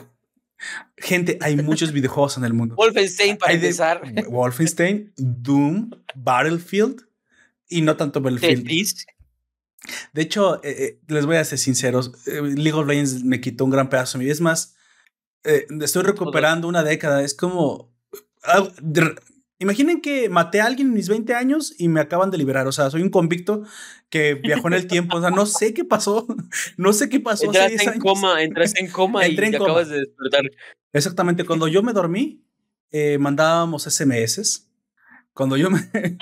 [0.96, 2.74] gente, hay muchos videojuegos en el mundo.
[2.76, 4.02] Wolfenstein, para empezar.
[4.28, 7.06] Wolfenstein, Doom, Battlefield
[7.68, 8.66] y no tanto Battlefield.
[10.12, 13.90] De hecho, eh, les voy a ser sinceros, League of Legends me quitó un gran
[13.90, 14.32] pedazo de mi vida.
[14.32, 14.76] Es más,
[15.42, 17.22] estoy recuperando una década.
[17.22, 17.92] Es como...
[18.42, 18.66] Ah,
[19.64, 22.66] Imaginen que maté a alguien en mis 20 años y me acaban de liberar.
[22.66, 23.62] O sea, soy un convicto
[24.10, 25.16] que viajó en el tiempo.
[25.16, 26.26] O sea, no sé qué pasó.
[26.76, 27.46] No sé qué pasó.
[27.46, 30.50] Entraste en coma, entraste en coma y te acabas de despertar.
[30.92, 31.46] Exactamente.
[31.46, 32.44] Cuando yo me dormí,
[32.90, 34.68] eh, mandábamos SMS.
[35.32, 35.80] Cuando yo me.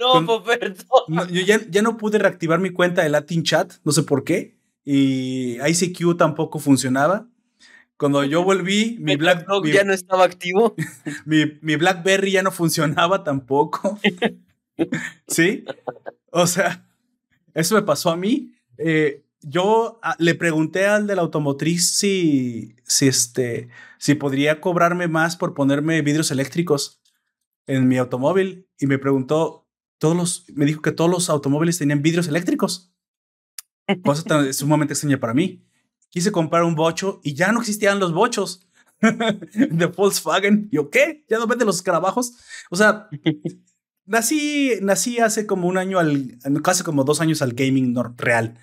[0.00, 0.84] no, Poperto.
[1.30, 3.74] yo ya, ya no pude reactivar mi cuenta de Latin Chat.
[3.84, 4.58] No sé por qué.
[4.84, 7.28] Y ICQ tampoco funcionaba.
[8.04, 10.74] Cuando yo volví, mi Black ya no estaba activo.
[11.24, 13.98] mi, mi BlackBerry ya no funcionaba tampoco.
[15.26, 15.64] ¿Sí?
[16.30, 16.86] O sea,
[17.54, 18.52] eso me pasó a mí.
[18.76, 25.08] Eh, yo ah, le pregunté al de la automotriz si, si, este, si podría cobrarme
[25.08, 27.00] más por ponerme vidrios eléctricos
[27.66, 29.66] en mi automóvil y me preguntó,
[29.96, 32.92] todos los, me dijo que todos los automóviles tenían vidrios eléctricos.
[34.04, 35.64] Cosa sumamente extraña para mí
[36.10, 38.66] quise comprar un bocho y ya no existían los bochos
[39.00, 40.68] de Volkswagen.
[40.70, 41.24] ¿Yo qué?
[41.28, 42.34] ¿Ya no venden los escarabajos?
[42.70, 43.08] O sea,
[44.06, 48.58] nací, nací hace como un año, al, casi como dos años al gaming real.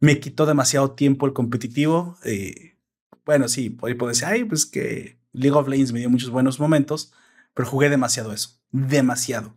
[0.00, 2.16] Me quitó demasiado tiempo el competitivo.
[2.24, 2.76] Eh,
[3.24, 7.12] bueno, sí, puedo decir, ay, pues que League of Legends me dio muchos buenos momentos,
[7.54, 9.54] pero jugué demasiado eso, demasiado.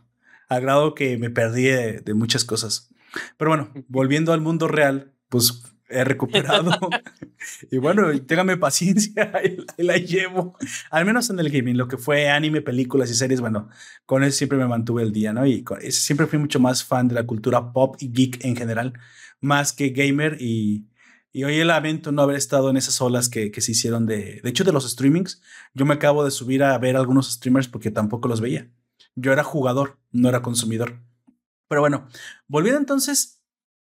[0.47, 2.91] A grado que me perdí de muchas cosas.
[3.37, 6.71] Pero bueno, volviendo al mundo real, pues he recuperado.
[7.71, 9.31] y bueno, téngame paciencia,
[9.77, 10.57] la llevo.
[10.89, 13.69] Al menos en el gaming, lo que fue anime, películas y series, bueno,
[14.05, 15.45] con eso siempre me mantuve el día, ¿no?
[15.45, 18.93] Y siempre fui mucho más fan de la cultura pop y geek en general,
[19.41, 20.37] más que gamer.
[20.39, 20.87] Y,
[21.31, 24.49] y hoy lamento no haber estado en esas olas que, que se hicieron de, de
[24.49, 25.41] hecho, de los streamings.
[25.73, 28.71] Yo me acabo de subir a ver algunos streamers porque tampoco los veía.
[29.15, 30.99] Yo era jugador, no era consumidor.
[31.67, 32.07] Pero bueno,
[32.47, 33.34] volviendo entonces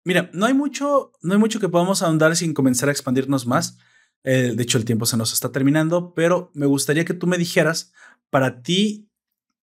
[0.07, 3.77] Mira, no hay mucho, no hay mucho que podamos ahondar sin comenzar a expandirnos más.
[4.23, 7.39] Eh, de hecho, el tiempo se nos está terminando, pero me gustaría que tú me
[7.39, 7.93] dijeras,
[8.31, 9.11] para ti,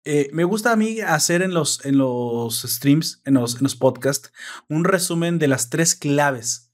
[0.04, 3.76] eh, me gusta a mí hacer en los, en los streams, en los, en los
[3.76, 4.32] podcasts,
[4.66, 6.72] un resumen de las tres claves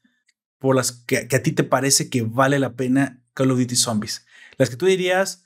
[0.59, 3.75] por las que, que a ti te parece que vale la pena Call of Duty
[3.75, 4.27] Zombies.
[4.59, 5.43] Las que tú dirías,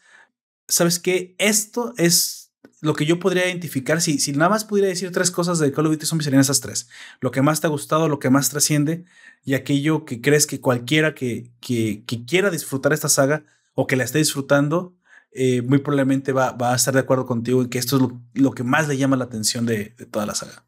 [0.68, 1.34] ¿sabes qué?
[1.38, 2.39] Esto es
[2.80, 5.86] lo que yo podría identificar, si, si nada más pudiera decir tres cosas de Call
[5.86, 6.88] of Duty Zombies, serían esas tres.
[7.20, 9.04] Lo que más te ha gustado, lo que más trasciende
[9.44, 13.44] y aquello que crees que cualquiera que, que, quiera disfrutar esta saga
[13.74, 14.96] o que la esté disfrutando,
[15.32, 18.52] eh, muy probablemente va, va, a estar de acuerdo contigo en que esto es lo,
[18.52, 20.64] que más le llama la atención de, toda la saga.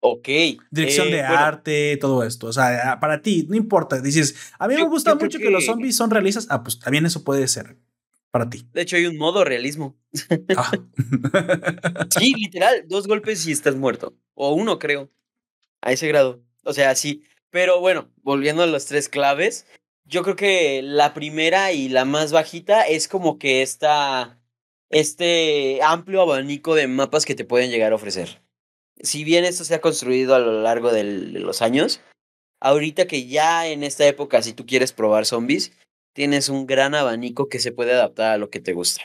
[0.00, 0.28] Ok.
[0.70, 2.46] Dirección eh, de arte, todo esto.
[2.46, 4.00] O sea, para ti, no importa.
[4.00, 5.50] Dices, a mí me gusta mucho que...
[5.50, 6.46] los zombies son realistas.
[6.50, 7.76] Ah, pues también eso puede ser
[8.30, 8.66] para ti.
[8.72, 9.96] De hecho, hay un modo realismo.
[10.56, 10.72] Ah.
[12.18, 14.14] sí, literal, dos golpes y estás muerto.
[14.34, 15.10] O uno, creo.
[15.80, 16.42] A ese grado.
[16.64, 17.22] O sea, sí.
[17.50, 19.66] Pero bueno, volviendo a las tres claves,
[20.04, 24.38] yo creo que la primera y la más bajita es como que esta,
[24.90, 28.42] este amplio abanico de mapas que te pueden llegar a ofrecer.
[29.00, 32.00] Si bien esto se ha construido a lo largo de los años,
[32.60, 35.72] ahorita que ya en esta época, si tú quieres probar zombies,
[36.18, 39.02] tienes un gran abanico que se puede adaptar a lo que te gusta.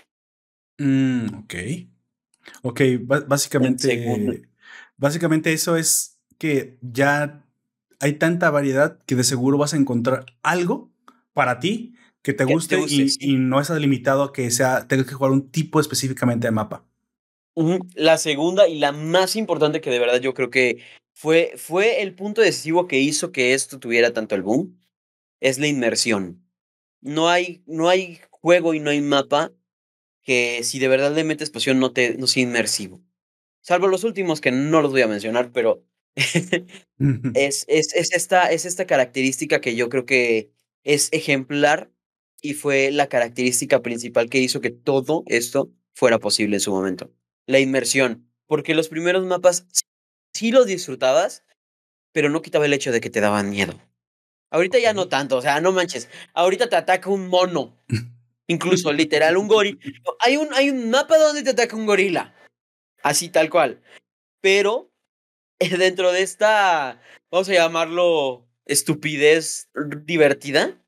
[0.79, 1.53] Mm, ok.
[2.63, 2.81] Ok,
[3.27, 4.49] básicamente,
[4.97, 7.45] básicamente eso es que ya
[7.99, 10.91] hay tanta variedad que de seguro vas a encontrar algo
[11.33, 15.33] para ti que te guste, y, no estás limitado a que sea, tengas que jugar
[15.33, 16.83] un tipo específicamente de mapa.
[17.93, 20.79] La segunda y la más importante que de verdad yo creo que
[21.13, 24.79] fue, fue el punto decisivo que hizo que esto tuviera tanto el boom,
[25.41, 26.42] es la inmersión
[27.03, 29.53] no hay, no hay juego y no hay mapa
[30.23, 33.01] que si de verdad le metes pasión no, te, no sea inmersivo.
[33.61, 35.85] Salvo los últimos que no los voy a mencionar, pero
[37.35, 40.51] es, es, es, esta, es esta característica que yo creo que
[40.83, 41.91] es ejemplar
[42.41, 47.11] y fue la característica principal que hizo que todo esto fuera posible en su momento.
[47.47, 48.29] La inmersión.
[48.47, 49.67] Porque los primeros mapas
[50.33, 51.43] sí los disfrutabas,
[52.11, 53.79] pero no quitaba el hecho de que te daban miedo.
[54.53, 56.07] Ahorita ya no tanto, o sea, no manches.
[56.35, 57.75] Ahorita te ataca un mono.
[58.47, 59.79] Incluso literal, un gorila.
[60.19, 62.35] Hay un, hay un mapa donde te ataca un gorila.
[63.01, 63.81] Así tal cual.
[64.41, 64.91] Pero
[65.79, 67.01] dentro de esta,
[67.31, 69.71] vamos a llamarlo estupidez
[70.05, 70.79] divertida,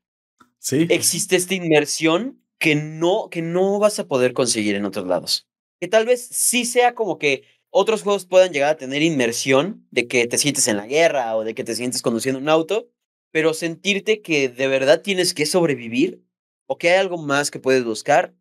[0.60, 0.86] ¿Sí?
[0.88, 5.48] existe esta inmersión que no, que no vas a poder conseguir en otros lados.
[5.80, 10.06] Que tal vez sí sea como que otros juegos puedan llegar a tener inmersión de
[10.06, 12.88] que te sientes en la guerra o de que te sientes conduciendo un auto,
[13.36, 16.24] pero sentirte que de verdad tienes que sobrevivir
[16.64, 18.34] o que hay algo más que puedes buscar,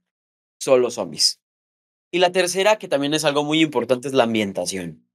[0.58, 1.42] son los zombies.
[2.12, 5.06] Y la tercera, que también es algo muy importante, es la ambientación.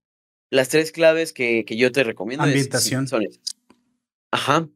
[0.51, 3.07] Las tres claves que, que yo te recomiendo ambientación.
[3.07, 3.41] son esas.
[4.29, 4.69] Ajá.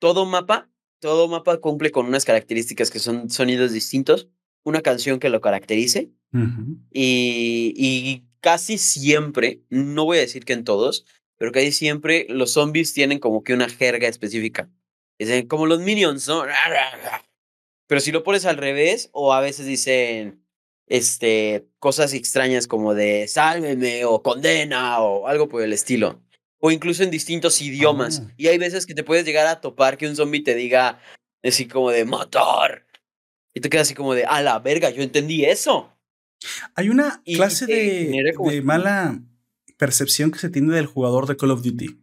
[0.00, 0.68] Todo mapa,
[1.00, 4.28] todo mapa cumple con unas características que son sonidos distintos,
[4.64, 6.10] una canción que lo caracterice
[6.92, 11.06] y, y casi siempre, no voy a decir que en todos,
[11.38, 14.70] pero que ahí siempre los zombies tienen como que una jerga específica.
[15.18, 16.44] Es como los minions, ¿no?
[17.86, 20.44] Pero si lo pones al revés, o a veces dicen
[20.88, 26.22] este, cosas extrañas como de sálveme o condena o algo por el estilo.
[26.58, 28.22] O incluso en distintos idiomas.
[28.24, 28.32] Ah.
[28.36, 31.00] Y hay veces que te puedes llegar a topar que un zombie te diga
[31.42, 32.86] así como de matar.
[33.54, 35.92] Y te quedas así como de, a la verga, yo entendí eso.
[36.74, 39.20] Hay una clase de, de mala
[39.76, 42.00] percepción que se tiene del jugador de Call of Duty.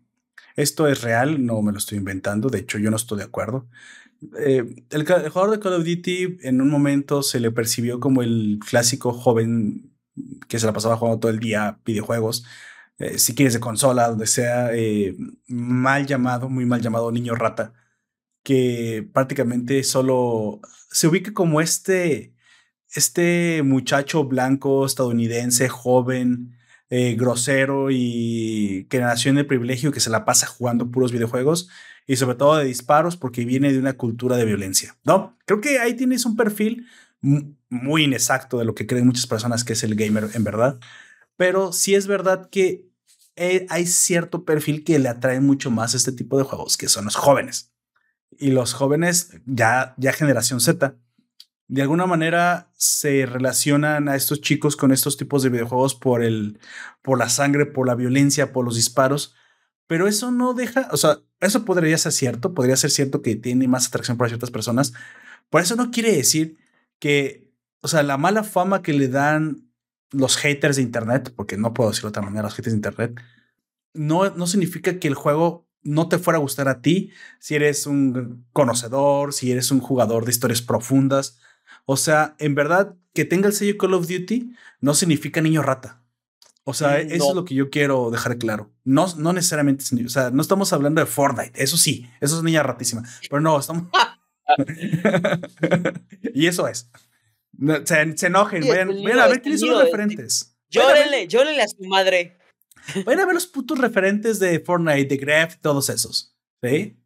[0.55, 3.67] Esto es real, no me lo estoy inventando, de hecho yo no estoy de acuerdo.
[4.39, 8.59] Eh, el, jugador de Call of Duty en un momento se le percibió como el
[8.67, 9.91] clásico joven
[10.47, 12.45] que se la pasaba jugando todo el día videojuegos,
[12.99, 15.15] eh, si quieres de consola, donde sea, eh,
[15.47, 17.73] mal llamado, muy mal llamado niño rata,
[18.43, 22.35] que prácticamente solo se ubica como este,
[22.93, 26.55] este muchacho blanco estadounidense joven,
[26.95, 31.67] eh, grosero y en el privilegio que se la pasa jugando puros videojuegos
[32.05, 35.35] y sobre todo de disparos porque viene de una cultura de violencia, ¿no?
[35.47, 36.85] Creo que ahí tienes un perfil
[37.19, 40.79] muy inexacto de lo que creen muchas personas que es el gamer en verdad,
[41.35, 42.85] pero sí es verdad que
[43.37, 47.05] eh, hay cierto perfil que le atrae mucho más este tipo de juegos, que son
[47.05, 47.71] los jóvenes.
[48.37, 50.95] y los jóvenes, ya, ya generación Z,
[51.67, 56.59] de alguna manera se relacionan a estos chicos con estos tipos de videojuegos por el,
[57.01, 59.35] por la sangre, por la violencia, por los disparos.
[59.87, 63.67] Pero eso no deja, o sea, eso podría ser cierto, podría ser cierto que tiene
[63.67, 64.93] más atracción para ciertas personas.
[65.49, 66.57] Por eso no quiere decir
[66.99, 69.69] que, o sea, la mala fama que le dan
[70.11, 73.21] los haters de Internet, porque no puedo decirlo de otra manera, los haters de Internet,
[73.93, 77.85] no, no significa que el juego no te fuera a gustar a ti si eres
[77.85, 81.39] un conocedor, si eres un jugador de historias profundas.
[81.85, 86.03] O sea, en verdad, que tenga el sello Call of Duty no significa niño rata.
[86.65, 88.71] O sea, mm, eso es lo que yo quiero dejar claro.
[88.83, 91.61] No, no necesariamente, o sea, no estamos hablando de Fortnite.
[91.61, 93.03] Eso sí, eso es niña ratísima.
[93.29, 93.89] Pero no, estamos.
[96.33, 96.89] y eso es.
[97.85, 100.57] Se, se enojen, vayan, a ver quiénes son los referentes.
[100.69, 102.37] Llórenle, llórenle a su madre.
[103.05, 106.35] Vayan a ver los putos referentes de Fortnite, de Graph, todos esos.
[106.61, 106.97] ¿Sí?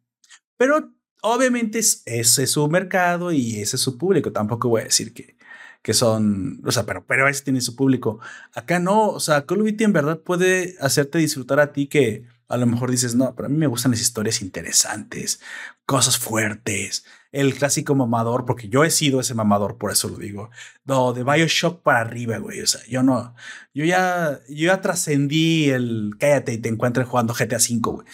[0.56, 0.92] Pero
[1.22, 4.32] obviamente ese es su mercado y ese es su público.
[4.32, 5.36] Tampoco voy a decir que,
[5.82, 8.20] que son, o sea, pero, pero ese tiene su público.
[8.54, 12.24] Acá no, o sea, Call of Duty en verdad puede hacerte disfrutar a ti que
[12.48, 15.40] a lo mejor dices, no, pero a mí me gustan las historias interesantes,
[15.84, 20.50] cosas fuertes, el clásico mamador, porque yo he sido ese mamador, por eso lo digo.
[20.84, 22.60] No, de Bioshock para arriba, güey.
[22.62, 23.34] O sea, yo no,
[23.74, 28.06] yo ya, yo ya trascendí el cállate y te encuentres jugando GTA V, güey.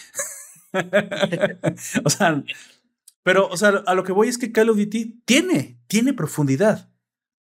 [2.03, 2.43] o sea,
[3.25, 6.91] pero, o sea, a lo que voy es que Call of Duty tiene, tiene profundidad.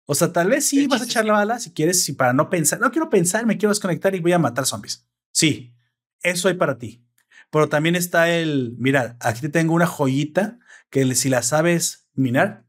[0.06, 2.50] O sea, tal vez sí vas a echar la bala si quieres, si para no
[2.50, 5.06] pensar, no quiero pensar, me quiero desconectar y voy a matar zombies.
[5.32, 5.76] Sí,
[6.24, 7.06] eso hay para ti.
[7.52, 10.58] Pero también está el, mira, aquí te tengo una joyita
[10.90, 12.66] que si la sabes minar,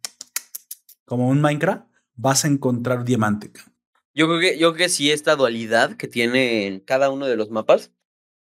[1.06, 3.50] como un Minecraft, vas a encontrar diamante.
[4.12, 7.36] Yo creo que, yo creo que sí, esta dualidad que tiene en cada uno de
[7.36, 7.90] los mapas,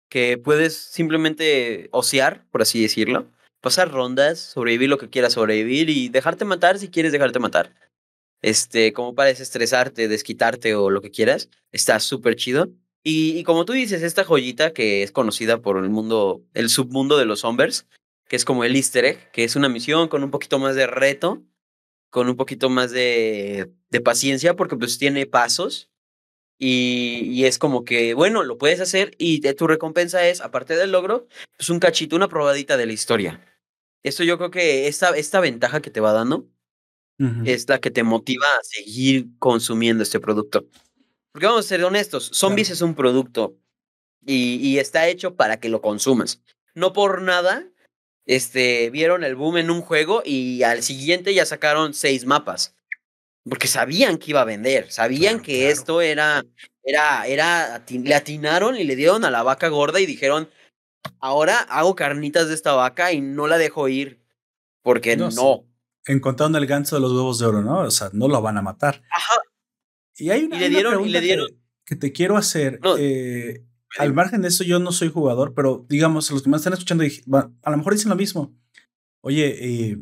[0.09, 3.31] que puedes simplemente osear, por así decirlo,
[3.61, 7.75] pasar rondas, sobrevivir lo que quieras sobrevivir y dejarte matar si quieres dejarte matar.
[8.43, 12.69] Este, como para desestresarte, desquitarte o lo que quieras, está súper chido.
[13.03, 17.17] Y, y, como tú dices, esta joyita que es conocida por el mundo, el submundo
[17.19, 17.87] de los hombres,
[18.29, 20.87] que es como el easter egg, que es una misión con un poquito más de
[20.87, 21.43] reto,
[22.11, 25.91] con un poquito más de, de paciencia, porque pues tiene pasos.
[26.59, 30.93] Y, y, es como que, bueno, lo puedes hacer y tu recompensa es, aparte del
[30.93, 33.45] logro, pues un cachito, una probadita de la historia.
[34.03, 36.47] Esto yo creo que esta, esta ventaja que te va dando
[37.45, 40.67] es la que te motiva a seguir consumiendo este producto.
[41.33, 43.57] Porque vamos a ser honestos, Zombies es un producto
[44.25, 46.43] y, y está hecho para que lo consumas.
[46.75, 47.67] No por nada
[48.27, 52.76] este, vieron el boom en un juego y al siguiente ya sacaron seis mapas.
[53.49, 56.45] Porque sabían que iba a vender, sabían que esto era,
[56.83, 60.49] era, era, le atinaron y le dieron a la vaca gorda y dijeron,
[61.21, 64.21] ahora hago carnitas de esta vaca y no la dejo ir.
[64.83, 65.65] Porque no.
[66.07, 67.81] Encontrando el ganso de los huevos de oro, ¿no?
[67.81, 69.03] O sea, no lo van a matar.
[69.11, 69.35] Ajá.
[70.17, 71.49] Y hay una, y le dieron, y le dieron.
[71.85, 72.81] Que, te quiero hacer.
[72.99, 73.65] Eh,
[73.99, 77.05] al margen de eso, yo no soy jugador, pero digamos, los que me están escuchando,
[77.05, 78.55] a lo mejor dicen lo mismo.
[79.21, 79.99] Oye, eh,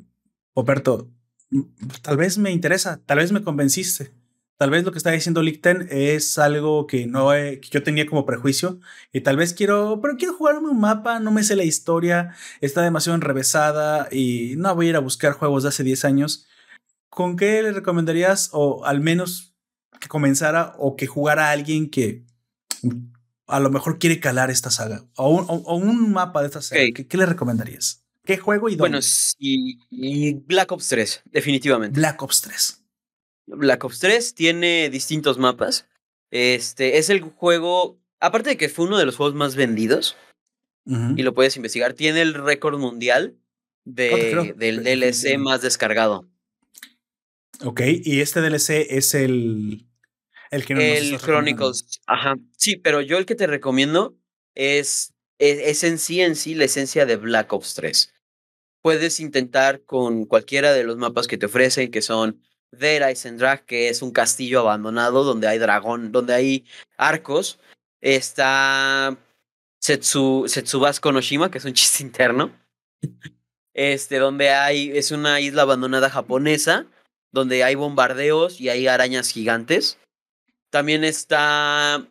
[2.03, 4.13] tal vez me interesa, tal vez me convenciste.
[4.57, 8.25] Tal vez lo que está diciendo Licten es algo que no que yo tenía como
[8.25, 8.79] prejuicio
[9.13, 12.83] y tal vez quiero, pero quiero jugarme un mapa, no me sé la historia, está
[12.83, 16.47] demasiado enrevesada y no voy a ir a buscar juegos de hace 10 años.
[17.11, 19.57] ¿Con qué le recomendarías o al menos
[20.01, 22.25] que comenzara o que jugara a alguien que
[23.49, 27.17] a lo mejor quiere calar esta saga o un, un mapa de esta saga, ¿qué,
[27.17, 28.04] le recomendarías?
[28.25, 28.99] ¿Qué juego y dónde?
[28.99, 29.07] Bueno,
[29.39, 31.99] y, Black Ops 3, definitivamente.
[31.99, 32.85] Black Ops 3.
[33.47, 35.87] Black Ops 3 tiene distintos mapas.
[36.31, 40.17] Este es el juego, aparte de que fue uno de los juegos más vendidos,
[40.87, 43.39] y lo puedes investigar, tiene el récord mundial
[43.85, 46.29] de, del DLC más descargado.
[47.63, 49.87] Ok, y este DLC es el
[50.55, 52.01] el que El Chronicles.
[52.07, 52.37] Ajá.
[52.57, 54.17] Sí, pero yo el que te recomiendo
[54.55, 58.14] es, e, es, en sí en sí la esencia de Black Ops 3.
[58.85, 63.89] Puedes intentar con cualquiera de los mapas que te ofrecen, que son Dead Drag, que
[63.89, 66.67] es un castillo abandonado donde hay dragón, donde hay
[66.99, 67.59] arcos.
[68.03, 69.17] Está
[69.81, 72.53] Setsu, Setsubas Noshima, que es un chiste interno.
[73.73, 76.85] Este, donde hay, es una isla abandonada japonesa,
[77.33, 79.97] donde hay bombardeos y hay arañas gigantes.
[80.69, 82.07] También está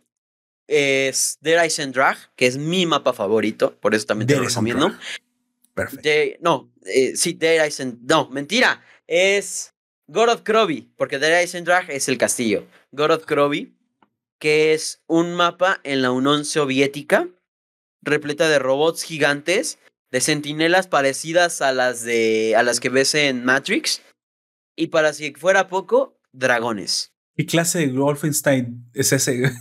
[0.67, 4.91] es Dead Ice Drag, que es mi mapa favorito, por eso también te lo recomiendo.
[5.73, 6.37] Perfecto.
[6.41, 7.71] no, eh, sí, Dead
[8.01, 8.83] No, mentira.
[9.07, 9.73] Es
[10.07, 12.67] God of Krobi, porque Dead Ice Drag es el castillo.
[12.91, 13.75] God of Krobi,
[14.39, 17.27] que es un mapa en la Unión Soviética,
[18.01, 19.79] repleta de robots gigantes
[20.11, 24.01] de sentinelas parecidas a las de a las que ves en Matrix.
[24.75, 27.13] Y para si fuera poco, dragones.
[27.35, 29.41] ¿Qué clase de Wolfenstein es ese?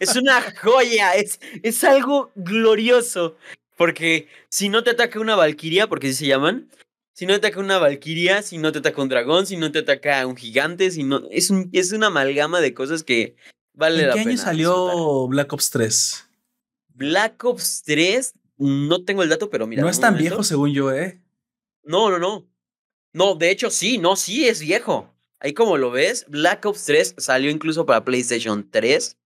[0.00, 3.36] es una joya, es, es algo glorioso.
[3.76, 6.70] Porque si no te ataca una valquiria, porque así se llaman,
[7.12, 9.80] si no te ataca una valquiria, si no te ataca un dragón, si no te
[9.80, 11.22] ataca un gigante, si no.
[11.30, 13.36] Es, un, es una amalgama de cosas que
[13.74, 14.30] vale ¿En la qué pena.
[14.32, 16.28] año salió Black Ops 3?
[16.94, 19.82] Black Ops 3, no tengo el dato, pero mira.
[19.82, 20.30] no es tan momento.
[20.30, 21.20] viejo según yo, ¿eh?
[21.84, 22.46] No, no, no.
[23.12, 25.10] No, de hecho sí, no, sí es viejo.
[25.38, 29.16] Ahí como lo ves, Black Ops 3 salió incluso para PlayStation 3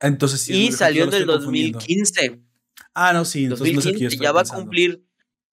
[0.00, 0.66] Entonces sí.
[0.66, 1.78] y salió en el estoy confundiendo.
[1.78, 2.40] 2015.
[2.94, 5.04] Ah, no, sí, entonces no sé qué yo 2015 estoy ya va a cumplir,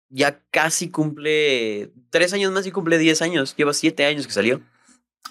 [0.09, 3.55] ya casi cumple tres años más y cumple 10 años.
[3.55, 4.61] Lleva 7 años que salió.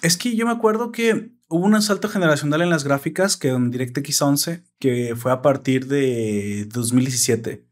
[0.01, 3.71] Es que yo me acuerdo que hubo un salto generacional en las gráficas que en
[3.71, 7.65] DirectX 11 que fue a partir de 2017.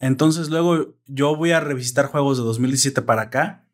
[0.00, 3.66] Entonces luego yo voy a revisitar juegos de 2017 para acá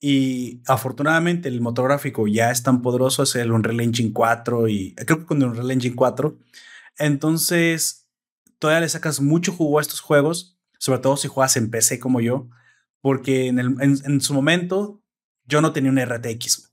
[0.00, 4.94] y afortunadamente el motor gráfico ya es tan poderoso, es el Unreal Engine 4 y
[4.94, 6.38] creo que con el Unreal Engine 4.
[6.98, 8.05] Entonces
[8.58, 12.20] todavía le sacas mucho jugo a estos juegos, sobre todo si juegas en PC como
[12.20, 12.48] yo,
[13.00, 15.02] porque en, el, en, en su momento
[15.44, 16.72] yo no tenía una RTX.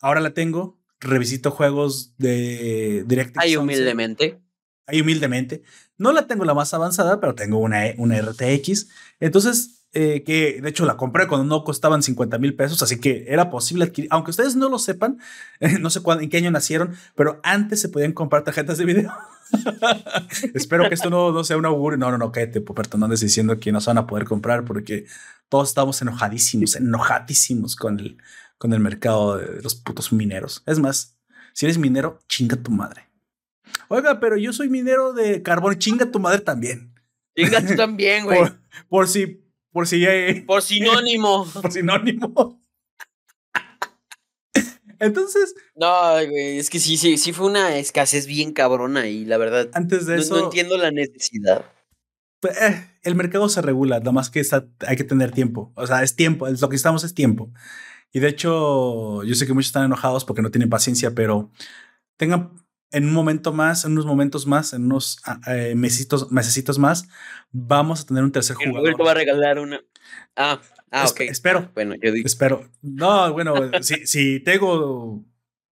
[0.00, 3.58] Ahora la tengo, revisito juegos de DirectX Ahí 11.
[3.58, 4.40] humildemente.
[4.86, 5.62] Ahí humildemente.
[5.98, 8.88] No la tengo la más avanzada, pero tengo una, una RTX.
[9.20, 13.24] Entonces, eh, que de hecho la compré cuando no costaban 50 mil pesos, así que
[13.26, 15.18] era posible adquirir, aunque ustedes no lo sepan,
[15.58, 18.84] eh, no sé cuándo, en qué año nacieron, pero antes se podían comprar tarjetas de
[18.84, 19.12] video.
[20.54, 21.98] Espero que esto no, no sea un augurio.
[21.98, 24.64] No, no, no, cállate, Poperto, no andes diciendo que no se van a poder comprar
[24.64, 25.06] porque
[25.48, 28.18] todos estamos enojadísimos, enojadísimos con el,
[28.58, 30.62] con el mercado de los putos mineros.
[30.66, 31.18] Es más,
[31.52, 33.08] si eres minero, chinga tu madre.
[33.88, 36.94] Oiga, pero yo soy minero de carbón, chinga tu madre también.
[37.36, 38.38] Chinga tú también, güey.
[38.40, 38.58] Por,
[38.88, 41.46] por si, por si, eh, Por sinónimo.
[41.52, 42.60] por sinónimo.
[45.00, 49.38] Entonces, No, güey, es que sí, sí, sí fue una escasez bien cabrona y la
[49.38, 51.64] verdad, antes de no, eso, no entiendo la necesidad.
[52.40, 55.72] pues, eh, el mercado se regula, nada más que está, hay que tener tiempo.
[55.74, 57.50] O sea, es tiempo, es lo que estamos es tiempo.
[58.12, 61.50] Y de hecho, yo sé que muchos están enojados porque no tienen paciencia, pero
[62.16, 62.52] tengan
[62.92, 67.08] en un momento más, en unos momentos más, en unos ah, eh, mesitos, mesecitos más,
[67.52, 68.80] vamos a tener un tercer jugador.
[68.80, 69.80] Roberto va a regalar una.
[70.36, 70.60] Ah,
[70.90, 71.30] ah, Espe- ok.
[71.30, 71.70] espero.
[71.74, 72.26] Bueno, yo digo.
[72.26, 72.68] Espero.
[72.82, 75.24] No, bueno, si, si tengo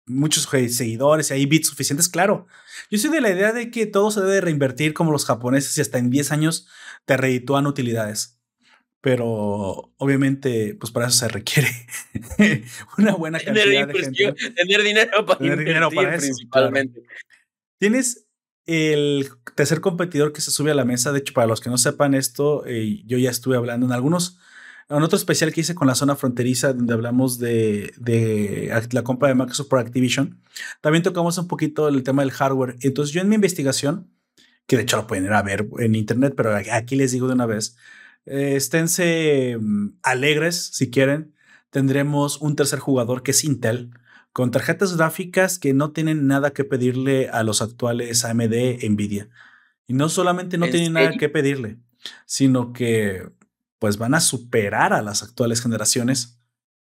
[0.07, 2.47] muchos seguidores y hay bits suficientes, claro.
[2.91, 5.81] Yo soy de la idea de que todo se debe reinvertir como los japoneses y
[5.81, 6.67] hasta en 10 años
[7.05, 8.39] te reditúan utilidades.
[9.01, 11.69] Pero obviamente, pues para eso se requiere
[12.97, 14.33] una buena cantidad de gente.
[14.55, 17.03] tener dinero para Tener dinero para eso, principalmente.
[17.79, 18.25] Tienes
[18.65, 21.11] el tercer competidor que se sube a la mesa.
[21.11, 24.39] De hecho, para los que no sepan esto, eh, yo ya estuve hablando en algunos,
[24.89, 29.03] en otro especial que hice con la zona fronteriza, donde hablamos de, de act- la
[29.03, 30.39] compra de Microsoft por Activision.
[30.81, 32.75] También tocamos un poquito el tema del hardware.
[32.81, 34.11] Entonces, yo en mi investigación,
[34.67, 37.33] que de hecho lo pueden ir a ver en internet, pero aquí les digo de
[37.33, 37.77] una vez,
[38.25, 41.33] eh, esténse mm, alegres si quieren.
[41.71, 43.89] Tendremos un tercer jugador que es Intel
[44.33, 49.29] con tarjetas gráficas que no tienen nada que pedirle a los actuales AMD Nvidia.
[49.87, 51.19] Y no solamente no ¿En tienen nada serio?
[51.19, 51.77] que pedirle,
[52.25, 53.29] sino que
[53.85, 56.39] pues van a superar a las actuales generaciones,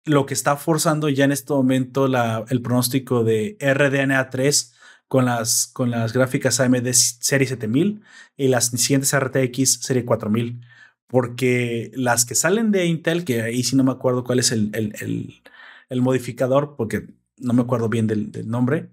[0.06, 4.74] lo que está forzando ya en este momento la, el pronóstico de RDNA 3
[5.10, 8.04] con las, con las gráficas AMD Serie 7000
[8.38, 10.62] y las siguientes RTX Serie 4000.
[11.08, 14.70] Porque las que salen de Intel, que ahí sí no me acuerdo cuál es el,
[14.74, 15.42] el,
[15.90, 17.06] el, modificador, porque
[17.36, 18.92] no me acuerdo bien del, nombre,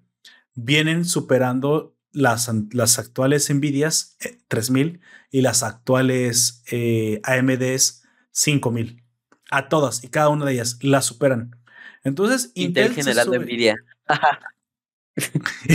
[0.56, 5.00] vienen superando las, las actuales Nvidias eh, 3000
[5.34, 9.02] y las actuales eh, AMDs 5000.
[9.50, 11.56] A todas y cada una de ellas las superan.
[12.04, 13.76] Entonces, Intel Intel, se general de sube- Nvidia.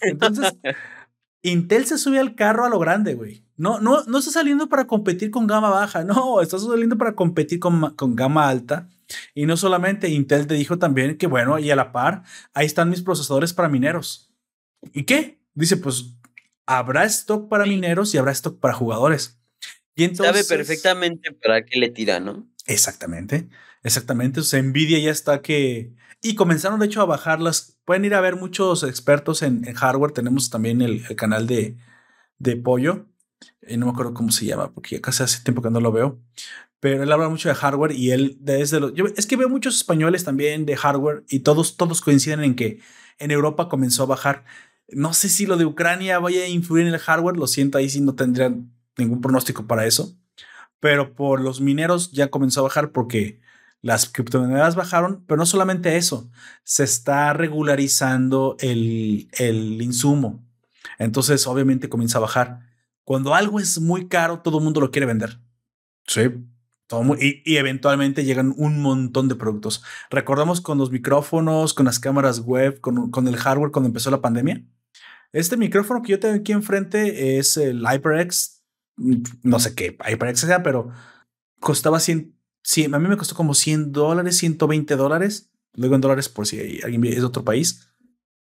[0.00, 0.54] Entonces,
[1.42, 3.44] Intel se sube al carro a lo grande, güey.
[3.56, 7.60] No, no, no está saliendo para competir con gama baja, no, está saliendo para competir
[7.60, 8.88] con, con gama alta.
[9.34, 12.22] Y no solamente, Intel te dijo también que, bueno, y a la par,
[12.54, 14.32] ahí están mis procesadores para mineros.
[14.94, 15.43] ¿Y qué?
[15.54, 16.14] Dice, pues
[16.66, 19.38] habrá stock para mineros y habrá stock para jugadores.
[19.94, 22.48] Y entonces, Sabe perfectamente para qué le tira, ¿no?
[22.66, 23.48] Exactamente,
[23.82, 24.40] exactamente.
[24.40, 25.94] O sea, Nvidia ya está que...
[26.20, 27.78] Y comenzaron de hecho a bajarlas.
[27.84, 30.12] Pueden ir a ver muchos expertos en, en hardware.
[30.12, 31.76] Tenemos también el, el canal de,
[32.38, 33.06] de Pollo.
[33.60, 35.92] Eh, no me acuerdo cómo se llama, porque ya casi hace tiempo que no lo
[35.92, 36.18] veo.
[36.80, 38.94] Pero él habla mucho de hardware y él desde los...
[38.94, 42.80] Yo, es que veo muchos españoles también de hardware y todos, todos coinciden en que
[43.18, 44.44] en Europa comenzó a bajar.
[44.88, 47.88] No sé si lo de Ucrania vaya a influir en el hardware, lo siento, ahí
[47.88, 48.54] sí no tendría
[48.96, 50.16] ningún pronóstico para eso.
[50.80, 53.40] Pero por los mineros ya comenzó a bajar porque
[53.84, 56.30] las criptomonedas bajaron, pero no solamente eso,
[56.62, 60.42] se está regularizando el, el insumo.
[60.98, 62.60] Entonces, obviamente comienza a bajar.
[63.04, 65.38] Cuando algo es muy caro, todo el mundo lo quiere vender.
[66.06, 66.22] Sí.
[66.86, 69.82] Todo y, y, eventualmente llegan un montón de productos.
[70.10, 74.20] Recordamos con los micrófonos, con las cámaras web, con, con el hardware cuando empezó la
[74.20, 74.64] pandemia.
[75.34, 78.62] Este micrófono que yo tengo aquí enfrente es el HyperX,
[79.42, 80.92] no sé qué HyperX sea, pero
[81.58, 86.28] costaba 100, 100, a mí me costó como 100 dólares, 120 dólares, luego en dólares
[86.28, 87.88] por si alguien es de otro país.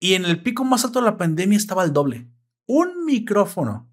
[0.01, 2.27] Y en el pico más alto de la pandemia estaba el doble.
[2.67, 3.89] Un micrófono.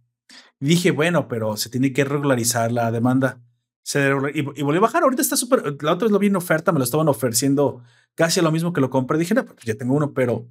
[0.58, 3.40] dije, bueno, pero se tiene que regularizar la demanda.
[3.84, 5.04] Se y, y, volvió a bajar.
[5.04, 5.80] Ahorita está súper.
[5.80, 7.84] La otra vez lo vi en oferta, me lo estaban ofreciendo
[8.16, 9.16] casi lo mismo que lo compré.
[9.16, 10.48] Dije, no, pues ya tengo uno, pero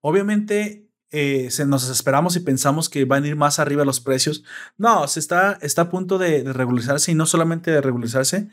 [0.00, 4.44] obviamente eh, nos esperamos y pensamos que van a ir más arriba los precios.
[4.78, 8.48] No, se está, está a punto de, regularizarse y no solamente de regularizarse,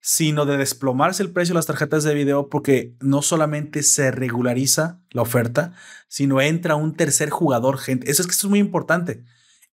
[0.00, 5.00] sino de desplomarse el precio de las tarjetas de video porque no solamente se regulariza
[5.10, 5.72] la oferta,
[6.08, 8.10] sino entra un tercer jugador, gente.
[8.10, 9.24] Eso es que esto es muy importante.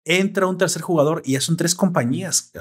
[0.06, 2.52] Entra un tercer jugador y ya son tres compañías.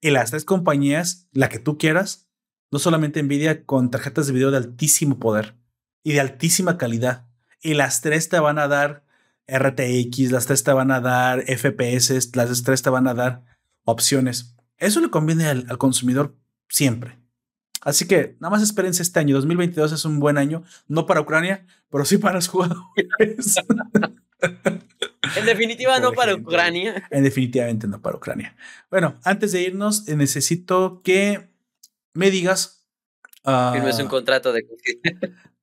[0.00, 2.28] Y las tres compañías, la que tú quieras,
[2.70, 5.56] no solamente Nvidia con tarjetas de video de altísimo poder
[6.02, 7.27] y de altísima calidad.
[7.60, 9.04] Y las tres te van a dar
[9.46, 13.44] RTX, las tres te van a dar FPS, las tres te van a dar
[13.84, 14.56] opciones.
[14.76, 16.36] Eso le conviene al, al consumidor
[16.68, 17.18] siempre.
[17.80, 19.36] Así que nada más espérense este año.
[19.36, 23.56] 2022 es un buen año, no para Ucrania, pero sí para los jugadores.
[24.40, 27.06] en definitiva, no para Ucrania.
[27.10, 28.56] En definitivamente no para Ucrania.
[28.90, 31.48] Bueno, antes de irnos, eh, necesito que
[32.14, 32.86] me digas.
[33.44, 34.66] Uh, Firmes un contrato de,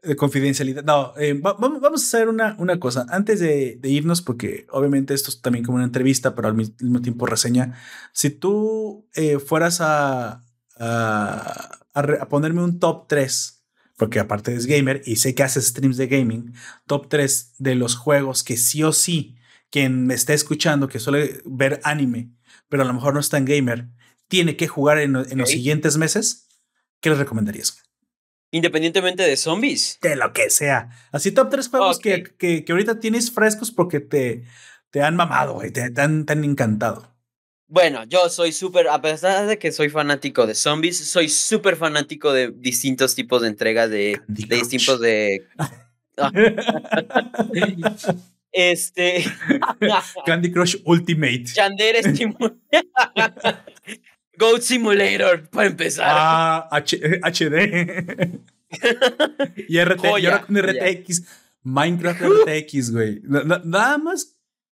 [0.06, 0.84] de confidencialidad.
[0.84, 3.06] No, eh, va, vamos a hacer una, una cosa.
[3.10, 7.02] Antes de, de, irnos, porque obviamente esto es también como una entrevista, pero al mismo
[7.02, 7.80] tiempo reseña.
[8.14, 10.44] Si tú eh, fueras a,
[10.78, 13.64] a, a, ponerme un top 3,
[13.98, 16.54] porque aparte es gamer y sé que haces streams de gaming,
[16.86, 19.36] top 3 de los juegos que sí o sí,
[19.70, 22.32] quien me esté escuchando, que suele ver anime,
[22.70, 23.90] pero a lo mejor no está en gamer,
[24.28, 25.38] tiene que jugar en, en okay.
[25.38, 26.48] los siguientes meses,
[27.00, 27.86] ¿qué les recomendarías?
[28.56, 30.00] Independientemente de zombies.
[30.02, 30.88] De lo que sea.
[31.12, 32.24] Así top 3 juegos okay.
[32.24, 34.46] que, que, que, ahorita tienes frescos porque te,
[34.92, 37.14] te han mamado, y te, te, han, te han encantado.
[37.68, 42.32] Bueno, yo soy súper, a pesar de que soy fanático de zombies, soy súper fanático
[42.32, 45.46] de distintos tipos de entregas de, de distintos de...
[48.54, 49.26] este...
[50.26, 51.44] Candy Crush Ultimate.
[51.54, 52.56] Yandere Simulator.
[54.38, 56.06] Goat Simulator, para empezar.
[56.08, 58.40] Ah, H HD.
[59.68, 61.24] y, RT, Joya, y ahora con RTX.
[61.64, 63.22] Minecraft RTX, güey.
[63.24, 64.36] Nada más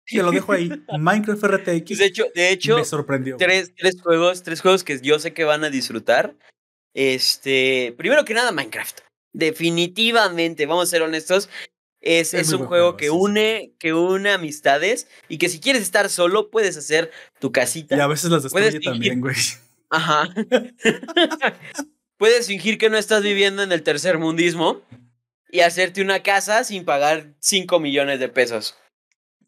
[0.07, 0.71] te lo dejo ahí.
[0.99, 1.99] Minecraft RTX.
[1.99, 3.37] De hecho, de hecho me sorprendió.
[3.37, 6.37] Tres, tres, juegos, tres juegos que yo sé que van a disfrutar.
[6.95, 9.01] Este, primero que nada, Minecraft.
[9.33, 11.49] Definitivamente, vamos a ser honestos.
[12.07, 15.83] Es, es, es un juego, juego que une, que une amistades y que si quieres
[15.83, 17.11] estar solo, puedes hacer
[17.41, 17.97] tu casita.
[17.97, 19.35] Y a veces las destruye también, güey.
[19.91, 20.29] Ajá.
[22.17, 24.83] puedes fingir que no estás viviendo en el tercer mundismo
[25.51, 28.77] y hacerte una casa sin pagar 5 millones de pesos.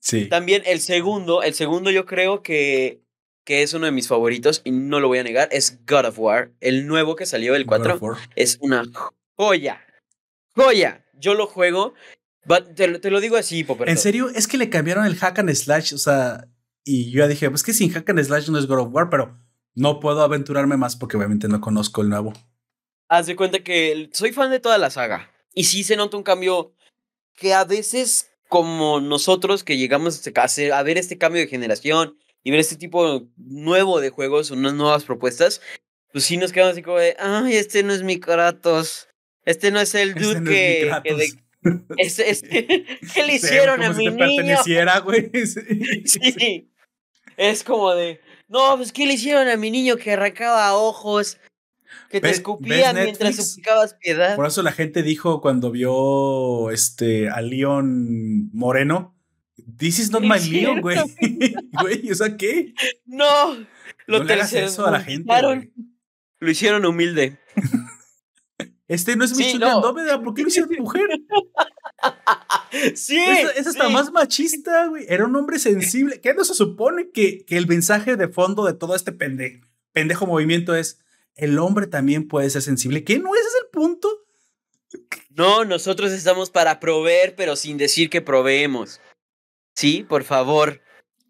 [0.00, 0.26] Sí.
[0.26, 3.02] También el segundo, el segundo yo creo que,
[3.44, 6.18] que es uno de mis favoritos y no lo voy a negar, es God of
[6.18, 6.52] War.
[6.60, 8.00] El nuevo que salió, el 4,
[8.36, 8.84] es una
[9.36, 9.84] joya.
[10.54, 11.04] Joya.
[11.20, 11.94] Yo lo juego,
[12.74, 13.88] te, te, lo digo así, Popper.
[13.88, 16.48] En serio, es que le cambiaron el hack and slash, o sea,
[16.84, 19.10] y yo ya dije, pues que sin hack and slash no es God of War,
[19.10, 19.38] pero
[19.74, 22.32] no puedo aventurarme más porque obviamente no conozco el nuevo.
[23.08, 26.22] Haz de cuenta que soy fan de toda la saga y sí se nota un
[26.22, 26.74] cambio
[27.34, 30.22] que a veces como nosotros que llegamos
[30.72, 35.04] a ver este cambio de generación y ver este tipo nuevo de juegos, unas nuevas
[35.04, 35.60] propuestas,
[36.12, 39.08] pues sí nos quedamos así como de, ay, este no es mi Kratos,
[39.44, 41.47] este no es el dude este no que, que de,
[41.96, 44.56] es, es, ¿Qué le hicieron sí, a mi si niño?
[45.04, 45.30] güey.
[45.46, 46.32] Sí.
[46.32, 46.70] sí.
[47.36, 51.38] Es como de, no, pues ¿qué le hicieron a mi niño que arrancaba ojos?
[52.10, 54.36] Que te escupían mientras suplicabas piedad.
[54.36, 59.14] Por eso la gente dijo cuando vio este a Leon Moreno.
[59.76, 60.98] This is not my Leon, güey.
[61.80, 62.72] Güey, o sea, ¿qué?
[63.04, 63.54] No,
[64.06, 65.32] lo no le hagas eso a la gente.
[66.40, 67.38] Lo hicieron humilde.
[68.88, 69.76] Este no es mi sí, no.
[69.76, 71.06] Andrómeda, ¿por qué lo hicieron mujer?
[72.94, 73.18] sí.
[73.18, 73.92] Esa es hasta sí.
[73.92, 75.04] más machista, güey.
[75.08, 76.20] Era un hombre sensible.
[76.22, 79.60] ¿Qué no se supone que, que el mensaje de fondo de todo este pende,
[79.92, 81.00] pendejo movimiento es
[81.34, 83.04] el hombre también puede ser sensible?
[83.04, 84.08] ¿Qué no ese es el punto?
[85.28, 89.02] No, nosotros estamos para proveer, pero sin decir que proveemos.
[89.74, 90.80] Sí, por favor.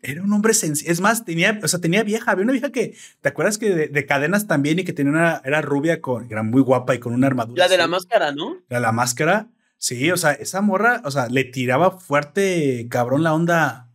[0.02, 0.90] Era un hombre sencillo.
[0.90, 2.30] Es más, tenía, o sea, tenía vieja.
[2.30, 5.60] Había una vieja que, ¿te acuerdas que de, cadenas también y que tenía una, era
[5.60, 7.64] rubia, con, era muy guapa y con una armadura?
[7.64, 8.62] La de la máscara, ¿no?
[8.68, 9.48] La de la máscara.
[9.76, 13.90] Sí, o sea, esa morra, o sea, le tiraba fuerte, cabrón, la onda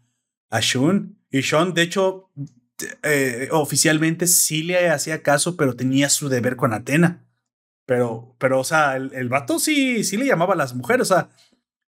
[0.49, 1.19] a Shun.
[1.29, 2.29] Y Sean, de hecho,
[3.01, 7.25] eh, oficialmente sí le hacía caso, pero tenía su deber con Atena.
[7.85, 11.13] Pero, pero, o sea, el, el vato sí, sí le llamaba a las mujeres, o
[11.13, 11.29] sea,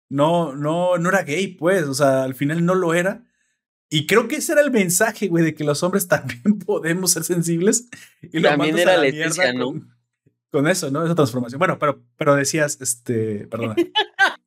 [0.09, 3.25] no, no, no era gay, pues, o sea, al final no lo era.
[3.91, 7.25] Y creo que ese era el mensaje, güey, de que los hombres también podemos ser
[7.25, 7.89] sensibles.
[8.23, 9.75] Y lo también era la Leticia, ¿no?
[10.51, 11.05] Con, eso, ¿no?
[11.05, 11.59] Esa transformación.
[11.59, 13.75] Bueno, pero, pero decías, este, perdona.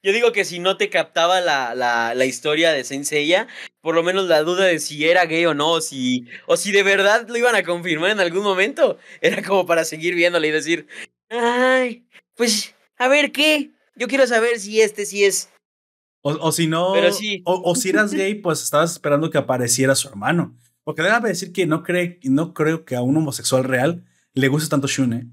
[0.00, 3.48] Yo digo que si no te captaba la, la, la, historia de Senseiya,
[3.80, 6.70] por lo menos la duda de si era gay o no, o si, o si
[6.70, 10.52] de verdad lo iban a confirmar en algún momento, era como para seguir viéndole y
[10.52, 10.86] decir,
[11.28, 12.06] ay,
[12.36, 15.50] pues, a ver qué, yo quiero saber si este sí es.
[16.22, 16.94] O, o si no,
[17.44, 20.56] o, si eras gay, pues estabas esperando que apareciera su hermano.
[20.84, 24.04] Porque déjame decir que no, cree, no creo que a un homosexual real
[24.34, 25.30] le guste tanto Shune.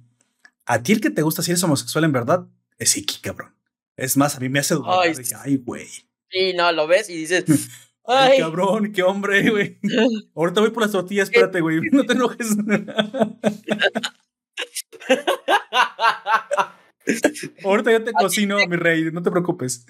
[0.65, 2.47] A ti el que te gusta si eres homosexual en verdad
[2.77, 3.55] es Iki, cabrón.
[3.95, 4.99] Es más, a mí me hace dudar.
[5.01, 5.13] Ay,
[5.43, 5.87] ay güey.
[6.29, 7.45] Sí, no, lo ves y dices.
[8.07, 9.79] Ay, cabrón, qué hombre, güey.
[10.35, 11.79] Ahorita voy por las tortillas, espérate, güey.
[11.91, 12.55] No te enojes.
[17.63, 19.87] Ahorita yo te cocino, mi rey, no te preocupes.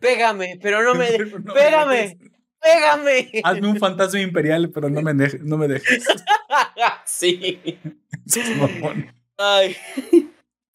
[0.00, 1.32] Pégame, pero no me dejes.
[1.52, 2.18] pégame,
[2.60, 3.30] pégame.
[3.42, 6.04] Hazme un fantasma imperial, pero no me, dejes, no me dejes.
[7.04, 7.78] sí.
[9.36, 9.76] Ay.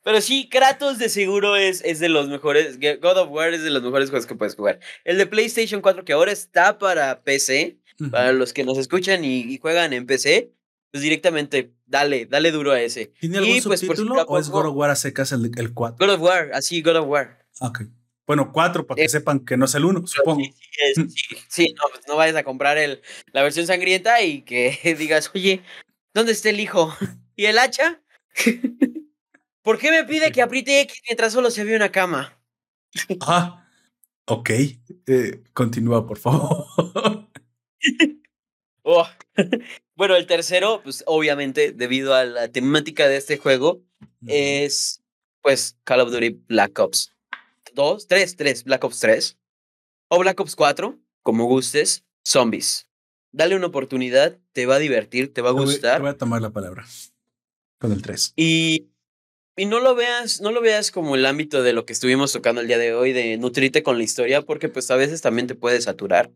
[0.04, 2.80] Pero sí, Kratos de seguro es, es de los mejores.
[2.80, 4.80] God of War es de los mejores juegos que puedes jugar.
[5.04, 7.78] El de PlayStation 4, que ahora está para PC,
[8.12, 10.54] para los que nos escuchan y juegan en PC,
[10.92, 13.14] pues directamente, dale, dale duro a ese.
[13.20, 15.98] ¿Tiene algún pues, subtítulo o es God of War a secas el, el 4?
[16.00, 17.46] God of War, así, God of War.
[17.60, 17.82] Ok.
[18.30, 20.44] Bueno, 4 para que eh, sepan que no es el 1, supongo.
[20.94, 23.02] Sí, sí, no, pues no vayas a comprar el,
[23.32, 25.64] la versión sangrienta y que digas, oye,
[26.14, 26.96] ¿dónde está el hijo?
[27.36, 28.04] ¿Y el hacha?
[29.64, 32.40] ¿Por qué me pide que apriete X mientras solo se ve una cama?
[33.22, 33.68] Ah,
[34.26, 34.50] ok.
[35.08, 36.68] Eh, continúa, por favor.
[38.84, 39.08] oh.
[39.96, 43.82] Bueno, el tercero, pues obviamente, debido a la temática de este juego,
[44.28, 45.02] es
[45.42, 47.12] pues Call of Duty Black Ops
[47.74, 49.38] 2, 3, 3, Black Ops 3.
[50.10, 52.88] O Black Ops 4, como gustes, zombies.
[53.32, 55.98] Dale una oportunidad, te va a divertir, te va a gustar.
[55.98, 56.86] Te voy, a tomar la palabra
[57.78, 58.34] con el 3.
[58.36, 58.90] Y,
[59.56, 62.62] y no lo veas, no lo veas como el ámbito de lo que estuvimos tocando
[62.62, 65.56] el día de hoy, de nutrirte con la historia, porque pues a veces también te
[65.56, 66.32] puede saturar.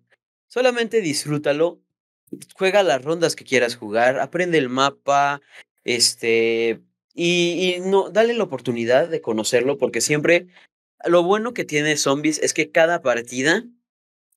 [0.47, 1.81] Solamente disfrútalo
[2.55, 5.41] juega las rondas que quieras jugar, aprende el mapa,
[5.83, 6.81] este,
[7.13, 10.47] y, y, no, dale la oportunidad de conocerlo, porque siempre
[11.05, 13.63] lo bueno que tiene Zombies es que cada partida,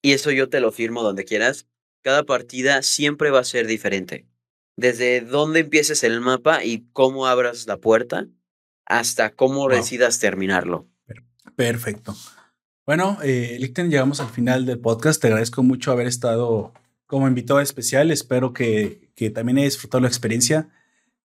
[0.02, 1.66] y eso yo te lo firmo donde quieras,
[2.02, 4.26] cada partida siempre va a ser diferente.
[4.76, 8.26] Desde dónde empieces el mapa y cómo abras la puerta,
[8.84, 10.86] hasta cómo decidas terminarlo.
[11.56, 12.14] Perfecto.
[12.84, 15.20] Bueno, eh, Lichten, llegamos al final del podcast.
[15.20, 16.72] Te agradezco mucho haber estado
[17.06, 18.10] como invitado especial.
[18.10, 20.68] Espero que, que también hayas disfrutado la experiencia.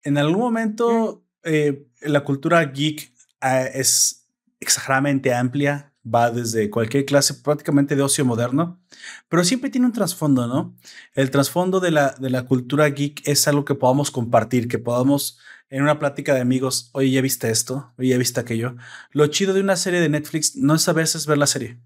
[0.02, 4.25] En algún momento, eh, la cultura geek ah, es
[4.66, 8.80] exageradamente amplia, va desde cualquier clase prácticamente de ocio moderno,
[9.28, 10.76] pero siempre tiene un trasfondo, ¿no?
[11.14, 15.38] El trasfondo de la, de la cultura geek es algo que podamos compartir, que podamos
[15.68, 17.92] en una plática de amigos, oye, ¿ya viste esto?
[17.98, 18.76] Oye, ¿ya viste aquello?
[19.10, 21.80] Lo chido de una serie de Netflix no es a veces ver la serie,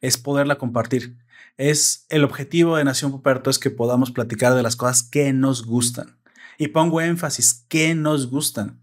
[0.00, 1.16] es poderla compartir
[1.60, 5.66] es el objetivo de Nación Poperto es que podamos platicar de las cosas que nos
[5.66, 6.18] gustan.
[6.56, 8.80] Y pongo énfasis, que nos gustan.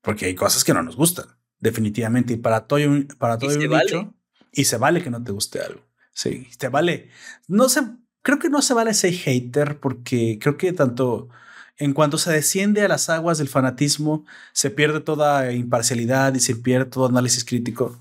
[0.00, 1.26] Porque hay cosas que no nos gustan,
[1.60, 2.34] definitivamente.
[2.34, 2.80] Y para todo,
[3.18, 4.14] para todo un dicho,
[4.52, 5.82] y se vale que no te guste algo.
[6.12, 7.10] Sí, te vale.
[7.46, 7.82] No sé,
[8.22, 11.28] creo que no se vale ser hater porque creo que tanto
[11.76, 16.54] en cuanto se desciende a las aguas del fanatismo, se pierde toda imparcialidad y se
[16.56, 17.98] pierde todo análisis crítico.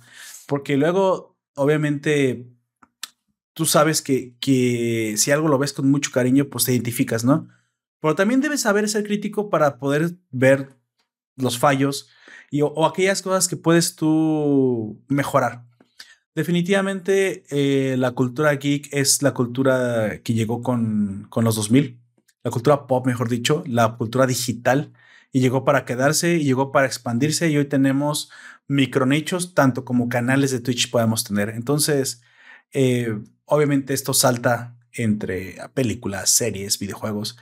[0.47, 2.45] Porque luego, obviamente,
[3.53, 7.47] tú sabes que, que si algo lo ves con mucho cariño, pues te identificas, ¿no?
[8.01, 10.75] Pero también debes saber ser crítico para poder ver
[11.37, 12.09] los fallos
[12.51, 15.65] y, o, aquellas cosas que puedes tú mejorar.
[16.35, 21.99] Definitivamente eh, la cultura geek es la cultura que llegó con, con los 2000,
[22.43, 24.93] la cultura pop, mejor dicho, la cultura digital,
[25.31, 28.31] y llegó para quedarse y llegó para expandirse y hoy tenemos
[28.67, 31.49] micronichos, tanto como canales de Twitch podemos tener.
[31.49, 32.21] Entonces,
[32.73, 33.13] eh,
[33.51, 37.35] Obviamente esto salta entre películas, series, videojuegos.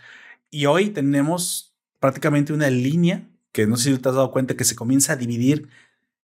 [0.49, 3.27] Y hoy tenemos prácticamente una línea
[3.57, 5.67] que no sé si te has dado cuenta que se comienza a dividir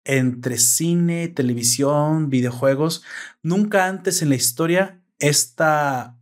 [0.06, 3.04] entre cine, televisión, videojuegos.
[3.44, 6.18] Nunca antes en la historia esta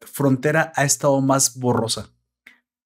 [0.00, 2.10] frontera ha estado más borrosa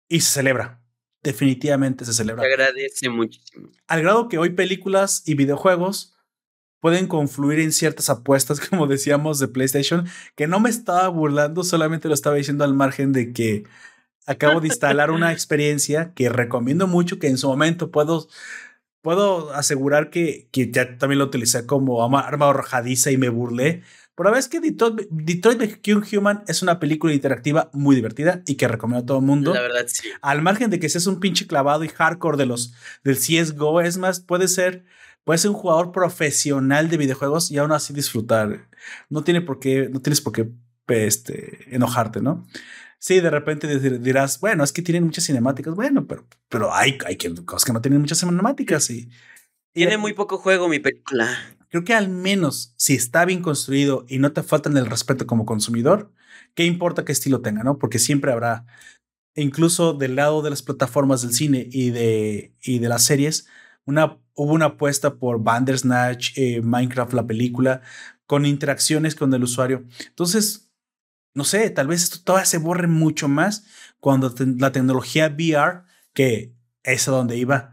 [0.07, 0.83] y se celebra.
[1.23, 2.43] Definitivamente se celebra.
[2.43, 3.71] Se agradece muchísimo.
[3.87, 6.15] Al grado que hoy películas y videojuegos
[6.79, 12.09] pueden confluir en ciertas apuestas, como decíamos, de PlayStation, que no me estaba burlando, solamente
[12.09, 13.65] lo estaba diciendo al margen de que
[14.27, 18.29] acabo de instalar una experiencia que recomiendo mucho, que en su momento puedo,
[19.01, 23.83] puedo asegurar que, que ya también lo utilicé como arma arrojadiza y me burlé.
[24.15, 28.57] Pero la vez que Detroit, Detroit Become Human es una película interactiva muy divertida y
[28.57, 29.55] que recomiendo a todo el mundo.
[29.55, 30.09] La verdad, sí.
[30.21, 32.75] Al margen de que seas un pinche clavado y hardcore de los
[33.05, 34.85] del CSGO, es más, puede ser,
[35.25, 38.69] puede ser un jugador profesional de videojuegos y aún así disfrutar.
[39.09, 40.51] No tiene por qué, no tienes por qué
[40.93, 42.47] este, enojarte, ¿no?
[42.99, 45.75] Sí, de repente dirás, bueno, es que tienen muchas cinemáticas.
[45.75, 49.11] Bueno, pero, pero hay, hay cosas que no tienen muchas cinemáticas y.
[49.75, 51.29] Tiene muy poco juego mi película.
[51.69, 55.47] Creo que al menos si está bien construido y no te faltan el respeto como
[55.47, 56.13] consumidor,
[56.55, 57.79] ¿qué importa qué estilo tenga, no?
[57.79, 58.67] Porque siempre habrá,
[59.35, 63.49] incluso del lado de las plataformas del cine y de, y de las series,
[63.85, 67.81] una, hubo una apuesta por Bandersnatch, eh, Minecraft, la película,
[68.27, 69.85] con interacciones con el usuario.
[70.09, 70.72] Entonces,
[71.35, 73.67] no sé, tal vez esto todavía se borre mucho más
[74.01, 75.83] cuando la tecnología VR,
[76.13, 77.73] que es a donde iba,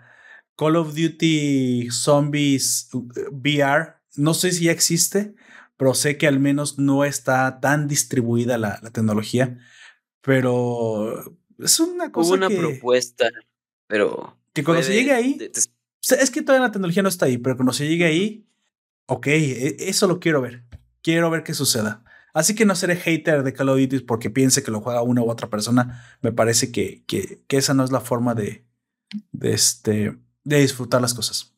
[0.55, 5.33] Call of Duty Zombies uh, VR, no sé si ya existe,
[5.77, 9.57] pero sé que al menos no está tan distribuida la, tecnología,
[10.21, 12.27] pero es una cosa.
[12.29, 13.29] Hubo una propuesta,
[13.87, 14.37] pero.
[14.53, 15.37] Que cuando se llegue ahí.
[15.39, 18.45] es que todavía la tecnología no está ahí, pero cuando se llegue ahí,
[19.05, 20.65] ok, e, eso lo quiero ver.
[21.01, 22.03] Quiero ver qué suceda.
[22.33, 25.21] Así que no seré hater de Call of Duty porque piense que lo juega una
[25.21, 26.17] u otra persona.
[26.21, 28.65] Me parece que, que, esa no es la forma de,
[29.31, 31.55] de, este, de disfrutar las cosas.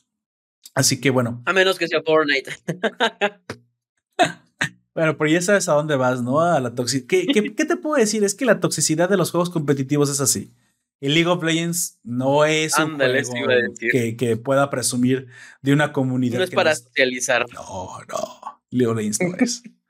[0.74, 1.42] Así que bueno.
[1.46, 2.52] A menos que sea Fortnite.
[4.96, 6.40] bueno, pero ya sabes a dónde vas, ¿no?
[6.40, 7.08] A la toxicidad.
[7.08, 7.26] ¿Qué,
[7.56, 8.24] ¿Qué, te puedo decir?
[8.24, 10.54] Es que la toxicidad de los juegos competitivos es así.
[11.02, 15.28] El League of Legends no es un juego que, que, pueda presumir
[15.64, 16.38] de una comunidad.
[16.38, 17.48] No es para socializar.
[17.52, 18.62] No, no.
[18.70, 19.64] League of Legends no es.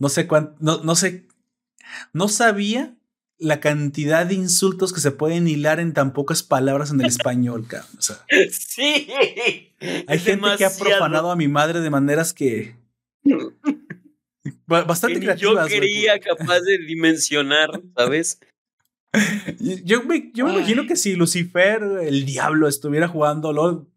[0.00, 1.28] No sé cuánto, no, sé,
[2.14, 2.96] no sabía
[3.38, 7.66] la cantidad de insultos que se pueden hilar en tan pocas palabras en el español,
[7.68, 7.90] cabrón.
[8.50, 9.08] sí.
[10.06, 12.76] Hay gente que ha profanado a mi madre de maneras que.
[14.66, 15.68] Bastante creativas.
[15.68, 18.40] Yo quería capaz de dimensionar, ¿sabes?
[19.84, 23.88] Yo me, yo me imagino que si Lucifer, el diablo, estuviera jugando LOL,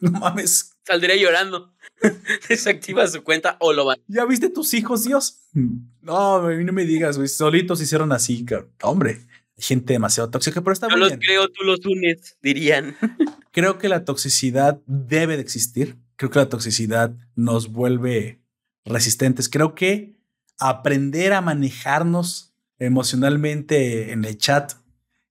[0.00, 0.76] no mames.
[0.84, 1.73] Saldría llorando.
[2.48, 3.98] Desactiva su cuenta o lo van.
[4.06, 5.40] ¿Ya viste tus hijos, Dios?
[5.52, 7.28] No, no me digas, güey.
[7.28, 8.44] Solitos hicieron así,
[8.82, 9.20] Hombre,
[9.56, 12.96] hay gente demasiado tóxica, pero está Yo los creo, tú los unes, dirían.
[13.52, 15.96] Creo que la toxicidad debe de existir.
[16.16, 18.40] Creo que la toxicidad nos vuelve
[18.84, 19.48] resistentes.
[19.48, 20.16] Creo que
[20.58, 24.72] aprender a manejarnos emocionalmente en el chat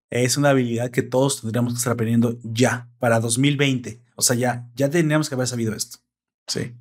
[0.09, 3.99] es una habilidad que todos tendríamos que estar aprendiendo ya, para 2020.
[4.15, 5.97] O sea, ya, ya tendríamos que haber sabido esto.
[6.47, 6.75] Sí.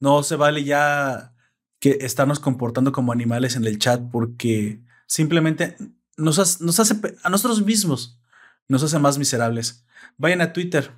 [0.00, 1.34] No se vale ya
[1.78, 5.76] que estarnos comportando como animales en el chat porque simplemente
[6.16, 8.20] nos, hace a nosotros mismos
[8.68, 9.84] nos hace más miserables.
[10.16, 10.92] Vayan a Twitter.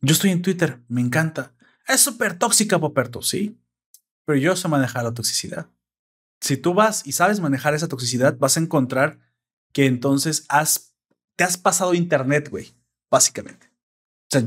[0.00, 1.52] Yo estoy en Twitter, me encanta.
[1.86, 3.58] Es súper tóxica, Poperto, sí.
[4.24, 5.68] Pero yo sé manejar la toxicidad.
[6.40, 9.18] Si tú vas y sabes manejar esa toxicidad, vas a encontrar
[9.72, 10.46] que entonces
[11.36, 12.74] te has pasado internet, güey,
[13.10, 13.66] básicamente.
[13.66, 14.42] O sea,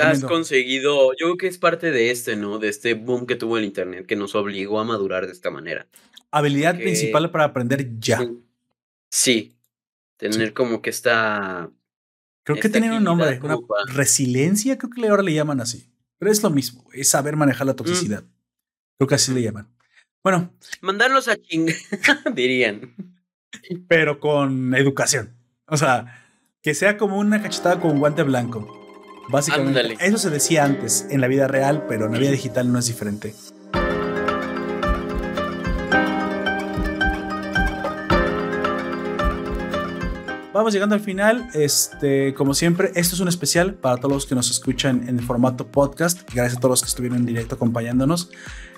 [0.00, 2.58] has conseguido, yo creo que es parte de este, ¿no?
[2.58, 5.86] De este boom que tuvo el Internet que nos obligó a madurar de esta manera.
[6.30, 8.20] Habilidad principal para aprender ya.
[9.10, 9.56] Sí,
[10.16, 11.70] tener como que esta...
[12.44, 13.58] Creo que tiene un nombre, una
[13.88, 15.90] resiliencia, creo que ahora le llaman así.
[16.18, 17.76] Pero es lo mismo, es saber manejar la mm.
[17.76, 18.24] toxicidad.
[18.98, 19.68] Creo que así le llaman.
[20.22, 20.52] Bueno.
[20.80, 21.68] Mandarlos a ching,
[22.34, 22.94] dirían.
[23.86, 25.36] Pero con educación.
[25.66, 26.24] O sea,
[26.62, 28.87] que sea como una cachetada con guante blanco.
[29.28, 32.78] Básicamente, eso se decía antes en la vida real, pero en la vida digital no
[32.78, 33.34] es diferente.
[40.54, 41.48] Vamos llegando al final.
[41.52, 45.24] Este, como siempre, esto es un especial para todos los que nos escuchan en el
[45.24, 46.22] formato podcast.
[46.32, 48.30] Gracias a todos los que estuvieron en directo acompañándonos.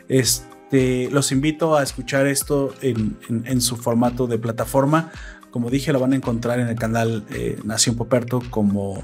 [0.08, 5.12] Este, los invito a escuchar esto en, su formato de plataforma.
[5.52, 9.02] Como dije, lo van a encontrar en el canal eh, Nación Poperto como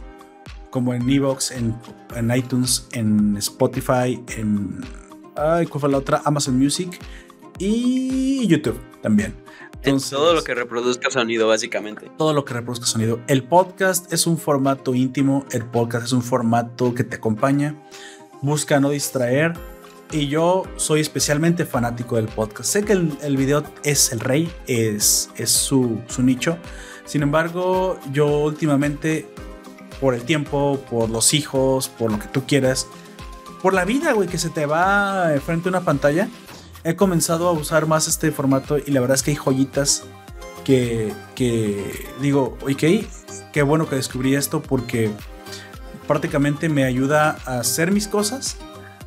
[0.70, 1.74] como en Evox, en,
[2.14, 4.80] en, iTunes, en Spotify, en.
[5.36, 6.22] Ay, ¿cuál fue la otra?
[6.24, 6.98] Amazon Music
[7.58, 9.34] y YouTube también.
[9.82, 12.10] Entonces, todo lo que reproduzca sonido, básicamente.
[12.16, 13.20] Todo lo que reproduzca sonido.
[13.28, 17.76] El podcast es un formato íntimo, el podcast es un formato que te acompaña.
[18.42, 19.54] Busca no distraer,
[20.12, 22.70] y yo soy especialmente fanático del podcast.
[22.70, 26.58] Sé que el, video es el rey, es, es su, su, nicho.
[27.04, 29.26] Sin embargo, yo últimamente,
[30.00, 32.86] por el tiempo, por los hijos, por lo que tú quieras,
[33.62, 36.28] por la vida, güey, que se te va frente a una pantalla,
[36.84, 40.04] he comenzado a usar más este formato y la verdad es que hay joyitas
[40.64, 43.06] que, que digo, ok,
[43.52, 45.10] qué bueno que descubrí esto porque
[46.06, 48.56] prácticamente me ayuda a hacer mis cosas,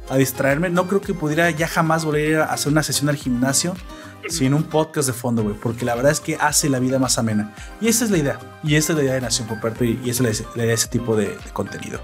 [0.09, 0.69] a distraerme.
[0.69, 3.75] No creo que pudiera ya jamás volver a hacer una sesión al gimnasio
[4.27, 7.17] sin un podcast de fondo, güey, porque la verdad es que hace la vida más
[7.17, 7.53] amena.
[7.81, 10.27] Y esa es la idea, y esa es la idea de Nación Poperto, y, esa
[10.27, 11.99] es la, idea de ese tipo de, contenido.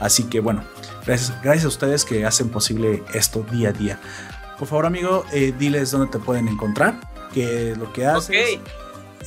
[0.00, 0.64] Así que bueno,
[1.06, 4.00] gracias, gracias a ustedes que hacen posible esto día a día.
[4.58, 7.00] Por favor, amigo, eh, diles dónde te pueden encontrar,
[7.32, 8.60] qué es lo que haces.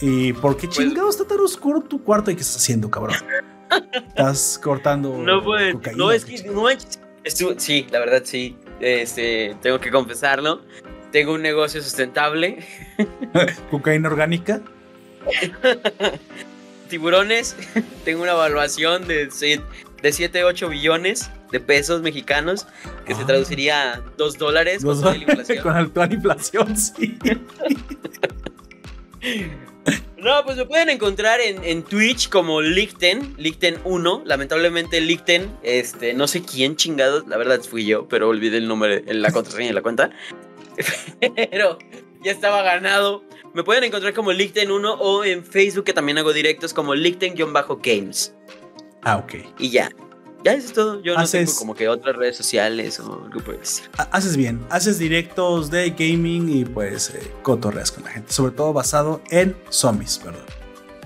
[0.01, 3.17] ¿Y por qué pues chingado está tan oscuro tu cuarto y qué estás haciendo, cabrón?
[4.07, 5.17] Estás cortando.
[5.17, 5.81] No pueden.
[5.95, 6.67] No, es que no
[7.57, 8.57] Sí, la verdad sí.
[8.79, 10.61] Este, tengo que confesarlo.
[11.11, 12.59] Tengo un negocio sustentable.
[13.71, 14.61] ¿Cocaína orgánica?
[16.89, 17.55] Tiburones.
[18.05, 19.27] Tengo una evaluación de,
[20.01, 22.67] de 7, 8 billones de pesos mexicanos,
[23.05, 23.25] que se ah.
[23.25, 25.63] traduciría a 2 dólares con, la inflación.
[25.63, 27.17] con actual inflación, sí.
[30.17, 34.23] No, pues me pueden encontrar en, Twitch como Lichten, Lichten1.
[34.25, 39.03] Lamentablemente Lichten, este, no sé quién chingados, la verdad fui yo, pero olvidé el nombre,
[39.07, 40.09] la contraseña de la cuenta.
[41.51, 41.77] pero
[42.23, 43.23] ya estaba ganado.
[43.53, 48.35] Me pueden encontrar como Lichten1 o en Facebook que también hago directos como Lichten-Games.
[49.03, 49.33] Ah, ok.
[49.59, 49.89] Y ya.
[50.43, 51.01] Ya eso es todo.
[51.01, 53.89] Yo no tengo como que otras redes sociales o algo por decir.
[54.11, 54.65] Haces bien.
[54.69, 58.31] Haces directos de gaming y pues eh, cotorreas con la gente.
[58.31, 60.39] Sobre todo basado en zombies, ¿verdad?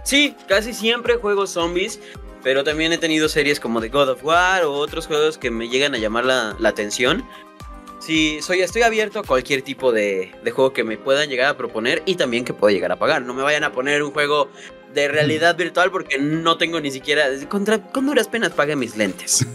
[0.04, 2.00] Sí, casi siempre juego zombies.
[2.44, 5.70] Pero también he tenido series como The God of War o otros juegos que me
[5.70, 7.24] llegan a llamar la, atención.
[8.02, 11.58] Sí, soy, estoy abierto a cualquier tipo de, de, juego que me puedan llegar a
[11.58, 13.22] proponer y también que pueda llegar a pagar.
[13.22, 14.50] No me vayan a poner un juego
[14.94, 17.26] de realidad virtual porque no tengo ni siquiera.
[17.48, 19.46] Contra, con duras penas pagué mis lentes.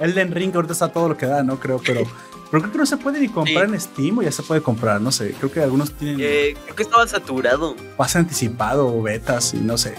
[0.00, 1.58] El Den Ring ahorita está todo lo que da, ¿no?
[1.60, 2.02] Creo, pero.
[2.50, 5.00] Pero creo que no se puede ni comprar en Steam o ya se puede comprar,
[5.00, 5.32] no sé.
[5.32, 6.20] Creo que algunos tienen.
[6.20, 7.74] Eh, creo que estaba saturado.
[7.96, 9.94] Pase anticipado o betas y no sé.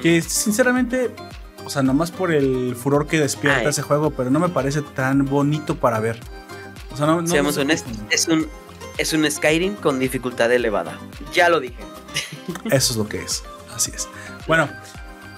[0.00, 1.10] Que sinceramente,
[1.68, 5.26] o sea, nomás por el furor que despierta ese juego, pero no me parece tan
[5.26, 6.18] bonito para ver.
[6.90, 7.26] O sea, no.
[7.26, 8.48] Seamos honestos, es un,
[8.96, 10.98] es un Skyrim con dificultad elevada.
[11.34, 11.76] Ya lo dije.
[12.70, 13.44] Eso es lo que es.
[13.76, 14.08] Así es.
[14.46, 14.66] Bueno,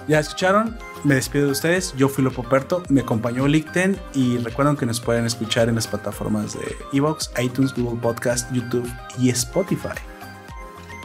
[0.07, 0.77] ya escucharon.
[1.03, 1.93] Me despido de ustedes.
[1.97, 2.81] Yo fui Lopo Perto.
[2.87, 3.99] Me acompañó Licten.
[4.13, 8.89] Y recuerden que nos pueden escuchar en las plataformas de Evox, iTunes, Google Podcast, YouTube
[9.19, 9.99] y Spotify.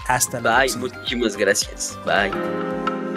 [0.06, 0.82] Hasta próxima.
[0.84, 0.92] Bye.
[0.92, 1.98] Muchísimas gracias.
[2.06, 3.15] Bye.